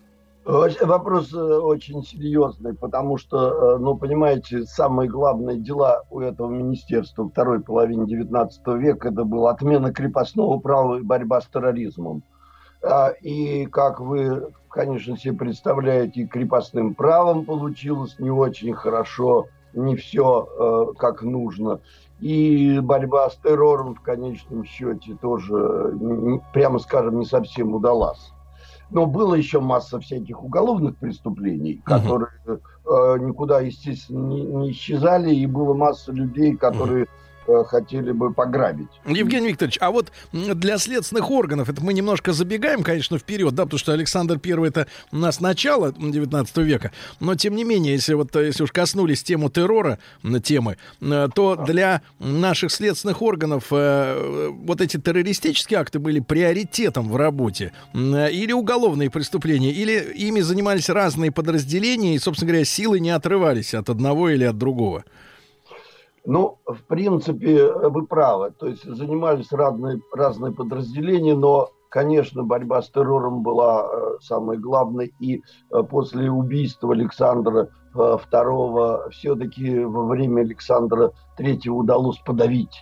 [0.47, 7.27] Вопрос э, очень серьезный, потому что, э, ну, понимаете, самые главные дела у этого министерства
[7.27, 12.23] второй половины 19 века это была отмена крепостного права и борьба с терроризмом.
[12.81, 20.47] А, и, как вы, конечно, себе представляете, крепостным правом получилось не очень хорошо, не все
[20.47, 21.79] э, как нужно.
[22.19, 25.97] И борьба с террором в конечном счете тоже,
[26.53, 28.31] прямо скажем, не совсем удалась.
[28.89, 32.57] Но было еще масса всяких уголовных преступлений, которые э,
[33.19, 37.26] никуда, естественно, не, не исчезали, и было масса людей, которые Э,
[37.67, 38.87] хотели бы пограбить.
[39.05, 43.79] Евгений Викторович, а вот для следственных органов, это мы немножко забегаем, конечно, вперед, да, потому
[43.79, 48.35] что Александр Первый это у нас начало 19 века, но тем не менее, если вот,
[48.35, 49.99] если уж коснулись тему террора,
[50.43, 57.15] темы, э, то для наших следственных органов э, вот эти террористические акты были приоритетом в
[57.15, 63.73] работе, или уголовные преступления, или ими занимались разные подразделения, и, собственно говоря, силы не отрывались
[63.73, 65.03] от одного или от другого.
[66.27, 68.51] Ну, в принципе, вы правы.
[68.51, 75.13] То есть занимались разные, разные подразделения, но, конечно, борьба с террором была э, самой главной.
[75.21, 75.41] И
[75.71, 82.77] э, после убийства Александра II э, все-таки во время Александра III удалось подавить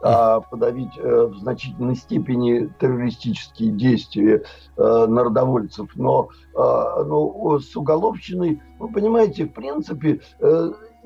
[0.00, 4.44] а, подавить в значительной степени террористические действия
[4.76, 5.90] народовольцев.
[5.96, 10.20] Но, но с уголовщиной, вы понимаете, в принципе,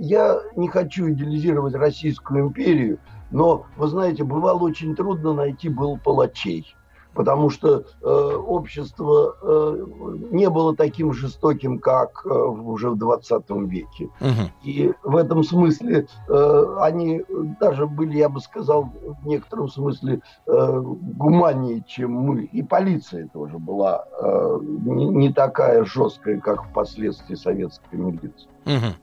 [0.03, 2.99] я не хочу идеализировать Российскую империю,
[3.31, 6.75] но, вы знаете, бывало очень трудно найти был палачей
[7.15, 9.87] потому что э, общество э,
[10.31, 14.09] не было таким жестоким, как э, уже в 20 веке.
[14.21, 14.51] Угу.
[14.65, 17.23] И в этом смысле э, они
[17.61, 18.93] даже были, я бы сказал,
[19.23, 22.45] в некотором смысле э, гуманнее, чем мы.
[22.45, 28.51] И полиция тоже была э, не, не такая жесткая, как впоследствии советская милиция.
[28.65, 28.95] Угу.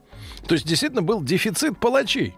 [0.48, 2.36] То есть действительно был дефицит палачей?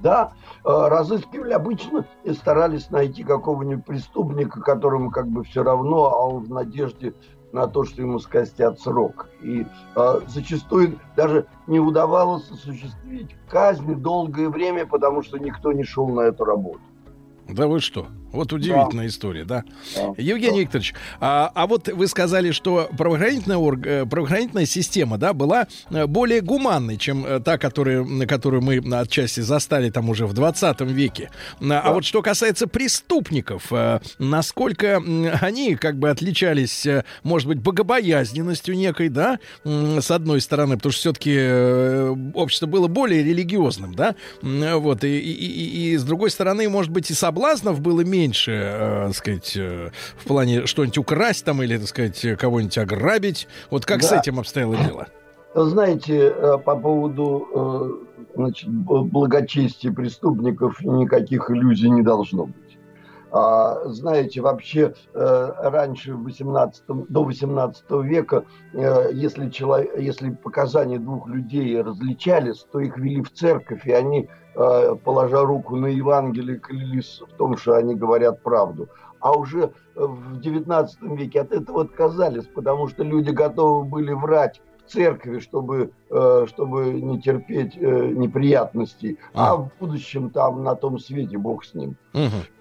[0.00, 0.32] Да,
[0.64, 6.44] э, разыскивали обычно и старались найти какого-нибудь преступника, которому как бы все равно, а он
[6.44, 7.14] в надежде
[7.52, 9.28] на то, что ему скостят срок.
[9.40, 9.64] И
[9.94, 16.22] э, зачастую даже не удавалось осуществить казни долгое время, потому что никто не шел на
[16.22, 16.80] эту работу.
[17.48, 18.08] Да вы что?
[18.34, 19.06] Вот удивительная да.
[19.06, 19.64] история, да.
[19.94, 20.14] да.
[20.18, 20.60] Евгений да.
[20.62, 26.06] Викторович, а, а вот вы сказали, что правоохранительная, орг, э, правоохранительная система, да, была э,
[26.06, 31.30] более гуманной, чем э, та, которую, которую мы отчасти застали там уже в 20 веке.
[31.60, 31.80] А да.
[31.80, 33.70] А вот что касается преступников,
[34.18, 35.00] насколько
[35.40, 36.86] они как бы отличались,
[37.22, 43.94] может быть, богобоязненностью некой, да, с одной стороны, потому что все-таки общество было более религиозным,
[43.94, 48.23] да, вот, и, и, и, и с другой стороны, может быть, и соблазнов было меньше,
[48.48, 53.48] э, сказать, э, в плане что-нибудь украсть там или, так сказать, кого-нибудь ограбить.
[53.70, 54.08] Вот как да.
[54.08, 55.08] с этим обстояло дело?
[55.54, 62.56] Знаете, э, по поводу э, значит, благочестия преступников никаких иллюзий не должно быть.
[63.36, 71.26] А, знаете, вообще э, раньше, 18, до 18 века, э, если, человек, если показания двух
[71.26, 77.20] людей различались, то их вели в церковь, и они, э, положа руку на Евангелие, клялись
[77.28, 78.88] в том, что они говорят правду.
[79.18, 84.92] А уже в 19 веке от этого отказались, потому что люди готовы были врать в
[84.92, 89.52] церкви, чтобы, чтобы не терпеть неприятностей, а.
[89.52, 91.96] а в будущем там на том свете Бог с ним.
[92.12, 92.53] Угу.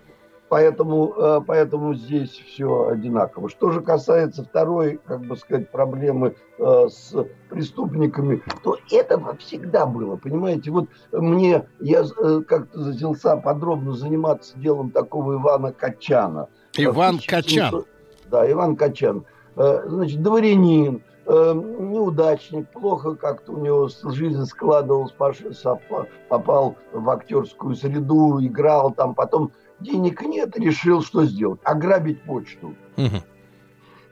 [0.50, 3.50] Поэтому, э, поэтому здесь все одинаково.
[3.50, 7.16] Что же касается второй, как бы сказать, проблемы э, с
[7.50, 10.70] преступниками, то это всегда было, понимаете?
[10.70, 16.50] Вот мне, я э, как-то занялся подробно заниматься делом такого Ивана Качана.
[16.78, 17.86] Иван Качан.
[18.30, 19.26] Да, Иван Качан.
[19.56, 25.14] Значит, дворянин, неудачник, плохо как-то у него жизнь складывалась,
[26.28, 29.52] попал в актерскую среду, играл там, потом
[29.84, 31.60] денег нет, решил что сделать?
[31.64, 32.76] Ограбить почту.
[32.98, 33.24] Угу.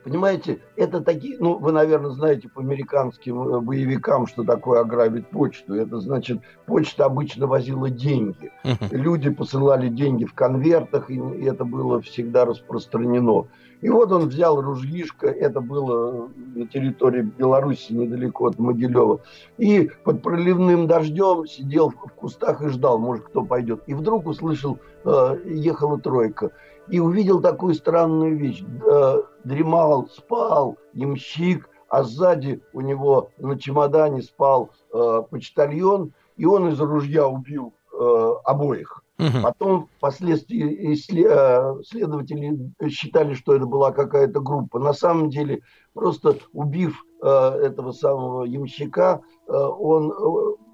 [0.03, 5.75] Понимаете, это такие, ну, вы, наверное, знаете по американским э, боевикам, что такое ограбить почту.
[5.75, 8.51] Это значит, почта обычно возила деньги.
[8.89, 13.47] Люди посылали деньги в конвертах, и это было всегда распространено.
[13.81, 19.21] И вот он взял ружьишко, это было на территории Беларуси, недалеко от Могилева,
[19.57, 23.81] и под проливным дождем сидел в кустах и ждал, может, кто пойдет.
[23.87, 26.51] И вдруг услышал, э, ехала тройка,
[26.89, 28.63] и увидел такую странную вещь.
[28.85, 36.69] Э, дремал, спал ямщик, а сзади у него на чемодане спал э, почтальон, и он
[36.69, 39.00] из ружья убил э, обоих.
[39.19, 39.43] Угу.
[39.43, 44.79] Потом впоследствии э, следователи считали, что это была какая-то группа.
[44.79, 45.61] На самом деле,
[45.93, 50.11] просто убив э, этого самого ямщика, э, он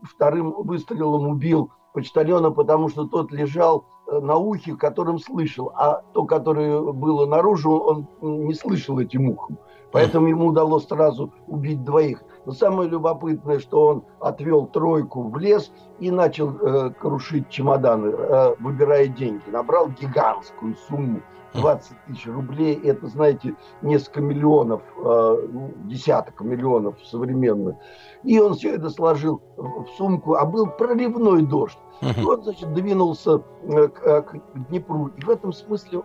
[0.04, 6.80] вторым выстрелом убил почтальона, потому что тот лежал на ухе, которым слышал, а то, которое
[6.94, 9.58] было наружу, он не слышал этим ухом.
[9.92, 12.22] Поэтому ему удалось сразу убить двоих.
[12.46, 18.56] Но самое любопытное, что он отвел тройку в лес и начал э, крушить чемоданы, э,
[18.60, 19.44] выбирая деньги.
[19.50, 21.22] Набрал гигантскую сумму
[21.54, 22.80] 20 тысяч рублей.
[22.84, 27.76] Это, знаете, несколько миллионов, э, ну, десяток миллионов современных.
[28.24, 31.78] И он все это сложил в сумку, а был проливной дождь.
[32.02, 34.40] И он, значит, двинулся э, к, э, к
[34.70, 35.08] Днепру.
[35.18, 36.04] И в этом смысле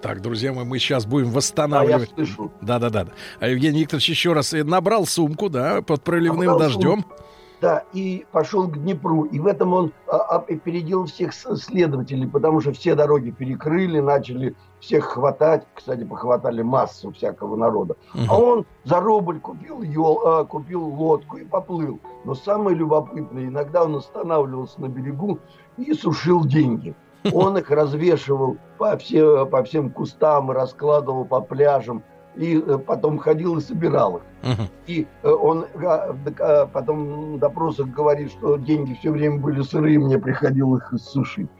[0.00, 2.10] так, друзья мои, мы сейчас будем восстанавливать.
[2.16, 2.50] А, я слышу.
[2.60, 3.06] Да, да, да.
[3.38, 7.02] А Евгений Викторович еще раз э, набрал сумку, да, под проливным набрал дождем.
[7.02, 7.14] Сумку.
[7.60, 9.24] Да, и пошел к Днепру.
[9.24, 14.56] И в этом он а, а, опередил всех следователей, потому что все дороги перекрыли, начали
[14.80, 15.66] всех хватать.
[15.74, 17.96] Кстати, похватали массу всякого народа.
[18.14, 18.22] Угу.
[18.28, 22.00] А он за рубль купил, ел, а, купил лодку и поплыл.
[22.24, 25.38] Но самое любопытное, иногда он останавливался на берегу
[25.76, 26.94] и сушил деньги.
[27.32, 32.02] Он их развешивал по, все, по всем кустам, раскладывал по пляжам,
[32.36, 34.22] и э, потом ходил и собирал их.
[34.42, 34.68] Uh-huh.
[34.86, 40.18] И э, он а, потом на допросах говорит, что деньги все время были сырые, мне
[40.18, 41.50] приходилось их иссушить.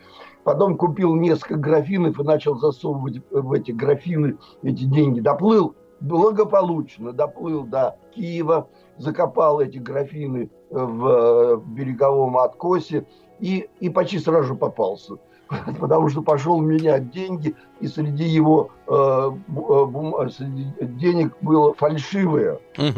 [0.44, 5.20] Потом купил несколько графинов и начал засовывать в эти графины эти деньги.
[5.20, 13.06] Доплыл благополучно, доплыл до Киева, закопал эти графины в э, береговом откосе
[13.38, 15.16] и, и почти сразу же попался.
[15.80, 22.58] потому что пошел менять деньги, и среди его э, э бум, среди денег было фальшивое.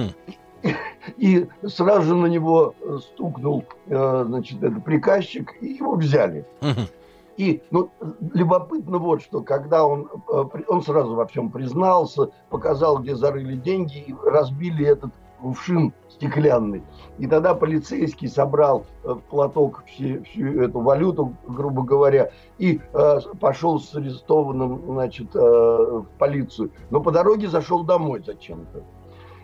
[1.17, 6.47] И сразу же на него стукнул э, значит, этот приказчик, и его взяли.
[7.37, 7.91] И ну,
[8.35, 13.99] любопытно вот что, когда он, э, он сразу во всем признался, показал, где зарыли деньги,
[13.99, 15.11] и разбили этот
[15.43, 16.83] кувшин стеклянный.
[17.19, 23.21] И тогда полицейский собрал э, в платок все, всю эту валюту, грубо говоря, и э,
[23.41, 26.71] пошел с арестованным, значит, э, в полицию.
[26.91, 28.85] Но по дороге зашел домой зачем-то.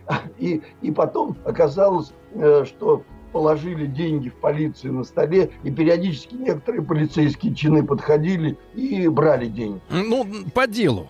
[0.39, 6.81] И, и потом оказалось, э, что положили деньги в полиции на столе, и периодически некоторые
[6.81, 9.81] полицейские чины подходили и брали деньги.
[9.91, 11.07] Ну, по делу.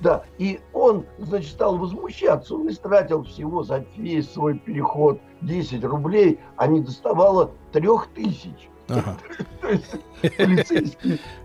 [0.00, 2.54] Да, и он, значит, стал возмущаться.
[2.54, 8.68] Он истратил всего за весь свой переход 10 рублей, а не доставало трех тысяч.
[8.88, 9.16] Ага.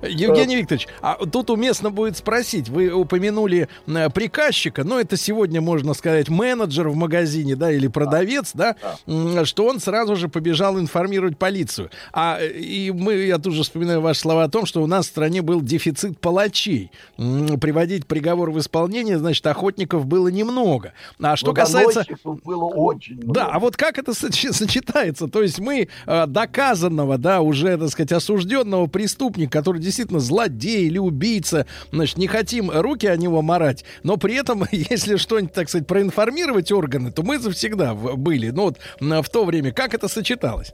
[0.04, 3.68] Евгений Викторович, а тут уместно будет спросить, вы упомянули
[4.14, 8.76] приказчика, но это сегодня, можно сказать, менеджер в магазине, да, или продавец, да,
[9.44, 11.90] что он сразу же побежал информировать полицию.
[12.14, 15.10] А и мы, я тут же вспоминаю ваши слова о том, что у нас в
[15.10, 16.92] стране был дефицит палачей.
[17.18, 20.94] Приводить приговор в исполнение, значит, охотников было немного.
[21.22, 22.06] А что касается...
[22.24, 23.34] было очень много.
[23.34, 25.28] Да, а вот как это сочетается?
[25.28, 30.98] То есть мы э, доказанного, да, уже, так сказать, осужденного преступника, который действительно злодей или
[30.98, 35.88] убийца, значит, не хотим руки о него марать, но при этом, если что-нибудь, так сказать,
[35.88, 38.50] проинформировать органы, то мы завсегда были.
[38.50, 40.74] Ну вот в то время как это сочеталось?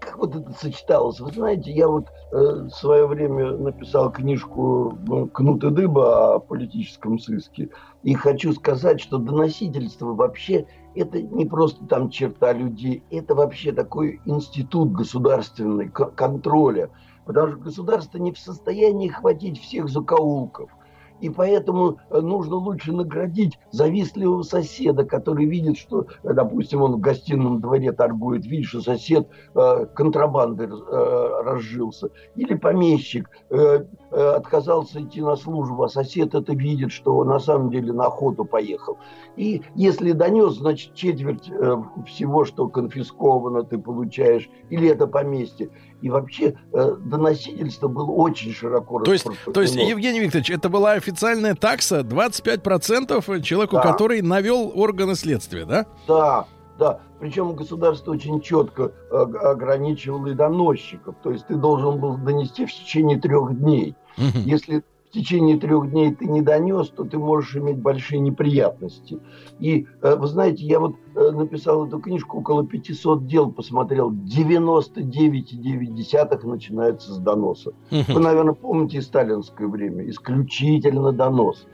[0.00, 1.20] Как вот это сочеталось?
[1.20, 6.38] Вы знаете, я вот э, в свое время написал книжку ну, «Кнут и дыба» о
[6.38, 7.68] политическом сыске.
[8.02, 14.20] И хочу сказать, что доносительство вообще это не просто там черта людей, это вообще такой
[14.24, 16.90] институт государственный контроля.
[17.24, 20.70] Потому что государство не в состоянии хватить всех закоулков–
[21.20, 27.00] и поэтому э, нужно лучше наградить завистливого соседа, который видит, что, э, допустим, он в
[27.00, 32.10] гостином дворе торгует, видит, что сосед э, контрабандой э, разжился.
[32.36, 33.84] Или помещик э,
[34.20, 38.98] отказался идти на службу, а сосед это видит, что на самом деле на охоту поехал.
[39.36, 41.76] И если донес, значит, четверть э,
[42.06, 45.70] всего, что конфисковано, ты получаешь, или это поместье.
[46.00, 50.92] И вообще э, доносительство было очень широко то есть, то есть, Евгений Викторович, это была
[50.92, 53.82] официальная такса 25% человеку, да.
[53.82, 55.86] который навел органы следствия, да?
[56.06, 56.46] Да,
[56.78, 57.00] да.
[57.20, 61.14] Причем государство очень четко э, ограничивало и доносчиков.
[61.22, 63.96] То есть ты должен был донести в течение трех дней.
[64.16, 64.38] Угу.
[64.44, 64.82] Если
[65.14, 69.18] течение трех дней ты не донес, то ты можешь иметь большие неприятности.
[69.60, 76.46] И э, вы знаете, я вот э, написал эту книжку, около 500 дел посмотрел, 99,9
[76.46, 77.72] начинается с доноса.
[77.90, 81.66] Вы, наверное, помните сталинское время, исключительно донос.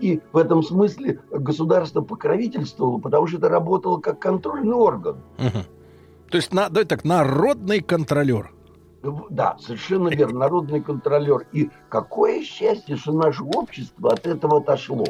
[0.00, 5.16] И в этом смысле государство покровительствовало, потому что это работало как контрольный орган.
[6.30, 8.53] То есть, на, давайте так, народный контролер.
[9.30, 11.46] Да, совершенно верно, народный контролер.
[11.52, 15.04] И какое счастье, что наше общество от этого отошло.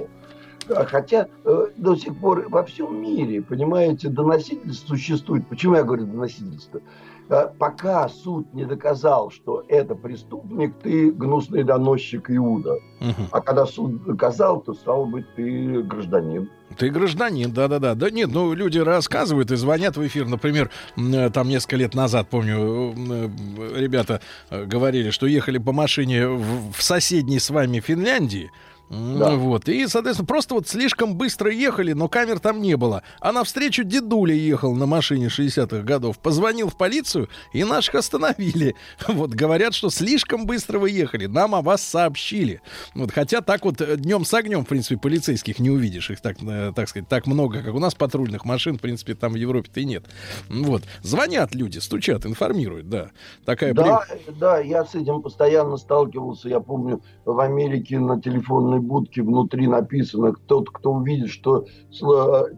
[0.67, 5.47] Хотя э, до сих пор во всем мире, понимаете, доносительство существует.
[5.47, 6.81] Почему я говорю доносительство?
[7.29, 12.75] Э, пока суд не доказал, что это преступник, ты гнусный доносчик Иуда.
[13.01, 13.29] Угу.
[13.31, 16.51] А когда суд доказал, то, стал быть, ты гражданин.
[16.77, 17.95] Ты гражданин, да-да-да.
[17.95, 20.27] Да нет, ну люди рассказывают и звонят в эфир.
[20.27, 23.29] Например, э, там несколько лет назад, помню, э,
[23.77, 24.21] ребята
[24.51, 28.51] говорили, что ехали по машине в соседней с вами Финляндии.
[28.91, 29.31] Да.
[29.31, 29.69] Вот.
[29.69, 33.03] И, соответственно, просто вот слишком быстро ехали, но камер там не было.
[33.21, 36.19] А навстречу дедуля ехал на машине 60-х годов.
[36.19, 38.75] Позвонил в полицию, и наших остановили.
[39.15, 41.27] Вот, говорят, что слишком быстро вы ехали.
[41.27, 42.61] Нам о вас сообщили.
[42.95, 46.11] Вот, хотя так вот э, днем с огнем, в принципе, полицейских не увидишь.
[46.11, 49.33] Их так, э, так сказать, так много, как у нас патрульных машин, в принципе, там
[49.33, 50.05] в Европе-то и нет.
[50.49, 50.83] Вот.
[51.03, 53.11] Звонят люди, стучат, информируют, да.
[53.45, 54.33] Такая да, при...
[54.33, 56.49] да, я с этим постоянно сталкивался.
[56.49, 61.67] Я помню, в Америке на телефонной будке внутри написано, тот, кто увидит, что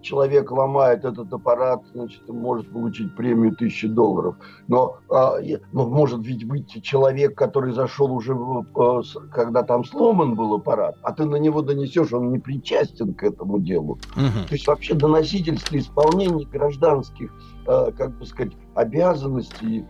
[0.02, 4.36] человек ломает этот аппарат, значит, может получить премию тысячи долларов.
[4.68, 5.36] Но, а,
[5.72, 9.02] но может ведь быть человек, который зашел уже, а,
[9.32, 13.60] когда там сломан был аппарат, а ты на него донесешь, он не причастен к этому
[13.60, 13.98] делу.
[14.16, 14.48] Угу.
[14.48, 17.32] То есть вообще доносительство, исполнение гражданских,
[17.66, 19.84] а, как бы сказать, обязанностей,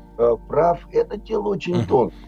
[0.48, 1.86] прав, это дело очень угу.
[1.88, 2.18] тонкое.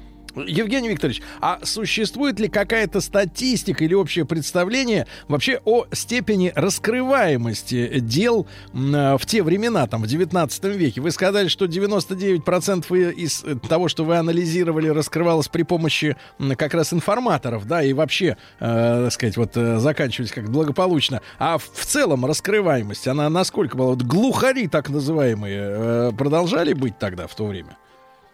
[0.47, 8.47] Евгений Викторович, а существует ли какая-то статистика или общее представление вообще о степени раскрываемости дел
[8.73, 11.01] в те времена, там, в 19 веке?
[11.01, 16.17] Вы сказали, что 99% из того, что вы анализировали, раскрывалось при помощи
[16.57, 21.21] как раз информаторов, да, и вообще, э, так сказать, вот э, заканчивались как благополучно.
[21.39, 23.91] А в целом раскрываемость, она насколько была?
[23.91, 27.77] Вот глухари, так называемые, э, продолжали быть тогда, в то время?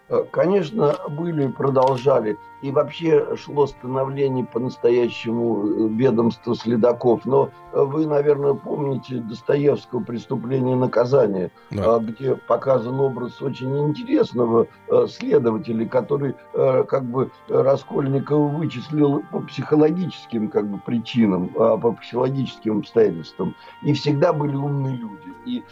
[0.08, 2.36] Э, конечно, были, продолжали.
[2.60, 7.24] И вообще шло становление по-настоящему э, ведомства следаков.
[7.24, 11.98] Но вы, наверное, помните Достоевского «Преступление и наказание», да.
[11.98, 14.68] где показан образ очень интересного
[15.08, 23.56] следователя, который как бы Раскольникова вычислил по психологическим как бы, причинам, по психологическим обстоятельствам.
[23.82, 25.34] И всегда были умные люди.
[25.46, 25.64] И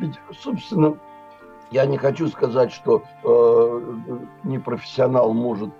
[0.00, 0.96] ведь, собственно,
[1.72, 5.70] я не хочу сказать, что э, непрофессионал может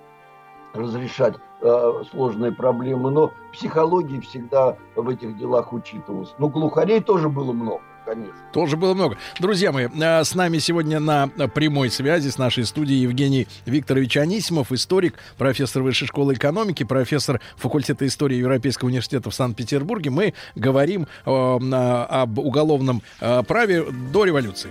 [0.73, 6.35] разрешать э, сложные проблемы, но психология всегда в этих делах учитывалась.
[6.39, 7.83] Ну, глухарей тоже было много.
[8.05, 8.35] Конечно.
[8.53, 9.17] Тоже было много.
[9.39, 14.73] Друзья мои, э, с нами сегодня на прямой связи с нашей студией Евгений Викторович Анисимов,
[14.73, 20.11] историк, профессор Высшей школы экономики, профессор факультета истории Европейского университета в Санкт-Петербурге.
[20.11, 24.71] Мы говорим э, об уголовном э, праве до революции.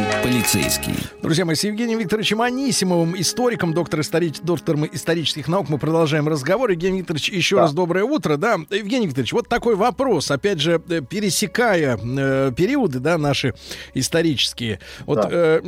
[0.23, 0.93] полицейский.
[1.21, 6.71] Друзья мои, с Евгением Викторовичем Анисимовым, историком, доктор историч, доктором исторических наук, мы продолжаем разговор.
[6.71, 7.61] Евгений Викторович, еще да.
[7.63, 8.37] раз доброе утро.
[8.37, 13.53] Да, Евгений Викторович, вот такой вопрос, опять же, э, пересекая э, периоды, да, наши
[13.93, 14.79] исторические.
[15.05, 15.29] Вот да.
[15.31, 15.61] э,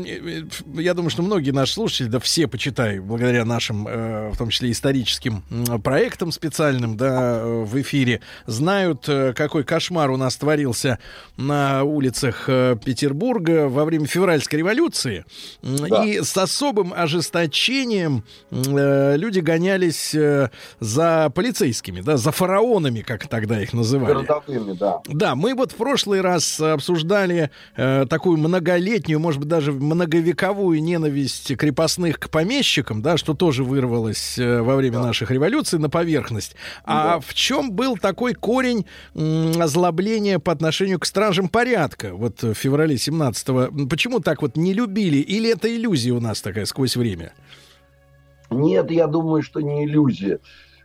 [0.76, 4.72] я думаю, что многие наши слушатели, да все, почитай, благодаря нашим, э, в том числе
[4.72, 5.44] историческим
[5.84, 11.00] проектам специальным, да, э, в эфире, знают, э, какой кошмар у нас творился
[11.38, 15.26] на улицах Петербурга во время февральской февральской революции.
[15.62, 16.04] Да.
[16.04, 20.50] И с особым ожесточением э, люди гонялись э,
[20.80, 24.14] за полицейскими, да, за фараонами, как тогда их называли.
[24.14, 25.02] Городовыми, да.
[25.08, 31.56] Да, мы вот в прошлый раз обсуждали э, такую многолетнюю, может быть, даже многовековую ненависть
[31.56, 35.08] крепостных к помещикам, да, что тоже вырвалось э, во время да.
[35.08, 36.56] наших революций на поверхность.
[36.84, 37.20] А да.
[37.20, 42.96] в чем был такой корень э, озлобления по отношению к стражам порядка вот в феврале
[42.96, 43.88] 17-го?
[43.88, 45.18] Почему так вот не любили?
[45.18, 47.34] Или это иллюзия у нас такая сквозь время?
[48.50, 50.40] Нет, я думаю, что не иллюзия.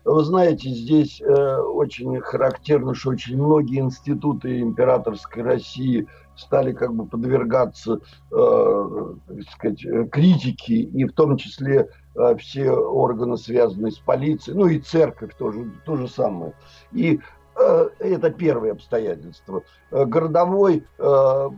[0.04, 7.04] Вы знаете, здесь э, очень характерно, что очень многие институты императорской России стали как бы
[7.04, 8.00] подвергаться,
[8.30, 14.66] э, так сказать, критике, и в том числе э, все органы, связанные с полицией, ну
[14.66, 16.54] и церковь тоже, то же самое.
[16.92, 19.62] И Э, это первое обстоятельство.
[19.90, 21.50] Э, городовой, э,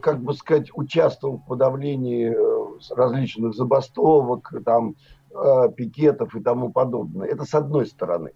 [0.00, 2.34] как бы сказать, участвовал в подавлении
[2.94, 4.96] различных забастовок, там,
[5.76, 7.26] пикетов и тому подобное.
[7.26, 8.30] Это с одной стороны.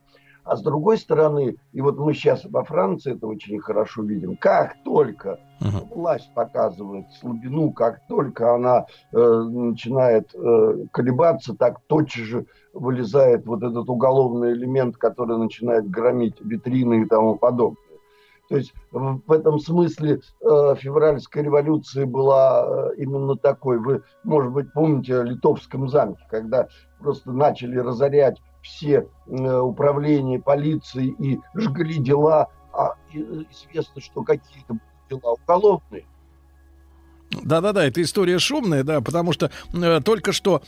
[0.48, 4.82] А с другой стороны, и вот мы сейчас во Франции это очень хорошо видим, как
[4.82, 5.94] только uh-huh.
[5.94, 12.46] власть показывает слабину, как только она э, начинает э, колебаться, так тотчас же
[12.78, 17.82] вылезает вот этот уголовный элемент, который начинает громить витрины и тому подобное.
[18.48, 23.78] То есть в этом смысле э, февральская революция была э, именно такой.
[23.78, 26.68] Вы, может быть, помните о Литовском замке, когда
[26.98, 34.78] просто начали разорять все э, управления полиции и жгли дела, а известно, что какие-то
[35.10, 36.06] дела уголовные.
[37.30, 40.62] Да-да-да, это история шумная, да, потому что э, только что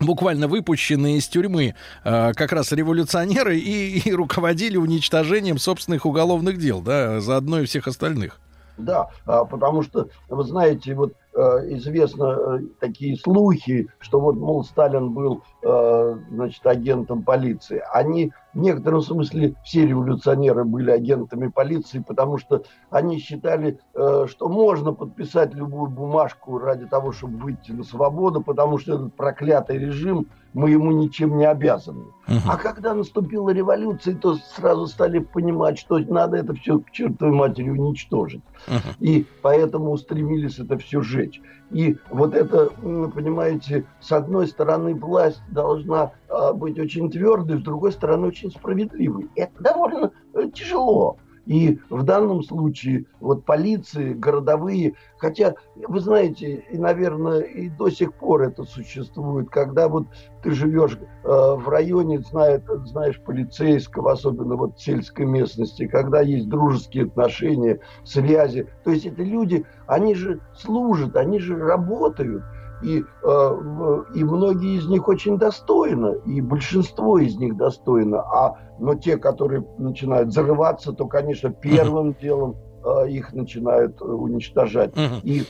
[0.00, 6.80] буквально выпущенные из тюрьмы э, как раз революционеры и, и руководили уничтожением собственных уголовных дел,
[6.80, 8.40] да, заодно и всех остальных.
[8.78, 15.10] Да, а, потому что, вы знаете, вот известно э, такие слухи, что вот, мол, Сталин
[15.12, 17.82] был, э, значит, агентом полиции.
[17.92, 24.92] Они в некотором смысле все революционеры были агентами полиции, потому что они считали, что можно
[24.92, 30.70] подписать любую бумажку ради того, чтобы выйти на свободу, потому что этот проклятый режим мы
[30.70, 32.06] ему ничем не обязаны.
[32.26, 32.40] Uh-huh.
[32.46, 37.70] А когда наступила революция, то сразу стали понимать, что надо это все к чертовой матери
[37.70, 38.42] уничтожить.
[38.66, 38.94] Uh-huh.
[39.00, 41.40] И поэтому устремились это все сжечь.
[41.70, 47.92] И вот это, понимаете, с одной стороны власть должна а, быть очень твердой, с другой
[47.92, 49.28] стороны очень справедливой.
[49.36, 51.18] Это довольно э, тяжело.
[51.48, 58.12] И в данном случае вот полиции, городовые, хотя, вы знаете, и, наверное, и до сих
[58.12, 60.08] пор это существует, когда вот
[60.42, 66.50] ты живешь э, в районе, знает, знаешь полицейского, особенно вот в сельской местности, когда есть
[66.50, 68.68] дружеские отношения, связи.
[68.84, 72.44] То есть это люди, они же служат, они же работают–
[72.82, 78.20] и, э, и многие из них очень достойно, и большинство из них достойно.
[78.20, 84.92] А, но те, которые начинают зарываться, то, конечно, первым делом э, их начинают уничтожать.
[84.94, 85.20] Uh-huh.
[85.22, 85.44] И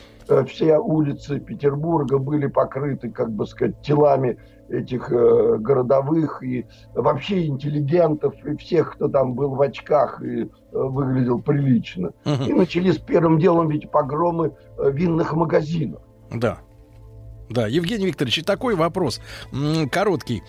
[0.47, 4.39] все улицы Петербурга были покрыты, как бы сказать, телами
[4.69, 10.49] этих э, городовых и вообще интеллигентов и всех, кто там был в очках и э,
[10.73, 12.13] выглядел прилично.
[12.25, 12.47] Uh-huh.
[12.47, 16.03] И начались первым делом ведь погромы э, винных магазинов.
[16.31, 16.59] Да.
[17.51, 19.21] Да, Евгений Викторович, и такой вопрос,
[19.91, 20.43] короткий.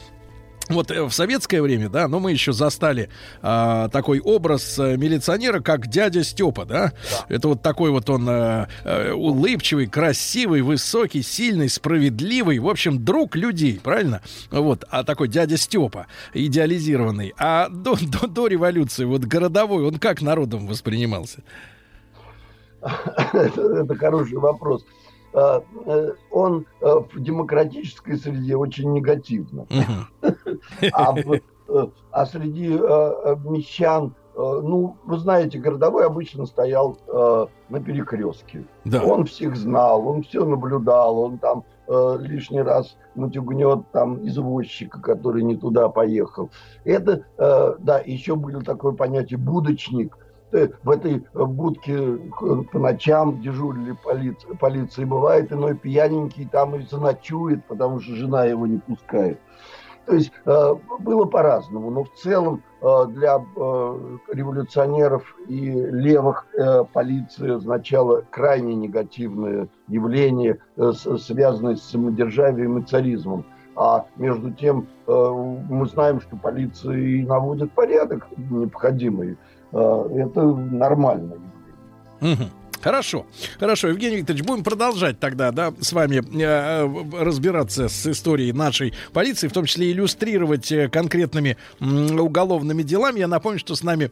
[0.69, 3.09] Вот э, в советское время, да, но мы еще застали
[3.41, 6.93] а, такой образ а, милиционера, как дядя Степа, да?
[7.11, 7.25] да.
[7.27, 13.35] Это вот такой вот он а, а, улыбчивый, красивый, высокий, сильный, справедливый, в общем, друг
[13.35, 14.21] людей, правильно?
[14.51, 16.05] Вот, а такой дядя Степа,
[16.35, 17.33] идеализированный.
[17.39, 21.41] А до, до, до революции, вот городовой, он как народом воспринимался?
[23.33, 24.85] это хороший вопрос.
[25.33, 29.67] Э, э, он э, в демократической среде очень негативно.
[30.93, 31.15] А,
[32.11, 38.65] а среди мещан, ну, вы знаете, городовой обычно стоял на перекрестке.
[38.85, 39.03] Да.
[39.03, 41.63] Он всех знал, он все наблюдал, он там
[42.21, 46.49] лишний раз матюгнет там извозчика, который не туда поехал.
[46.85, 50.17] Это, да, еще было такое понятие будочник–
[50.51, 52.17] в этой э, будке э,
[52.71, 55.05] по ночам дежурили полиция, полиции.
[55.05, 59.39] Бывает иной пьяненький там и заночует, потому что жена его не пускает.
[60.05, 63.45] То есть было по-разному, но в целом для
[64.33, 66.47] революционеров и левых
[66.93, 70.57] полиция означала крайне негативное явление,
[71.19, 73.45] связанное с самодержавием и царизмом.
[73.75, 79.35] А между тем мы знаем, что полиция и наводит порядок необходимый Э,
[79.71, 81.35] это нормально.
[82.81, 83.25] Хорошо,
[83.59, 88.93] хорошо, Евгений Викторович, будем продолжать тогда, да, с вами э, э разбираться с историей нашей
[89.11, 93.19] полиции, в том числе иллюстрировать э, конкретными э, уголовными делами.
[93.19, 94.11] Я напомню, что с нами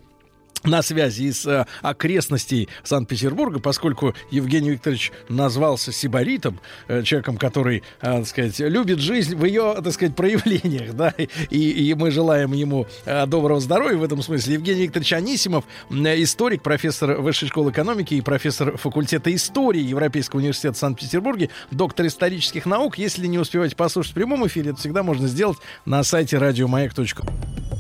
[0.63, 8.17] на связи из э, окрестностей Санкт-Петербурга, поскольку Евгений Викторович назвался сибаритом, э, человеком, который, э,
[8.17, 11.13] так сказать, любит жизнь в ее, так сказать, проявлениях, да,
[11.49, 14.55] и, и мы желаем ему э, доброго здоровья в этом смысле.
[14.55, 20.77] Евгений Викторович Анисимов, э, историк, профессор Высшей школы экономики и профессор факультета истории Европейского университета
[20.77, 22.97] Санкт-Петербурге, доктор исторических наук.
[22.97, 27.05] Если не успеваете послушать в прямом эфире, это всегда можно сделать на сайте радиомаяк.ру.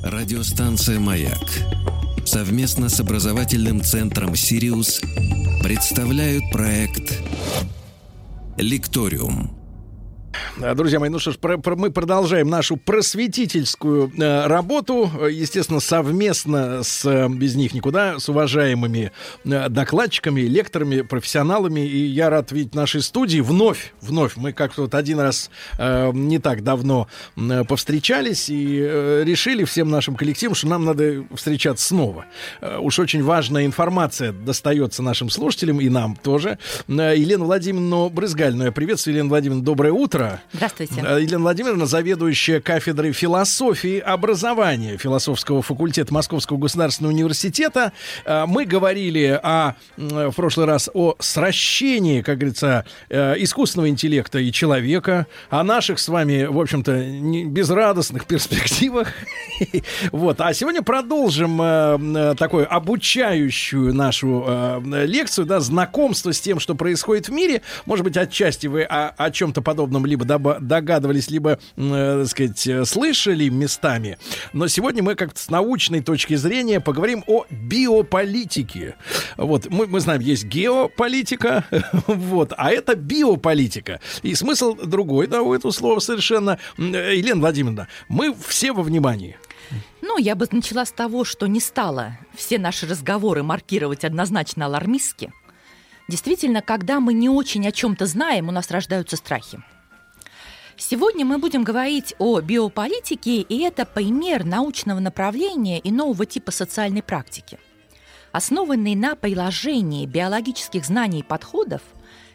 [0.03, 5.01] Радиостанция «Маяк» совместно с образовательным центром «Сириус»
[5.63, 7.13] представляют проект
[8.57, 9.56] «Лекториум».
[10.59, 15.79] Э, друзья мои, ну что ж, про, про, мы продолжаем нашу просветительскую э, работу, естественно,
[15.79, 19.11] совместно с, э, без них никуда, с уважаемыми
[19.45, 24.95] э, докладчиками, лекторами, профессионалами, и я рад видеть нашей студии вновь, вновь, мы как-то вот
[24.95, 30.67] один раз э, не так давно э, повстречались и э, решили всем нашим коллективам, что
[30.67, 32.25] нам надо встречаться снова.
[32.61, 36.57] Э, уж очень важная информация достается нашим слушателям и нам тоже.
[36.87, 39.15] Э, Елена Владимировна Брызгальну я приветствую.
[39.15, 40.26] Елена Владимировна, доброе утро.
[40.53, 41.03] Здравствуйте.
[41.05, 47.93] Э, Елена Владимировна, заведующая кафедрой философии образования философского факультета Московского государственного университета.
[48.25, 54.51] Э, мы говорили о, в прошлый раз о сращении, как говорится, э, искусственного интеллекта и
[54.51, 59.13] человека, о наших с вами, в общем-то, безрадостных перспективах.
[60.11, 60.39] Вот.
[60.39, 67.61] А сегодня продолжим такую обучающую нашу лекцию, да, знакомство с тем, что происходит в мире.
[67.85, 72.85] Может быть, отчасти вы о, о чем-то подобном либо догадывались, либо, э, так сказать, э,
[72.85, 74.17] слышали местами.
[74.53, 78.95] Но сегодня мы как-то с научной точки зрения поговорим о биополитике.
[79.37, 81.65] Вот, мы, мы знаем, есть геополитика,
[82.07, 83.99] вот, а это биополитика.
[84.23, 86.59] И смысл другой, да, у этого слова совершенно.
[86.77, 89.37] Э, Елена Владимировна, мы все во внимании.
[90.01, 95.33] Ну, я бы начала с того, что не стала все наши разговоры маркировать однозначно алармистски.
[96.07, 99.61] Действительно, когда мы не очень о чем-то знаем, у нас рождаются страхи.
[100.79, 107.01] Сегодня мы будем говорить о биополитике, и это пример научного направления и нового типа социальной
[107.01, 107.57] практики,
[108.31, 111.81] основанный на приложении биологических знаний и подходов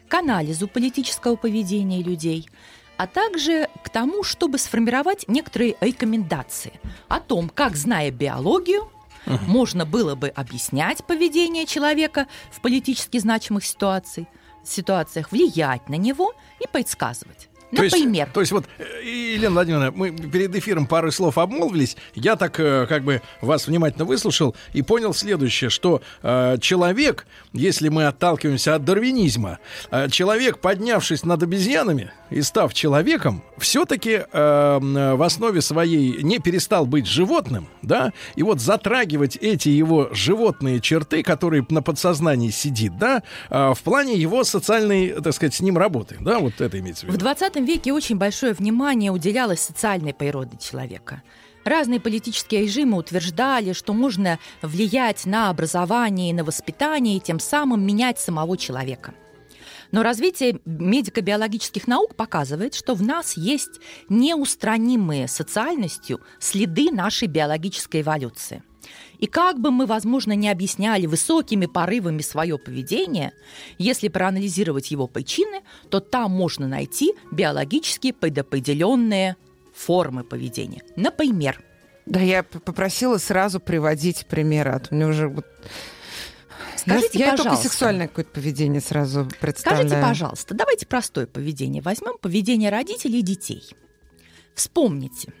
[0.09, 2.49] к анализу политического поведения людей,
[2.97, 6.73] а также к тому, чтобы сформировать некоторые рекомендации
[7.07, 8.91] о том, как, зная биологию,
[9.25, 9.39] угу.
[9.47, 14.27] можно было бы объяснять поведение человека в политически значимых ситуациях,
[14.65, 17.49] ситуациях, влиять на него и предсказывать.
[17.73, 18.29] Например.
[18.31, 21.97] То есть, то есть вот, э, Елена Владимировна, мы перед эфиром пары слов обмолвились.
[22.13, 27.89] Я так э, как бы вас внимательно выслушал и понял следующее, что э, человек, если
[27.89, 29.59] мы отталкиваемся от дарвинизма,
[29.91, 36.85] э, человек, поднявшись над обезьянами и став человеком, все-таки э, в основе своей не перестал
[36.85, 43.21] быть животным, да, и вот затрагивать эти его животные черты, которые на подсознании сидит, да,
[43.49, 47.09] э, в плане его социальной, так сказать, с ним работы, да, вот это имеется в
[47.09, 47.17] виду.
[47.17, 51.21] В 20 веке очень большое внимание уделялось социальной природе человека.
[51.63, 57.85] Разные политические режимы утверждали, что можно влиять на образование и на воспитание, и тем самым
[57.85, 59.13] менять самого человека.
[59.93, 63.79] Но развитие медико-биологических наук показывает, что в нас есть
[64.09, 68.61] неустранимые социальностью следы нашей биологической эволюции–
[69.19, 73.31] и как бы мы, возможно, не объясняли высокими порывами свое поведение,
[73.77, 79.37] если проанализировать его причины, то там можно найти биологически предопределенные
[79.73, 80.81] формы поведения.
[80.97, 81.61] Например,
[82.05, 85.45] да, я попросила сразу приводить примеры, а то мне уже вот
[86.83, 87.43] Скажите, я, я пожалуйста.
[87.43, 89.87] только сексуальное какое-то поведение сразу представляю.
[89.87, 93.63] Скажите, пожалуйста, давайте простое поведение возьмем, поведение родителей и детей.
[94.53, 95.33] Вспомните,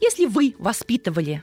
[0.00, 1.42] если вы воспитывали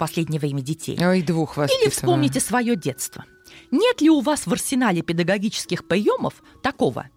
[0.00, 0.98] последнее время детей.
[0.98, 3.26] Ой, двух Или вспомните свое детство.
[3.70, 7.10] Нет ли у вас в арсенале педагогических приемов такого?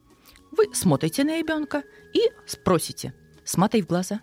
[0.52, 1.84] Вы смотрите на ребенка
[2.14, 3.14] и спросите,
[3.46, 4.20] смотри в глаза,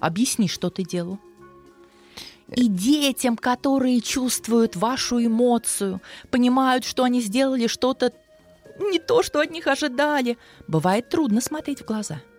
[0.00, 1.20] объясни, что ты делал.
[2.54, 6.00] И детям, которые чувствуют вашу эмоцию,
[6.30, 8.12] понимают, что они сделали что-то
[8.78, 12.20] не то, что от них ожидали, бывает трудно смотреть в глаза–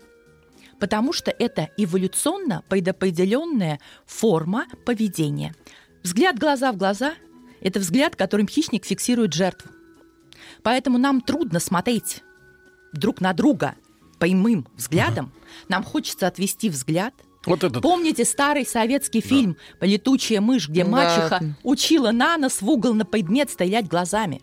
[0.79, 5.55] потому что это эволюционно предопределенная форма поведения.
[6.03, 7.13] Взгляд глаза в глаза–
[7.61, 9.71] это взгляд, которым хищник фиксирует жертву.
[10.63, 12.23] Поэтому нам трудно смотреть
[12.93, 13.75] друг на друга
[14.19, 15.31] прямым взглядом.
[15.67, 17.13] Нам хочется отвести взгляд–
[17.45, 17.81] вот этот.
[17.81, 19.27] Помните старый советский да.
[19.27, 20.89] фильм «Летучая мышь», где да.
[20.89, 24.41] мачеха учила на нос в угол на предмет стрелять глазами?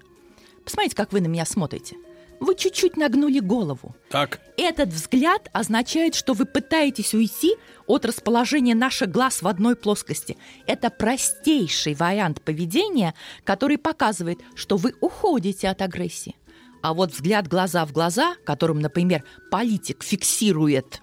[0.65, 1.97] Посмотрите, как вы на меня смотрите
[2.45, 3.95] вы чуть-чуть нагнули голову.
[4.11, 4.41] Так.
[4.57, 7.57] Этот взгляд означает, что вы пытаетесь уйти
[7.87, 10.37] от расположения наших глаз в одной плоскости.
[10.67, 13.15] Это простейший вариант поведения,
[13.45, 16.37] который показывает, что вы уходите от агрессии.
[16.83, 21.01] А вот взгляд глаза в глаза, которым, например, политик фиксирует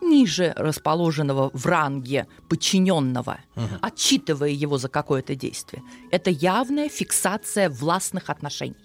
[0.00, 3.66] ниже расположенного в ранге подчиненного, угу.
[3.80, 8.76] отчитывая его за какое-то действие, это явная фиксация властных отношений.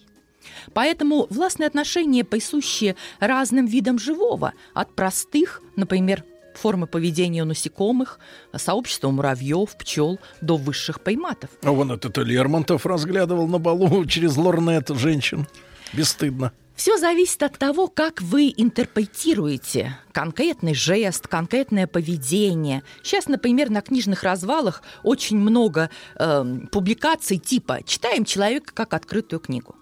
[0.73, 6.23] Поэтому властные отношения присущи разным видам живого, от простых, например,
[6.55, 8.19] формы поведения у насекомых,
[8.55, 11.49] сообщества муравьев, пчел, до высших приматов.
[11.63, 15.47] А вон этот Лермонтов разглядывал на балу через лорнет женщин.
[15.95, 16.51] Бесстыдно.
[16.75, 22.83] Все зависит от того, как вы интерпретируете конкретный жест, конкретное поведение.
[23.01, 29.75] Сейчас, например, на книжных развалах очень много э, публикаций типа «Читаем человека как открытую книгу».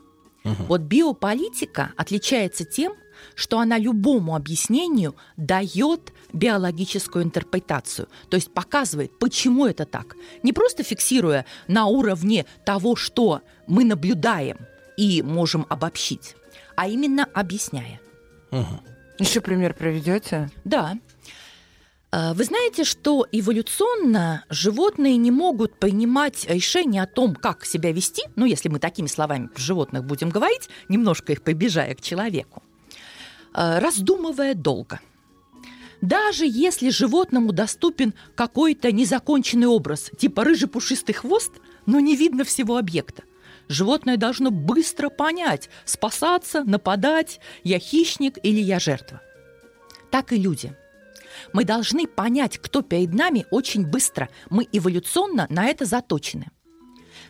[0.45, 0.63] Угу.
[0.67, 2.93] Вот биополитика отличается тем,
[3.35, 10.15] что она любому объяснению дает биологическую интерпретацию, то есть показывает, почему это так.
[10.43, 14.57] Не просто фиксируя на уровне того, что мы наблюдаем
[14.97, 16.35] и можем обобщить,
[16.75, 17.99] а именно объясняя.
[18.51, 18.79] Угу.
[19.19, 20.49] Еще пример приведете?
[20.63, 20.97] Да.
[22.11, 28.23] А, вы знаете, что эволюционно животные не могут принимать решение о том, как себя вести,
[28.35, 32.61] ну, если мы такими словами про животных будем говорить, немножко их побежая к человеку,
[33.53, 34.99] а, раздумывая долго.
[36.01, 41.53] Даже если животному доступен какой-то незаконченный образ, типа рыжий пушистый хвост,
[41.85, 43.23] но не видно всего объекта,
[43.67, 49.21] животное должно быстро понять, спасаться, нападать, я хищник или я жертва.
[50.11, 50.75] Так и люди–
[51.51, 54.29] мы должны понять, кто перед нами очень быстро.
[54.49, 56.51] Мы эволюционно на это заточены.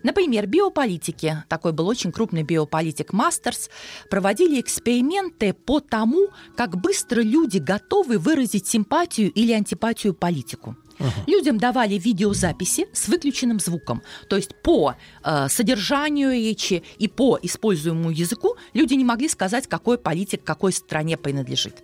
[0.01, 3.69] Например, биополитики, такой был очень крупный биополитик Мастерс,
[4.09, 6.27] проводили эксперименты по тому,
[6.57, 10.75] как быстро люди готовы выразить симпатию или антипатию политику.
[10.99, 11.09] Uh-huh.
[11.27, 14.01] Людям давали видеозаписи с выключенным звуком.
[14.29, 19.97] То есть по э, содержанию речи и по используемому языку люди не могли сказать, какой
[19.97, 21.83] политик какой стране принадлежит.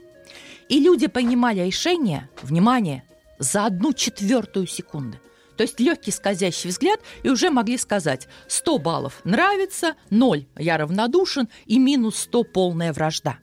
[0.69, 3.03] И люди понимали решение, внимание,
[3.39, 5.19] за одну четвертую секунды.
[5.57, 11.49] То есть легкий скользящий взгляд, и уже могли сказать 100 баллов нравится, 0 я равнодушен
[11.65, 13.39] и минус 100 полная вражда.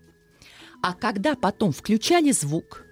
[0.82, 2.85] А когда потом включали звук,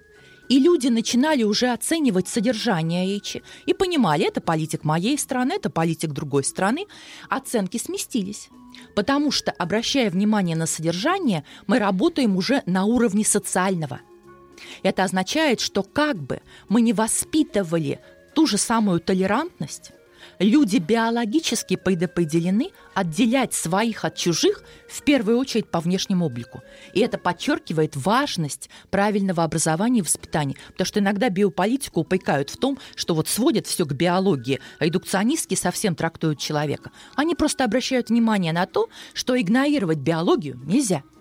[0.49, 6.11] и люди начинали уже оценивать содержание речи и понимали, это политик моей страны, это политик
[6.11, 6.85] другой страны,
[7.29, 8.49] оценки сместились.
[8.95, 14.01] Потому что, обращая внимание на содержание, мы работаем уже на уровне социального–
[14.83, 17.99] Это означает, что как бы мы не воспитывали
[18.33, 19.91] ту же самую толерантность,
[20.39, 26.63] люди биологически предопределены отделять своих от чужих в первую очередь по внешнему облику.
[26.93, 30.55] И это подчеркивает важность правильного образования и воспитания.
[30.71, 35.55] Потому что иногда биополитику упрекают в том, что вот сводят все к биологии, а редукционистки
[35.55, 36.91] совсем трактуют человека.
[37.15, 41.03] Они просто обращают внимание на то, что игнорировать биологию нельзя–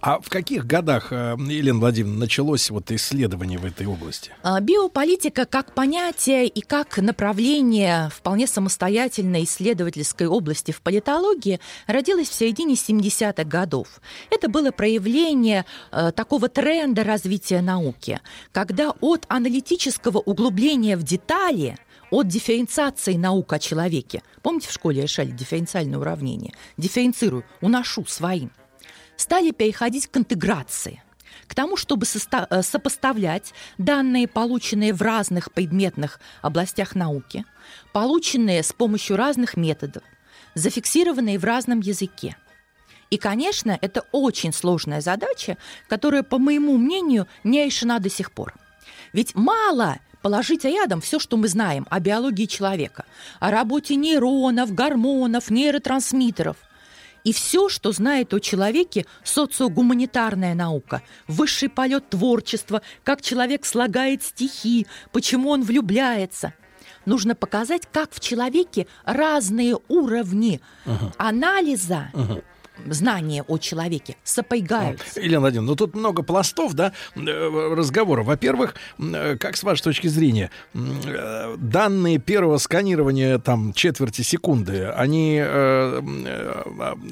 [0.00, 4.30] а в каких годах, э, Елена Владимировна, началось вот исследование в этой области?
[4.42, 12.34] А, биополитика как понятие и как направление вполне самостоятельной исследовательской области в политологии родилась в
[12.34, 14.00] середине 70-х годов.
[14.30, 18.20] Это было проявление э, такого тренда развития науки,
[18.52, 21.78] когда от аналитического углубления в детали
[22.10, 24.22] от дифференциации наук о человеке.
[24.42, 26.54] Помните, в школе решали дифференциальное уравнение?
[26.76, 28.50] Дифференцирую, уношу своим–
[29.16, 31.02] стали переходить к интеграции
[31.46, 37.44] к тому, чтобы э, сопоставлять данные, полученные в разных предметных областях науки,
[37.92, 40.02] полученные с помощью разных методов,
[40.54, 42.36] зафиксированные в разном языке.
[43.10, 45.56] И, конечно, это очень сложная задача,
[45.88, 48.54] которая, по моему мнению, не решена до сих пор.
[49.12, 53.04] Ведь мало положить рядом все, что мы знаем о биологии человека,
[53.38, 56.56] о работе нейронов, гормонов, нейротрансмиттеров,
[57.26, 64.86] и все, что знает о человеке социогуманитарная наука, высший полет творчества, как человек слагает стихи,
[65.10, 66.54] почему он влюбляется.
[67.04, 71.14] Нужно показать, как в человеке разные уровни uh-huh.
[71.18, 72.44] анализа uh-huh
[72.86, 75.20] знания о человеке сопрягаются.
[75.20, 78.22] Елена Владимировна, ну тут много пластов, да, э, разговора.
[78.22, 85.40] Во-первых, э, как с вашей точки зрения, э, данные первого сканирования там четверти секунды, они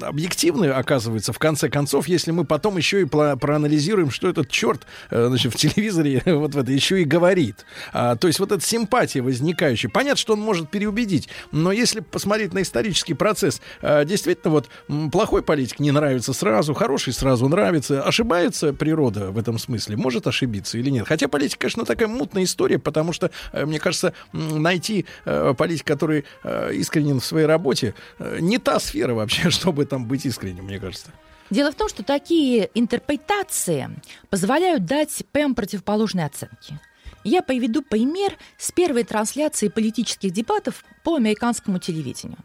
[0.01, 5.53] объективны, оказываются, в конце концов, если мы потом еще и проанализируем, что этот черт значит,
[5.53, 7.65] в телевизоре вот в это еще и говорит.
[7.93, 9.89] А, то есть вот эта симпатия возникающая.
[9.89, 14.69] Понятно, что он может переубедить, но если посмотреть на исторический процесс, действительно вот
[15.11, 18.03] плохой политик не нравится сразу, хороший сразу нравится.
[18.03, 19.97] Ошибается природа в этом смысле?
[19.97, 21.07] Может ошибиться или нет?
[21.07, 26.25] Хотя политика, конечно, такая мутная история, потому что, э, мне кажется, найти э, политика, который
[26.43, 27.93] э, искренен в своей работе,
[28.39, 31.07] не та сфера вообще, чтобы там быть искренним, мне кажется.
[31.49, 33.89] Дело в том, что такие интерпретации
[34.29, 36.79] позволяют дать прям противоположные оценки.
[37.25, 42.37] Я приведу пример с первой трансляции политических дебатов по американскому телевидению.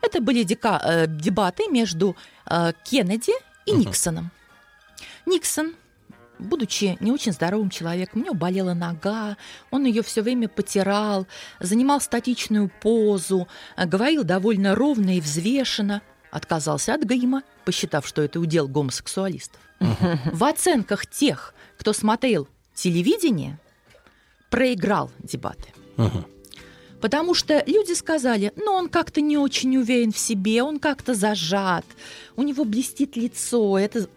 [0.00, 2.16] Это были дека, э, дебаты между
[2.46, 3.32] э, Кеннеди
[3.66, 4.30] и Никсоном.
[5.26, 5.74] Никсон
[6.38, 9.36] будучи не очень здоровым человеком, у него болела нога,
[9.72, 11.26] он ее все время потирал,
[11.58, 16.00] занимал статичную позу, э, говорил довольно ровно и взвешенно,
[16.30, 19.60] отказался от грима, посчитав, что это удел гомосексуалистов.
[19.80, 23.58] В оценках тех, кто смотрел телевидение,
[24.50, 25.72] проиграл дебаты.
[25.96, 26.24] Угу.
[27.00, 31.84] Потому что люди сказали, ну, он как-то не очень уверен в себе, он как-то зажат,
[32.36, 33.78] у него блестит лицо.
[33.78, 34.08] Это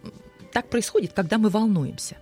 [0.52, 2.16] так происходит, когда мы волнуемся.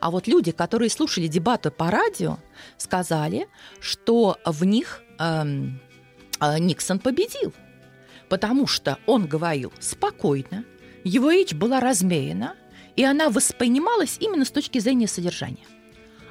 [0.00, 2.38] А вот люди, которые слушали дебаты по радио,
[2.76, 3.48] сказали,
[3.80, 5.80] что в них эм,
[6.40, 7.52] э, Никсон победил.
[8.28, 10.64] Потому что он говорил спокойно,
[11.04, 12.56] его речь была размерена,
[12.96, 15.66] и она воспринималась именно с точки зрения содержания.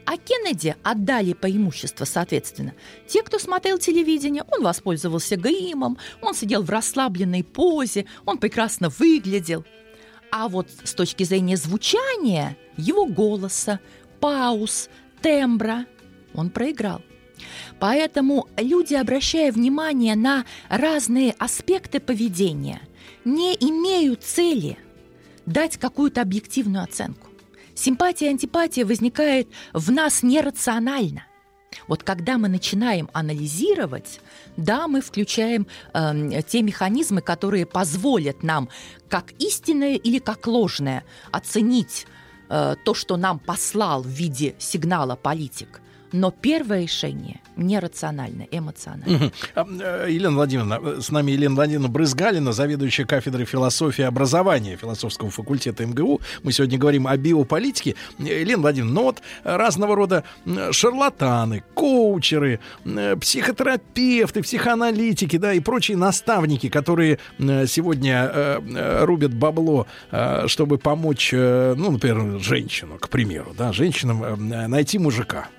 [0.06, 2.74] А Кеннеди отдали преимущество, соответственно.
[3.08, 9.66] Те, кто смотрел телевидение, он воспользовался гримом, он сидел в расслабленной позе, он прекрасно выглядел.
[10.32, 13.80] А вот с точки зрения звучания, его голоса,
[14.20, 14.90] пауз,
[15.22, 15.86] тембра,
[16.34, 17.02] он проиграл.
[17.80, 22.82] Поэтому люди, обращая внимание на разные аспекты поведения,
[23.26, 24.78] не имеют цели
[25.46, 27.31] дать какую-то объективную оценку.
[27.82, 31.26] Симпатия и антипатия возникает в нас нерационально.
[31.88, 34.20] Вот когда мы начинаем анализировать,
[34.56, 38.70] да, мы включаем э, те механизмы, которые позволят нам
[39.10, 42.06] как истинное или как ложное оценить
[42.50, 45.82] э, то, что нам послал в виде сигнала политик.
[46.12, 49.32] Но первое решение нерационально, эмоционально.
[49.56, 55.86] Э, Елена Владимировна, с нами Елена Владимировна Брызгалина, заведующая кафедрой философии и образования философского факультета
[55.86, 56.22] МГУ.
[56.44, 57.96] Мы сегодня говорим о биополитике.
[58.20, 60.24] Елена Владимировна, ну вот разного рода
[60.72, 62.60] шарлатаны, коучеры,
[63.20, 71.92] психотерапевты, психоаналитики, да, и прочие наставники, которые сегодня э, рубят бабло, э, чтобы помочь, ну,
[71.92, 75.50] например, женщину, к примеру, да, женщинам найти мужика.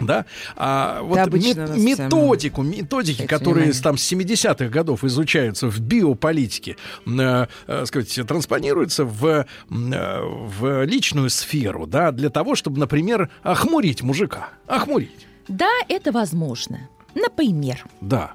[0.00, 0.24] Да,
[0.56, 3.82] а вот мет- методику, методики, Обращайте которые внимание.
[3.82, 6.76] там с 70-х годов изучаются в биополитике,
[7.06, 14.02] э, э, сказать, транспонируются в, э, в личную сферу, да, для того, чтобы, например, охмурить
[14.02, 16.88] мужика, охмурить, Да, это возможно.
[17.14, 18.32] Например, да.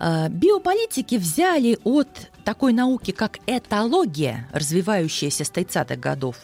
[0.00, 2.08] э, биополитики взяли от
[2.44, 6.36] такой науки, как этология, развивающаяся с 30-х годов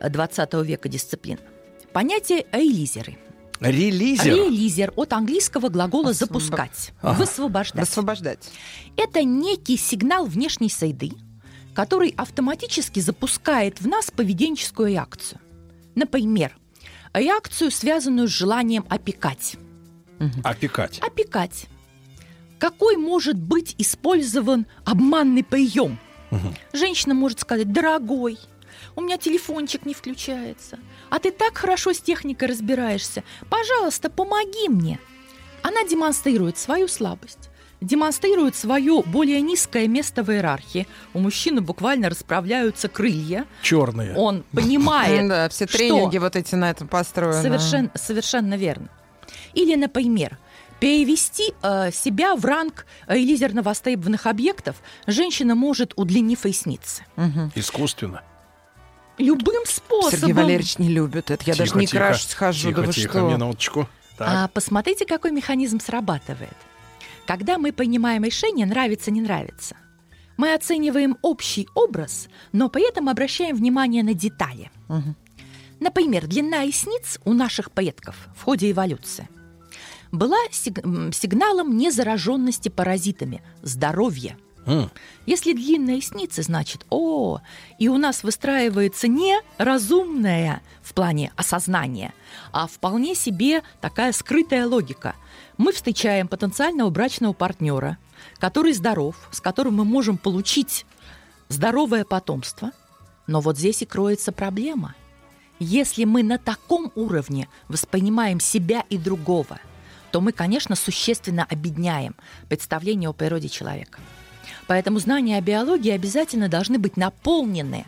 [0.00, 1.38] э, 20 века дисциплин,
[1.92, 3.18] понятие «эйлизеры».
[3.62, 4.34] Релизер.
[4.34, 7.18] Релизер от английского глагола «запускать», Ага.
[7.18, 7.88] «высвобождать».
[7.88, 8.50] Высвобождать.
[8.96, 11.12] Это некий сигнал внешней среды,
[11.74, 15.40] который автоматически запускает в нас поведенческую реакцию.
[15.94, 16.56] Например,
[17.14, 19.56] реакцию, связанную с желанием опекать.
[20.42, 20.98] Опекать.
[21.00, 21.66] Опекать.
[22.58, 25.98] Какой может быть использован обманный прием?
[26.72, 28.38] Женщина может сказать, дорогой,
[28.96, 30.78] у меня телефончик не включается,
[31.12, 34.98] а ты так хорошо с техникой разбираешься, пожалуйста, помоги мне.
[35.60, 37.50] Она демонстрирует свою слабость,
[37.82, 40.88] демонстрирует свое более низкое место в иерархии.
[41.12, 43.44] У мужчины буквально расправляются крылья.
[43.60, 44.16] Черные.
[44.16, 47.42] Он понимает, Да, все тренинги вот эти на этом построены.
[47.42, 48.88] Совершенно, совершенно верно.
[49.52, 50.38] Или, например,
[50.80, 54.76] перевести э, себя в ранг э, лизерно востребованных объектов
[55.06, 57.04] женщина может, удлинив ресницы.
[57.54, 58.22] Искусственно.
[59.22, 60.10] Любым способом.
[60.18, 61.42] Сергей Валерьевич не любит это.
[61.46, 61.98] Я Тихо, даже не тихо.
[61.98, 62.68] крашусь, хожу.
[62.68, 63.30] Тихо, да вы тихо, что?
[63.30, 63.88] минуточку.
[64.18, 64.28] Так.
[64.30, 66.56] А посмотрите, какой механизм срабатывает.
[67.26, 69.76] Когда мы принимаем решение нравится, не нравится,
[70.36, 74.70] мы оцениваем общий образ, но при этом обращаем внимание на детали.
[75.80, 79.28] Например, длина ресниц у наших предков в ходе эволюции
[80.12, 84.36] была сиг- сигналом незараженности паразитами, здоровья.
[85.26, 87.40] Если длинные ресницы, значит, о,
[87.78, 92.14] и у нас выстраивается не разумная в плане осознания,
[92.52, 95.16] а вполне себе такая скрытая логика.
[95.58, 97.98] Мы встречаем потенциального брачного партнера,
[98.38, 100.86] который здоров, с которым мы можем получить
[101.48, 102.70] здоровое потомство.
[103.26, 104.94] Но вот здесь и кроется проблема.
[105.58, 109.60] Если мы на таком уровне воспринимаем себя и другого,
[110.10, 112.16] то мы, конечно, существенно обедняем
[112.48, 114.00] представление о природе человека.
[114.66, 117.84] Поэтому знания о биологии обязательно должны быть наполнены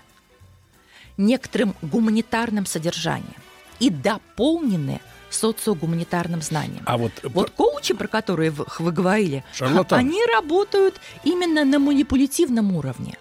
[1.17, 3.43] некоторым гуманитарным содержанием
[3.81, 5.01] и дополнены
[5.31, 6.83] социогуманитарным знанием.
[6.87, 9.99] А вот, Вот коучи, про которые вы, вы говорили, Шарлатан.
[9.99, 13.19] они работают именно на манипулятивном уровне.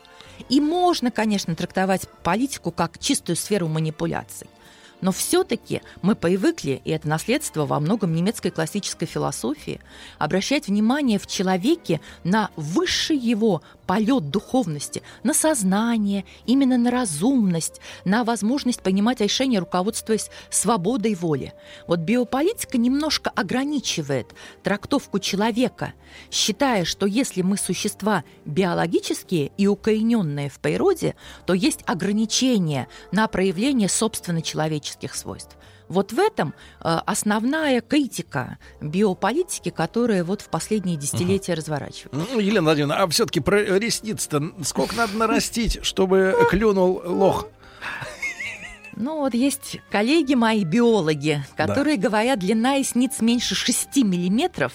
[0.50, 4.48] И можно, конечно, трактовать политику как чистую сферу манипуляций.
[5.04, 9.82] Но все-таки мы привыкли, и это наследство во многом немецкой классической философии,
[10.18, 18.24] обращать внимание в человеке на высший его полет духовности, на сознание, именно на разумность, на
[18.24, 21.54] возможность принимать решения, руководствуясь свободой воли.
[21.88, 24.34] Вот биополитика немножко ограничивает
[24.64, 25.94] трактовку человека,
[26.32, 31.16] считая, что если мы существа биологические и укорененные в природе,
[31.46, 35.58] то есть ограничения на проявление собственно человеческих свойств.
[35.94, 42.28] Вот в этом э, основная критика биополитики, которая вот в последние десятилетия разворачивается.
[42.34, 47.48] Ну, Елена Владимировна, а все-таки про ресниц-то сколько надо нарастить, чтобы клюнул лох?
[48.96, 54.74] Ну вот есть коллеги мои, биологи, которые говорят, длина ресниц меньше 6 миллиметров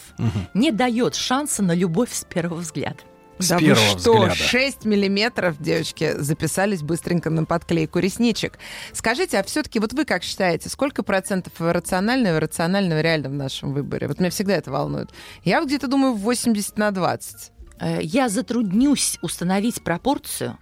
[0.55, 2.99] не дает шанса на любовь с первого взгляда.
[3.39, 4.35] С да вы что, взгляда.
[4.35, 8.59] 6 миллиметров, девочки, записались быстренько на подклейку ресничек.
[8.93, 13.73] Скажите, а все-таки вот вы как считаете, сколько процентов рационального и рационального реально в нашем
[13.73, 14.09] выборе?
[14.09, 15.10] Вот меня всегда это волнует.
[15.44, 17.52] Я вот где-то думаю 80 на 20.
[17.81, 20.59] Э, Я затруднюсь установить пропорцию,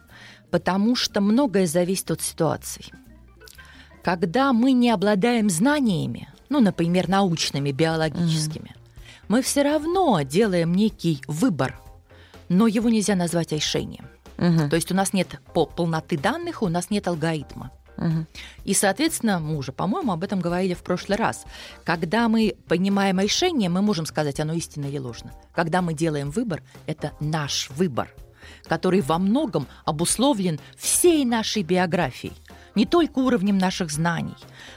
[0.50, 2.92] потому что многое зависит от ситуаций.
[4.04, 8.74] Когда мы не обладаем знаниями, ну, например, научными, биологическими,
[9.28, 11.80] мы все равно делаем некий выбор,
[12.48, 14.06] но его нельзя назвать решением.
[14.38, 14.68] Мгм.
[14.68, 17.72] То есть у нас нет по- полноты данных, у нас нет алгоритма.
[18.64, 21.46] И, соответственно, мы уже, по-моему, об этом говорили в прошлый раз.
[21.82, 25.32] Когда мы понимаем решение, мы можем сказать, оно истинно или ложно.
[25.54, 28.14] Когда мы делаем выбор, это наш выбор,
[28.66, 32.34] который во многом обусловлен всей нашей биографией.
[32.74, 34.36] Не только уровнем наших знаний,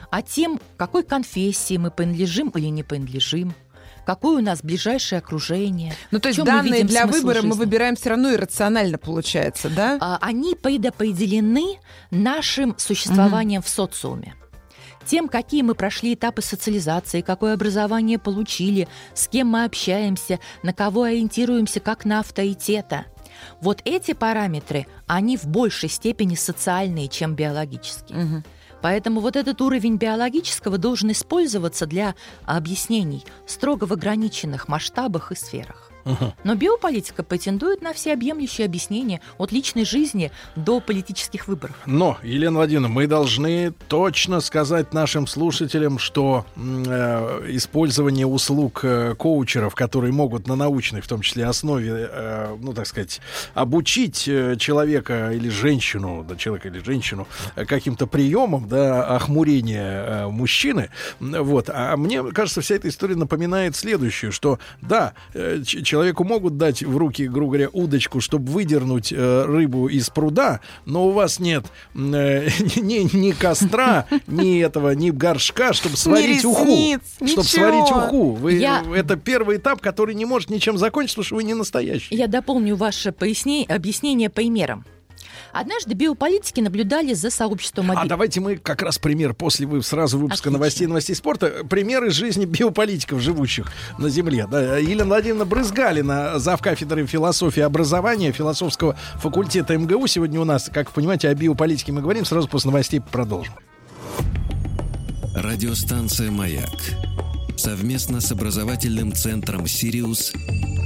[0.09, 3.53] а тем, какой конфессии мы принадлежим или не принадлежим,
[4.09, 5.93] какое у нас ближайшее окружение.
[6.09, 7.59] Ну, то есть мы данные для выбора мы жизни.
[7.59, 9.99] выбираем все равно иррационально, получается, да?
[10.01, 11.77] А, они предопределены
[12.09, 14.33] нашим существованием в социуме.
[15.05, 21.03] Тем, какие мы прошли этапы социализации, какое образование получили, с кем мы общаемся, на кого
[21.03, 23.05] ориентируемся как на авторитета.
[23.61, 28.17] Вот эти параметры, они в большей степени социальные, чем биологические.
[28.17, 28.43] Мгм.
[28.81, 32.15] Поэтому вот этот уровень биологического должен использоваться для
[32.45, 35.88] объяснений строго в ограниченных масштабах и сферах.
[36.43, 41.75] Но биополитика претендует на всеобъемлющее объяснение от личной жизни до политических выборов.
[41.85, 49.75] Но, Елена Владимировна, мы должны точно сказать нашим слушателям, что э, использование услуг э, коучеров,
[49.75, 53.21] которые могут на научной, в том числе, основе, э, ну, так сказать,
[53.53, 60.27] обучить э, человека или женщину, да, человека или женщину э, каким-то приемам, да, охмурения э,
[60.27, 61.69] мужчины, вот.
[61.69, 66.81] А мне кажется, вся эта история напоминает следующее, что, да, э, ч- человеку могут дать
[66.81, 71.65] в руки, грубо говоря, удочку, чтобы выдернуть э, рыбу из пруда, но у вас нет
[71.93, 72.47] э,
[72.77, 76.65] ни, ни костра, ни этого, ни горшка, чтобы сварить уху.
[77.27, 78.31] Чтобы сварить уху.
[78.31, 78.61] Вы,
[78.95, 82.15] Это первый этап, который не может ничем закончиться, потому что вы не настоящий.
[82.15, 84.85] Я дополню ваше поясне- объяснение примером.
[85.51, 90.17] Однажды биополитики наблюдали за сообществом А оби- давайте мы как раз пример после вы сразу
[90.17, 90.51] выпуска Отлично.
[90.59, 91.63] новостей новостей спорта.
[91.69, 94.47] Пример из жизни биополитиков, живущих на Земле.
[94.49, 96.61] Да, Елена Владимировна Брызгалина, зав.
[96.61, 100.05] кафедры философии и образования философского факультета МГУ.
[100.07, 102.25] Сегодня у нас, как вы понимаете, о биополитике мы говорим.
[102.25, 103.53] Сразу после новостей продолжим.
[105.35, 106.69] Радиостанция «Маяк»
[107.55, 110.33] совместно с образовательным центром «Сириус»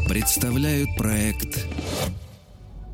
[0.07, 1.65] представляют проект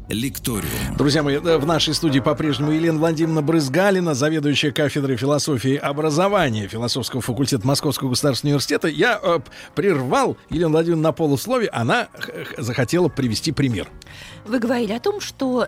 [0.10, 0.98] «Лекториум».
[0.98, 6.68] Друзья мои, э, в нашей студии по-прежнему Елена Владимировна Брызгалина, заведующая кафедрой философии и образования
[6.68, 8.88] философского факультета Московского государственного университета.
[8.88, 9.40] Я э,
[9.76, 11.70] прервал Елену Владимировну на полусловие.
[11.70, 13.88] Она х- х- захотела привести пример.
[14.46, 15.68] Вы говорили о том, что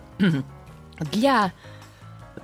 [1.12, 1.54] для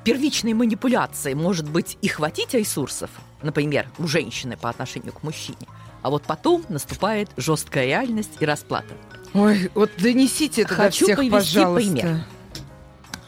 [0.03, 3.09] первичной манипуляции может быть и хватить ресурсов,
[3.41, 5.67] например, у женщины по отношению к мужчине,
[6.01, 8.93] а вот потом наступает жесткая реальность и расплата.
[9.33, 11.91] Ой, вот донесите это Хочу до всех, пожалуйста.
[11.91, 12.25] пример.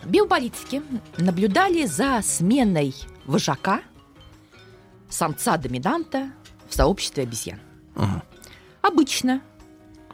[0.05, 0.81] Биополитики
[1.17, 2.95] наблюдали за сменой
[3.25, 3.81] вожака,
[5.09, 6.31] самца-доминанта
[6.67, 7.59] в сообществе обезьян.
[8.81, 9.41] Обычно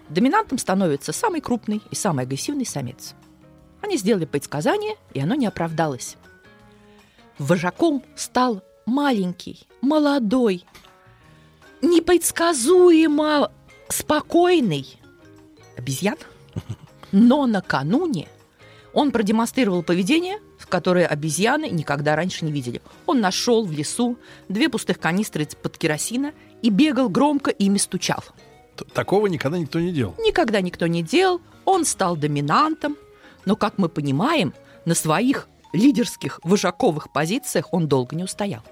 [0.10, 3.14] доминантом становится самый крупный и самый агрессивный самец.
[3.82, 6.18] Они сделали предсказание, и оно не оправдалось.
[7.38, 10.66] Вожаком стал маленький, молодой,
[11.82, 13.52] непредсказуемо
[13.90, 15.00] спокойный
[15.86, 16.18] обезьян,
[17.12, 18.28] но накануне
[18.92, 22.82] он продемонстрировал поведение, которое обезьяны никогда раньше не видели.
[23.06, 24.18] Он нашел в лесу
[24.50, 26.34] две пустых канистры под керосина
[26.64, 28.24] и бегал громко ими стучал.
[28.94, 30.16] Такого никогда никто не делал.
[30.18, 32.98] Никогда никто не делал, он стал доминантом,
[33.46, 34.54] но, как мы понимаем,
[34.86, 38.64] на своих лидерских вожаковых позициях он долго не устоял.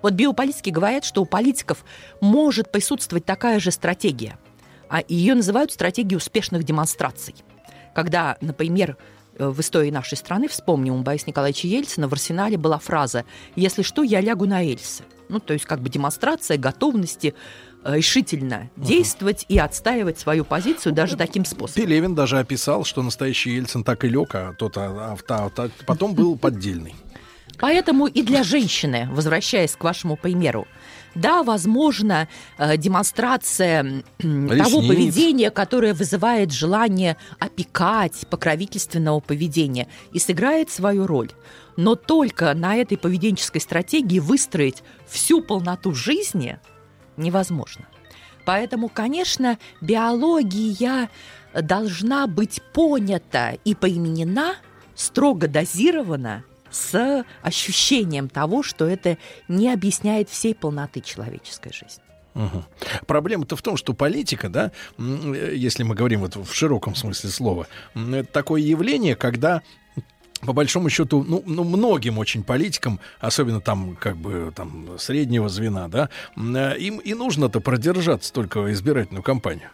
[0.00, 1.84] Вот биополитики говорят, что у политиков
[2.20, 4.38] может присутствовать такая же стратегия,
[4.88, 7.34] а ее называют стратегией успешных демонстраций.
[7.94, 8.96] Когда, например,
[9.38, 13.82] э, в истории нашей страны, вспомним, у Бориса Николаевича Ельцина в арсенале была фраза «Если
[13.82, 15.04] что, я лягу на рельсы».
[15.28, 17.34] Ну, то есть как бы демонстрация готовности
[17.84, 21.82] э, решительно действовать и отстаивать свою позицию даже таким способом.
[21.82, 26.14] Пелевин даже описал, что настоящий Ельцин так и лег, а тот а, а, та- потом
[26.14, 26.94] был поддельный.
[27.58, 30.66] Поэтому и для женщины, возвращаясь к вашему примеру,
[31.16, 32.28] да, возможно,
[32.58, 34.04] э, демонстрация м,
[34.48, 34.88] того Ресниц.
[34.88, 41.30] поведения, которое вызывает желание опекать, покровительственного поведения, и сыграет свою роль.
[41.76, 46.58] Но только на этой поведенческой стратегии выстроить всю полноту жизни
[47.16, 47.86] невозможно.
[48.44, 51.10] Поэтому, конечно, биология
[51.52, 54.54] должна быть понята и поименена,
[54.94, 56.44] строго дозирована
[56.76, 62.02] с ощущением того, что это не объясняет всей полноты человеческой жизни.
[62.34, 62.64] Мгм.
[63.06, 67.66] Проблема-то в том, что политика, да, э, если мы говорим вот в широком смысле слова,
[67.94, 69.62] это такое явление, когда
[70.42, 75.88] по большому счету, ну, ну, многим очень политикам, особенно там, как бы, там, среднего звена,
[75.88, 79.70] да, э, им и нужно-то продержаться только избирательную кампанию.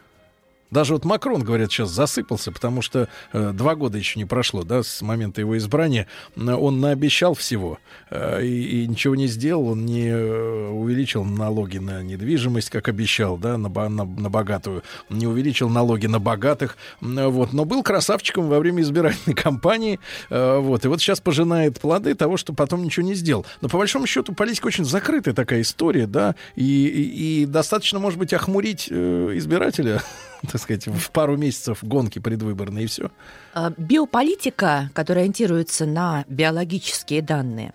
[0.73, 4.81] Даже вот Макрон, говорят, сейчас засыпался, потому что э, два года еще не прошло, да,
[4.83, 6.07] с момента его избрания.
[6.35, 7.77] Он наобещал всего
[8.09, 9.67] э, и, и ничего не сделал.
[9.69, 14.83] Он не э, увеличил налоги на недвижимость, как обещал, да, на, на, на богатую.
[15.09, 16.75] Не увеличил налоги на богатых.
[17.01, 19.99] Вот, но был красавчиком во время избирательной кампании.
[20.29, 23.45] э, Вот, и вот сейчас пожинает плоды того, что потом ничего не сделал.
[23.61, 28.17] Но по большому счету политика очень закрытая такая история, да, и, и- и достаточно, может
[28.17, 30.01] быть, охмурить э, избирателя,
[30.51, 33.11] так сказать, в пару месяцев гонки предвыборные и все.
[33.53, 37.73] А, Биополитика, которая ориентируется на биологические данные,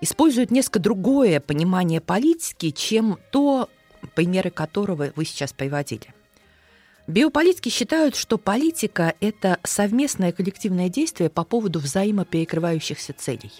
[0.00, 3.68] использует несколько другое понимание политики, чем то,
[4.14, 6.14] примеры которого вы сейчас приводили.
[7.06, 13.52] Биополитики считают, что политика– это совместное коллективное действие по поводу взаимоперекрывающихся целей.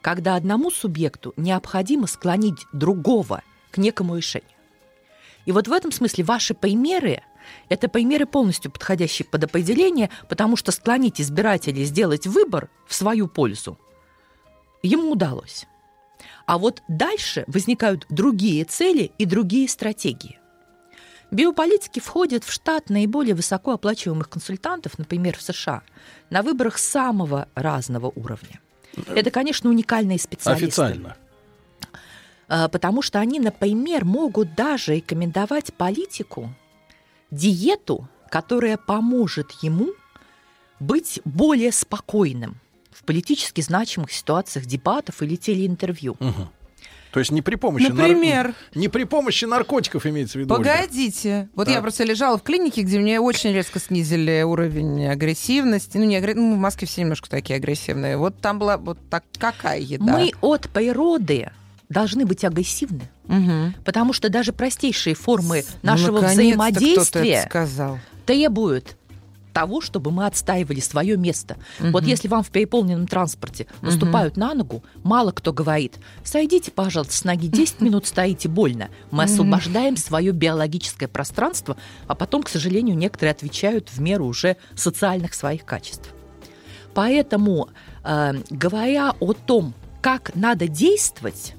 [0.00, 3.42] Когда одному субъекту необходимо склонить другого
[3.72, 4.48] к некому решению.
[5.44, 7.22] И вот в этом смысле ваши примеры–
[7.68, 13.78] это примеры полностью подходящие под определение, потому что склонить избирателей сделать выбор в свою пользу
[14.82, 15.66] ему удалось.
[16.46, 20.38] А вот дальше возникают другие цели и другие стратегии.
[21.30, 25.82] Биополитики входят в штат наиболее высокооплачиваемых консультантов, например, в США,
[26.30, 28.60] на выборах самого разного уровня.
[29.08, 30.66] Это, конечно, уникальные специалисты.
[30.66, 31.16] Официально.
[32.48, 36.54] А, потому что они, например, могут даже рекомендовать политику
[37.30, 39.88] диету, которая поможет ему
[40.80, 42.56] быть более спокойным
[42.90, 46.16] в политически значимых ситуациях дебатов или телеинтервью.
[46.20, 46.48] Угу.
[47.10, 48.48] То есть не при помощи Например?
[48.48, 48.54] Нар...
[48.74, 50.54] Не при помощи наркотиков имеется в виду.
[50.54, 51.28] Погодите.
[51.28, 51.48] Ольга.
[51.54, 51.74] Вот так.
[51.74, 55.96] я просто лежала в клинике, где мне очень резко снизили уровень агрессивности.
[55.96, 56.34] Ну, не агр...
[56.34, 58.18] ну, в Москве все немножко такие агрессивные.
[58.18, 60.04] Вот там была вот так какая еда?
[60.04, 61.50] Мы от природы
[61.88, 63.08] должны быть агрессивны.
[63.28, 63.74] Угу.
[63.84, 67.98] Потому что даже простейшие формы нашего ну, взаимодействия сказал.
[68.26, 68.96] требуют
[69.58, 71.56] того, чтобы мы отстаивали свое место.
[71.80, 71.88] Угу.
[71.90, 74.40] Вот если вам в переполненном транспорте наступают угу.
[74.40, 78.88] на ногу, мало кто говорит, сойдите, пожалуйста, с ноги 10 минут стоите больно.
[79.10, 85.34] Мы освобождаем свое биологическое пространство, а потом, к сожалению, некоторые отвечают в меру уже социальных
[85.34, 86.10] своих качеств.
[86.94, 87.68] Поэтому,
[88.04, 91.54] э, говоря о том, как надо действовать,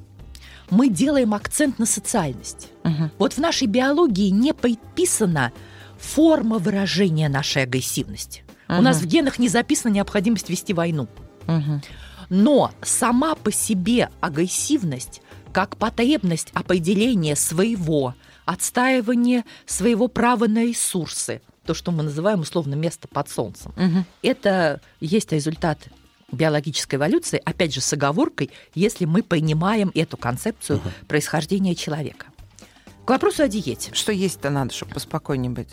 [0.69, 2.69] мы делаем акцент на социальность.
[2.83, 3.11] Угу.
[3.17, 5.51] Вот в нашей биологии не предписано
[5.97, 8.43] форма выражения нашей агрессивности.
[8.67, 8.79] Угу.
[8.79, 11.07] У нас в генах не записана необходимость вести войну.
[11.47, 11.81] Угу.
[12.29, 15.21] Но сама по себе агрессивность,
[15.51, 18.13] как потребность определения своего,
[18.45, 24.05] отстаивания своего права на ресурсы, то, что мы называем условно место под солнцем, угу.
[24.21, 25.79] это есть результат
[26.31, 30.89] биологической эволюции, опять же, с оговоркой, если мы понимаем эту концепцию угу.
[31.07, 32.27] происхождения человека.
[33.06, 33.91] К вопросу о диете.
[33.93, 35.69] Что есть-то надо, чтобы поспокойнее быть?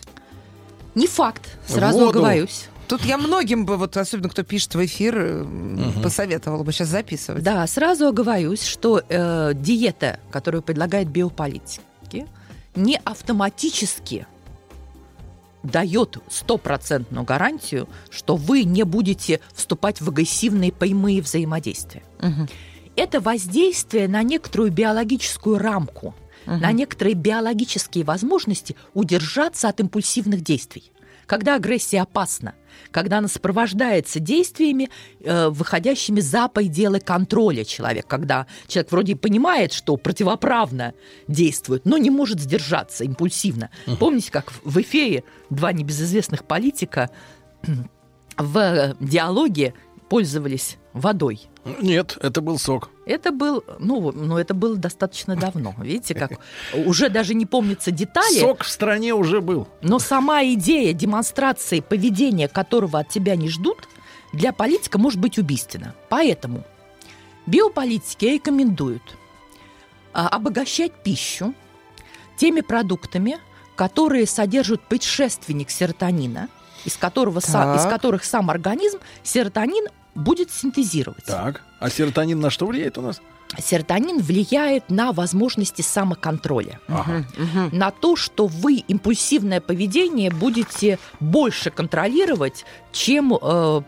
[0.94, 2.10] Не факт, сразу Воду.
[2.10, 2.68] оговорюсь.
[2.88, 6.00] Тут я многим бы, вот особенно кто пишет в эфир, угу.
[6.02, 7.42] посоветовала бы сейчас записывать.
[7.42, 12.26] Да, сразу оговорюсь, что э, диета, которую предлагает биополитики,
[12.74, 14.26] не автоматически
[15.66, 22.02] дает стопроцентную гарантию, что вы не будете вступать в агрессивные прямые взаимодействия.
[22.20, 22.48] Угу.
[22.96, 26.14] Это воздействие на некоторую биологическую рамку–
[26.46, 26.56] угу.
[26.56, 30.92] на некоторые биологические возможности удержаться от импульсивных действий.
[31.26, 32.54] Когда агрессия опасна,
[32.90, 34.90] когда она сопровождается действиями,
[35.20, 40.94] э, выходящими за пределы контроля человека, когда человек вроде понимает, что противоправно
[41.26, 43.70] действует, но не может сдержаться импульсивно.
[43.86, 43.96] Угу.
[43.96, 47.10] Помните, как в эфире два небезызвестных политика
[48.36, 49.74] в диалоге
[50.08, 51.48] пользовались водой?
[51.80, 52.90] Нет, это был сок.
[53.06, 55.74] Это был, ну, ну, это было достаточно давно.
[55.78, 56.32] Видите, как
[56.72, 58.40] уже даже не помнится детали.
[58.40, 59.66] Сок в стране уже был.
[59.82, 63.88] Но сама идея демонстрации поведения, которого от тебя не ждут,
[64.32, 65.94] для политика может быть убийственна.
[66.08, 66.64] Поэтому
[67.46, 69.02] биополитики рекомендуют
[70.12, 71.54] а, обогащать пищу
[72.36, 73.38] теми продуктами,
[73.74, 76.48] которые содержат предшественник серотонина,
[76.84, 79.86] из, которого сам, из которых сам организм серотонин
[80.16, 81.24] будет синтезировать.
[81.24, 83.20] Так, а серотонин на что влияет у нас?
[83.58, 87.24] Серотонин влияет на возможности самоконтроля, ага.
[87.70, 93.36] на то, что вы импульсивное поведение будете больше контролировать, чем э,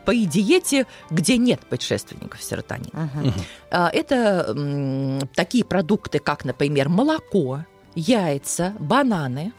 [0.05, 3.11] по диете, где нет предшественников серотонина.
[3.15, 3.33] Угу.
[3.73, 7.65] Э, это э, такие продукты, как, например, молоко,
[7.97, 9.53] яйца, бананы.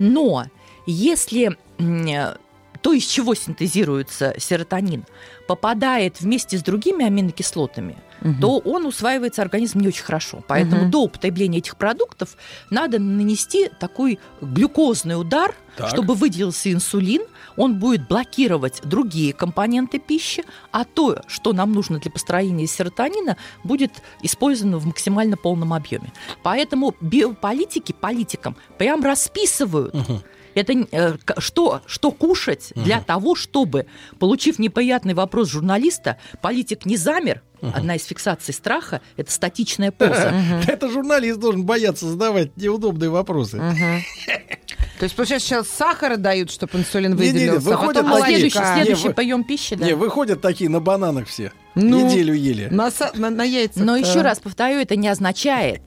[0.00, 0.46] Но
[0.86, 2.36] если э,
[2.82, 5.04] то, из чего синтезируется серотонин,
[5.46, 8.34] попадает вместе с другими аминокислотами, угу.
[8.40, 10.42] то он усваивается организмом не очень хорошо.
[10.48, 10.90] Поэтому угу.
[10.90, 12.36] до употребления этих продуктов
[12.70, 15.88] надо нанести такой глюкозный удар, так.
[15.88, 17.22] чтобы выделился инсулин,
[17.56, 24.02] он будет блокировать другие компоненты пищи, а то, что нам нужно для построения серотонина, будет
[24.22, 26.12] использовано в максимально полном объеме.
[26.42, 29.94] Поэтому биополитики политикам прям расписывают.
[29.94, 30.22] Угу
[30.54, 32.84] это э, что, что кушать угу.
[32.84, 33.86] для того, чтобы,
[34.18, 37.42] получив неприятный вопрос журналиста, политик не замер.
[37.60, 37.72] Угу.
[37.74, 40.34] Одна из фиксаций страха– это статичная поза.
[40.66, 43.58] Это журналист должен бояться задавать неудобные вопросы.
[44.98, 48.58] То есть, получается, сейчас сахара дают, чтобы инсулин выделился, не, не, а потом а следующий,
[48.58, 49.84] следующий не, прием пищи, да?
[49.84, 51.50] Не, выходят такие на бананах все.
[51.74, 52.68] Ну, Неделю ели.
[52.70, 53.82] На, на, на яйцах.
[53.82, 55.82] Но еще раз повторю, это не означает,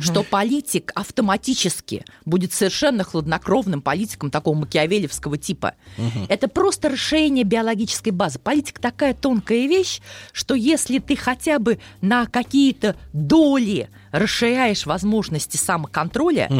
[0.00, 5.74] что политик автоматически будет совершенно хладнокровным политиком такого макиавелевского типа.
[6.28, 8.38] Это просто расширение биологической базы.
[8.38, 10.00] Политика такая тонкая вещь,
[10.32, 16.50] что если ты хотя бы на какие-то доли расширяешь возможности самоконтроля,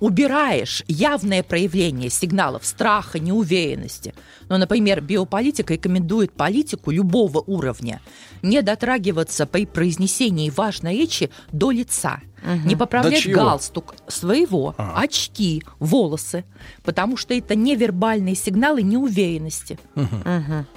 [0.00, 4.14] убираешь явное проявление сигналов страха, неуверенности.
[4.48, 8.00] Ну, например, биополитика рекомендует политику любого уровня
[8.42, 12.20] не дотрагиваться при произнесении важной речи до лица.
[12.64, 15.00] Не поправлять галстук своего, А.
[15.00, 16.44] очки, волосы,
[16.82, 19.78] потому что это невербальные сигналы неуверенности.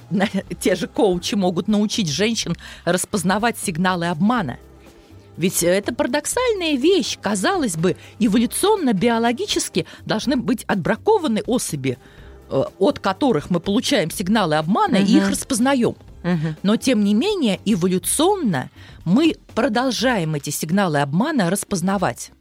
[0.09, 0.27] На-
[0.59, 2.55] Те же коучи могут научить женщин
[2.85, 4.57] распознавать сигналы обмана.
[5.37, 7.17] Ведь это парадоксальная вещь.
[7.21, 11.97] Казалось бы, эволюционно-биологически должны быть отбракованы особи,
[12.49, 15.95] э, от которых мы получаем сигналы обмана и их распознаем.
[16.63, 18.69] Но, тем не менее, эволюционно
[19.03, 22.31] мы продолжаем эти сигналы обмана распознавать.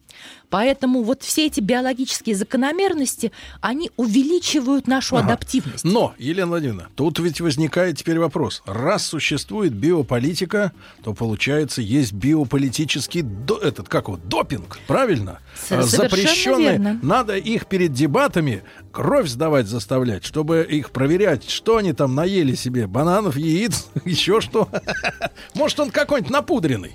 [0.51, 5.27] Поэтому вот все эти биологические закономерности, они увеличивают нашу Ага.
[5.27, 5.83] адаптивность.
[5.85, 8.63] Но, Елена Владимировна, тут ведь возникает теперь вопрос.
[8.67, 10.71] Раз существует биополитика,
[11.03, 15.41] то, получается, есть биополитический до- этот, как вот, допинг, правильно?
[15.55, 16.71] А, совершенно Запрещенные.
[16.73, 17.01] верно.
[17.03, 18.63] Надо их перед дебатами
[18.93, 22.87] кровь сдавать заставлять, чтобы их проверять, что они там наели себе.
[22.87, 24.69] Бананов, яиц, еще что.
[25.55, 26.93] Может, он какой-нибудь напудренный.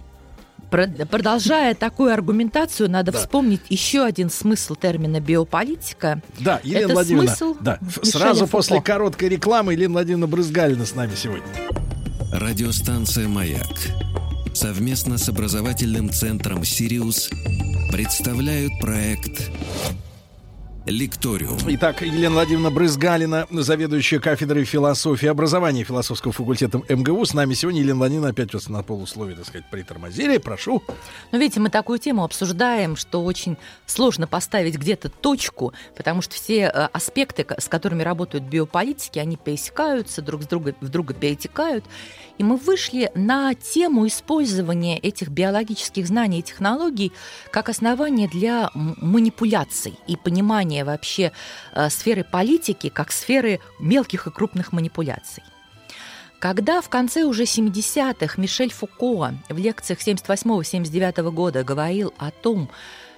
[0.70, 3.20] Про- Продолжая такую аргументацию, надо Да.
[3.20, 6.22] вспомнить еще один смысл термина биополитика.
[6.40, 8.52] Да, Елена Это Владимировна, смысл да, сразу Фуко.
[8.52, 11.44] после короткой рекламы Елена Владимировна Брызгалина с нами сегодня.
[12.32, 13.68] Радиостанция «Маяк»
[14.54, 17.30] совместно с образовательным центром «Сириус»
[17.92, 19.50] представляют проект
[20.90, 21.58] «Лекториум».
[21.68, 27.26] Итак, Елена Владимировна Брызгалина, заведующая кафедрой философии и образования философского факультета МГУ.
[27.26, 30.38] С нами сегодня Елена Владимировна опять вас на полусловие, так сказать, притормозили.
[30.40, 30.84] Прошу.
[31.32, 36.72] Но видите, мы такую тему обсуждаем, что очень сложно поставить где-то точку, потому что все
[36.74, 41.86] э, аспекты, с которыми работают биополитики, они пересекаются, друг с друга, в друга перетекают.
[42.40, 47.12] И мы вышли на тему использования этих биологических знаний и технологий
[47.52, 51.32] как основание для манипуляций и понимания вообще
[51.74, 55.44] э, сферы политики как сферы мелких и крупных манипуляций.
[56.40, 62.70] Когда в конце уже 70-х Мишель Фуко в лекциях 78-79 года говорил о том,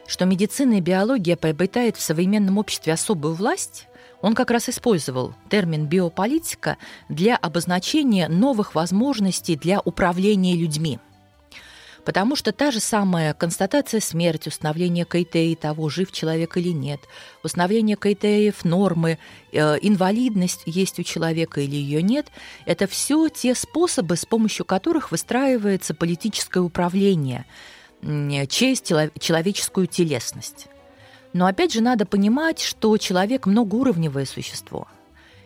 [0.08, 3.88] что медицина и биология приобретают в современном обществе особую власть,
[4.22, 6.78] он как раз использовал термин биополитика
[7.10, 11.00] для обозначения новых возможностей для управления людьми.
[12.06, 17.02] Потому что та же самая констатация смерти, установление критерий того, жив человек или нет,
[17.44, 19.20] установление критериев нормы,
[19.52, 22.28] э, инвалидность есть у человека или ее нет,
[22.66, 27.46] это все те способы, с помощью которых выстраивается политическое управление
[28.02, 30.68] м, через человеческую телесность.
[31.34, 34.88] Но опять же надо понимать, что человек многоуровневое существо.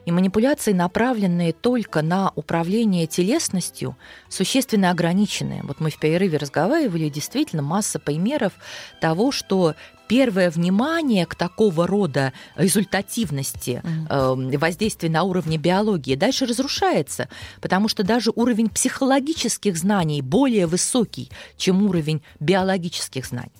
[0.05, 3.97] И манипуляции, направленные только на управление телесностью,
[4.29, 5.61] существенно ограничены.
[5.63, 8.53] Вот мы в перерыве разговаривали, действительно масса примеров
[9.01, 9.75] того, что
[10.07, 17.27] первое внимание к такого рода результативности э, воздействия на уровне биологии дальше разрушается,
[17.59, 23.51] потому что даже уровень психологических знаний более высокий, чем уровень биологических знаний.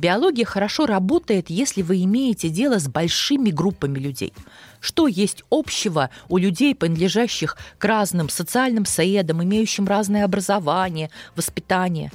[0.00, 4.32] Биология хорошо работает, если вы имеете дело с большими группами людей.
[4.80, 12.10] Что есть общего у людей, принадлежащих к разным социальным средам, имеющим разное образование, воспитание?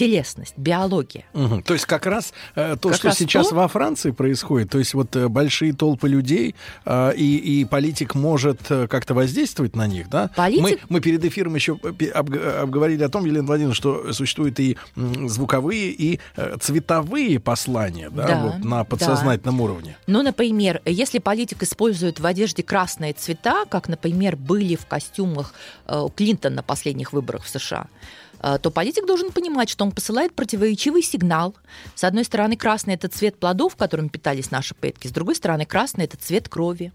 [0.00, 1.24] Телесность, биология.
[1.34, 1.62] Мгм.
[1.62, 4.78] То есть как раз э, то, Как что раз сейчас то- во Франции происходит, то
[4.78, 6.54] есть вот э, большие толпы людей,
[6.86, 10.30] э, и, и политик может э, как-то воздействовать на них, да?
[10.34, 14.58] Политик- Мы, мы перед эфиром еще пе- обг- обговорили о том, Елена Владимировна, что существуют
[14.58, 18.84] и звуковые, и э, цветовые послания, да, Да, вот на да.
[18.84, 19.96] подсознательном уровне.
[20.06, 25.52] Ну, например, если политик использует в одежде красные цвета, как, например, были в костюмах
[25.86, 30.34] э, Клинтона на последних выборах в США, э, то политик должен понимать, что он посылает
[30.34, 31.54] противоречивый сигнал.
[31.94, 36.04] С одной стороны, красный– это цвет плодов, которыми питались наши предки, с другой стороны, красный–
[36.06, 36.92] это цвет крови.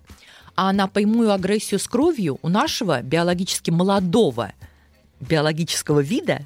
[0.56, 4.54] А на прямую агрессию с кровью у нашего биологически молодого
[5.20, 6.46] биологического вида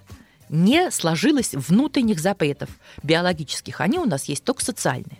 [0.50, 2.70] не сложилось внутренних запретов
[3.04, 3.82] биологических.
[3.82, 5.20] Они у нас есть только социальные.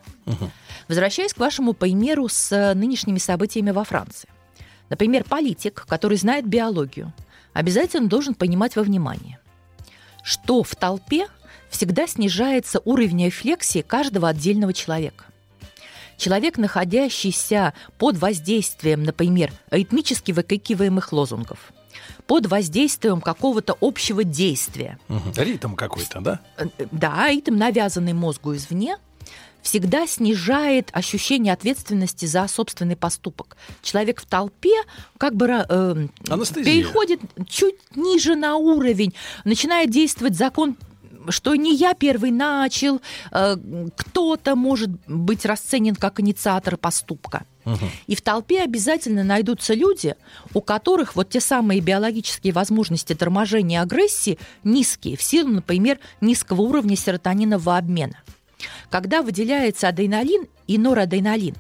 [0.88, 4.28] Возвращаясь к вашему примеру с э, нынешними событиями во Франции.
[4.90, 7.14] Например, политик, который знает биологию,
[7.54, 9.40] обязательно должен понимать во внимание,
[10.24, 11.28] что в толпе
[11.70, 15.26] всегда снижается уровень рефлексии каждого отдельного человека.
[16.18, 21.72] Человек, находящийся под воздействием, например, ритмически выкрикиваемых лозунгов,
[22.28, 25.00] под воздействием какого-то общего действия.
[25.08, 25.32] Угу.
[25.38, 26.40] Ритм какой-то, да?
[26.58, 28.98] Э, Да, ритм, навязанный мозгу извне,
[29.62, 33.58] всегда снижает ощущение ответственности за собственный поступок.
[33.82, 34.76] Человек в толпе
[35.18, 36.08] как бы э,
[36.64, 39.14] переходит чуть ниже на уровень,
[39.44, 40.78] начинает действовать закон
[41.28, 43.02] что не я первый начал,
[43.32, 43.58] э,
[43.96, 47.46] кто-то может быть расценен как инициатор поступка.
[48.08, 50.16] И в толпе обязательно найдутся люди,
[50.56, 56.96] у которых вот те самые биологические возможности торможения агрессии низкие, в силу, например, низкого уровня
[56.96, 58.16] серотонинового обмена.
[58.90, 61.56] Когда выделяется адреналин и норадреналин,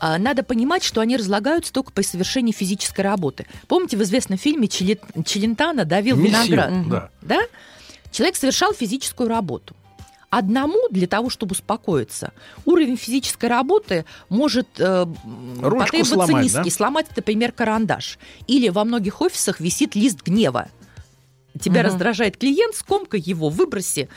[0.00, 3.46] а, надо понимать, что они разлагаются только при совершении физической работы.
[3.68, 6.88] Помните, в известном фильме Челентана давил Миссию, виноград?
[6.88, 7.10] Да.
[7.22, 7.40] да?
[8.10, 9.74] Человек совершал физическую работу.
[10.30, 12.32] Одному для того, чтобы успокоиться,
[12.64, 15.06] уровень физической работы может э,
[15.62, 16.64] потребоваться сломать, низкий.
[16.64, 16.70] Да?
[16.70, 18.18] Сломать, например, карандаш.
[18.48, 20.68] Или во многих офисах висит лист гнева.
[21.60, 21.88] Тебя угу.
[21.88, 24.08] раздражает клиент, скомкай его, выброси,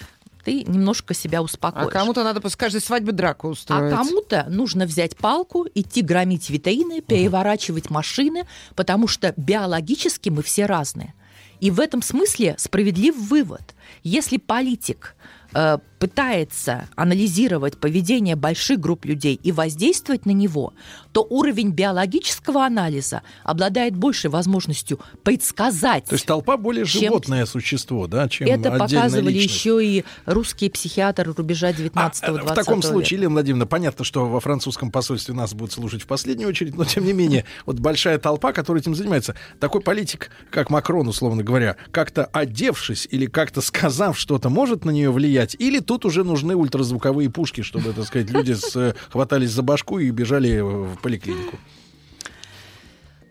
[0.48, 1.88] ты немножко себя успокоишь.
[1.88, 3.92] А кому-то надо после каждой свадьбы драку устроить.
[3.92, 10.66] А кому-то нужно взять палку, идти громить витрины, переворачивать машины, потому что биологически мы все
[10.66, 11.14] разные.
[11.59, 13.76] И в этом смысле справедлив вывод.
[14.03, 15.17] Если политик
[15.53, 20.74] э, пытается анализировать поведение больших групп людей и воздействовать на него,
[21.18, 26.06] то уровень биологического анализа обладает большей возможностью предсказать.
[26.06, 27.48] То есть толпа более животное чем...
[27.48, 29.56] существо, да, чем Это показывали личность.
[29.56, 34.40] еще и русские психиатры рубежа 19-20 а, В таком случае, Елена Владимировна, понятно, что во
[34.40, 38.54] французском посольстве нас будут слушать в последнюю очередь, но тем не менее, вот большая толпа,
[38.54, 44.50] которая этим занимается, такой политик, как Макрон, условно говоря, как-то одевшись или как-то сказав что-то,
[44.50, 48.96] может на нее влиять, или тут уже нужны ультразвуковые пушки, чтобы, так сказать, люди с,
[49.10, 51.58] хватались за башку и бежали в поликлинику.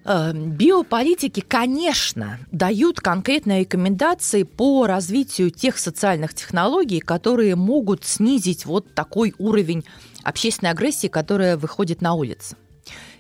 [0.07, 9.35] Биополитики, конечно, дают конкретные рекомендации по развитию тех социальных технологий, которые могут снизить вот такой
[9.39, 9.85] уровень
[10.23, 12.57] общественной агрессии, которая выходит на улицы.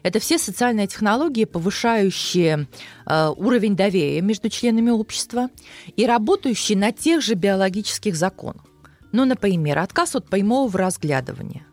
[0.02, 2.66] Это все социальные технологии, повышающие
[3.04, 5.50] э, уровень доверия между членами общества
[5.96, 8.64] и работающие на тех же биологических законах.
[9.12, 11.66] Ну, например, отказ от прямого разглядывания,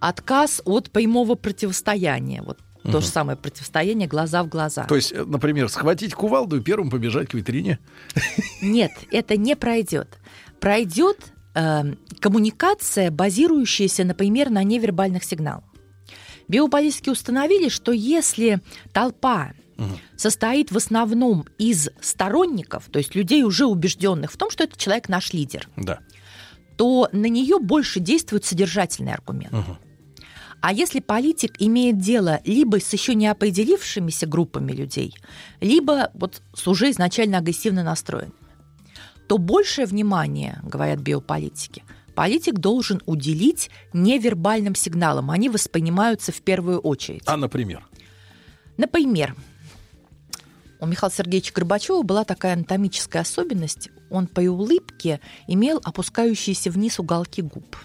[0.00, 2.42] отказ от прямого противостояния.
[2.42, 2.92] Вот угу.
[2.92, 4.84] то же самое противостояние глаза в глаза.
[4.84, 7.78] То есть, например, схватить кувалду и первым побежать к витрине?
[8.62, 10.18] Нет, это не пройдет.
[10.60, 15.64] Пройдет э, коммуникация, базирующаяся, например, на невербальных сигналах.
[16.48, 18.60] Биополитики установили, что если
[18.92, 19.52] толпа
[20.16, 25.08] состоит в основном из сторонников, то есть людей уже убежденных в том, что этот человек
[25.08, 26.00] наш лидер, да.
[26.76, 29.54] то на нее больше действует содержательный аргумент.
[29.54, 29.78] Угу.
[30.60, 35.14] А если политик имеет дело либо с еще не определившимися группами людей,
[35.60, 38.34] либо вот с уже изначально агрессивно настроенными,
[39.26, 41.82] то большее внимание, говорят биополитики,
[42.14, 45.30] политик должен уделить невербальным сигналам.
[45.30, 47.22] Они воспринимаются в первую очередь.
[47.26, 47.86] А, например?
[48.76, 49.34] Например,
[50.80, 53.90] у Михаила Сергеевича Горбачева была такая анатомическая особенность.
[54.10, 57.76] Он по улыбке имел опускающиеся вниз уголки губ.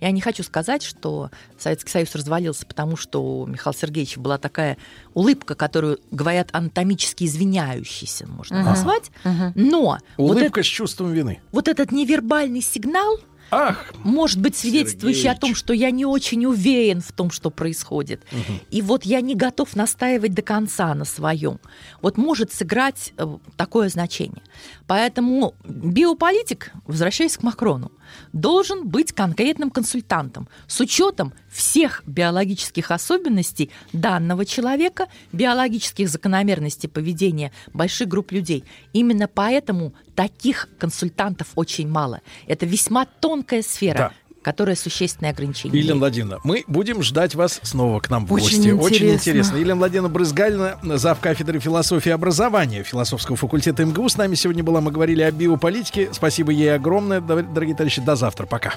[0.00, 4.76] Я не хочу сказать, что Советский Союз развалился, потому что у Михаила Сергеевича была такая
[5.14, 8.64] улыбка, которую, говорят, анатомически извиняющейся, можно uh-huh.
[8.64, 9.10] назвать.
[9.24, 9.52] Uh-huh.
[9.54, 9.98] Но...
[10.16, 11.40] Улыбка вот с чувством вины.
[11.52, 13.18] Вот этот невербальный сигнал,
[13.50, 15.36] Ах, может быть свидетельствующий Сергеич.
[15.36, 18.22] о том, что я не очень уверен в том, что происходит.
[18.32, 18.58] Угу.
[18.70, 21.60] И вот я не готов настаивать до конца на своем.
[22.02, 23.26] Вот может сыграть э,
[23.56, 24.42] такое значение.
[24.86, 27.92] Поэтому биополитик, возвращаясь к Макрону,
[28.32, 38.08] должен быть конкретным консультантом с учетом всех биологических особенностей данного человека, биологических закономерностей поведения больших
[38.08, 38.64] групп людей.
[38.92, 42.20] Именно поэтому таких консультантов очень мало.
[42.46, 43.96] Это весьма тонкая сфера.
[43.98, 44.12] Да
[44.46, 45.76] которая существенное ограничение.
[45.82, 48.58] Елена Владимировна, мы будем ждать вас снова к нам в Очень гости.
[48.68, 48.84] Интересно.
[48.84, 49.56] Очень интересно.
[49.56, 51.18] Елена Владимировна Брызгальна, зав.
[51.18, 54.08] кафедры философии и образования философского факультета МГУ.
[54.08, 56.10] С нами сегодня была, мы говорили о биополитике.
[56.12, 58.00] Спасибо ей огромное, дорогие товарищи.
[58.00, 58.46] До завтра.
[58.46, 58.74] Пока.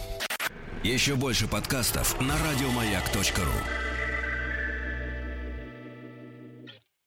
[0.84, 3.89] Еще больше подкастов на радиомаяк.ру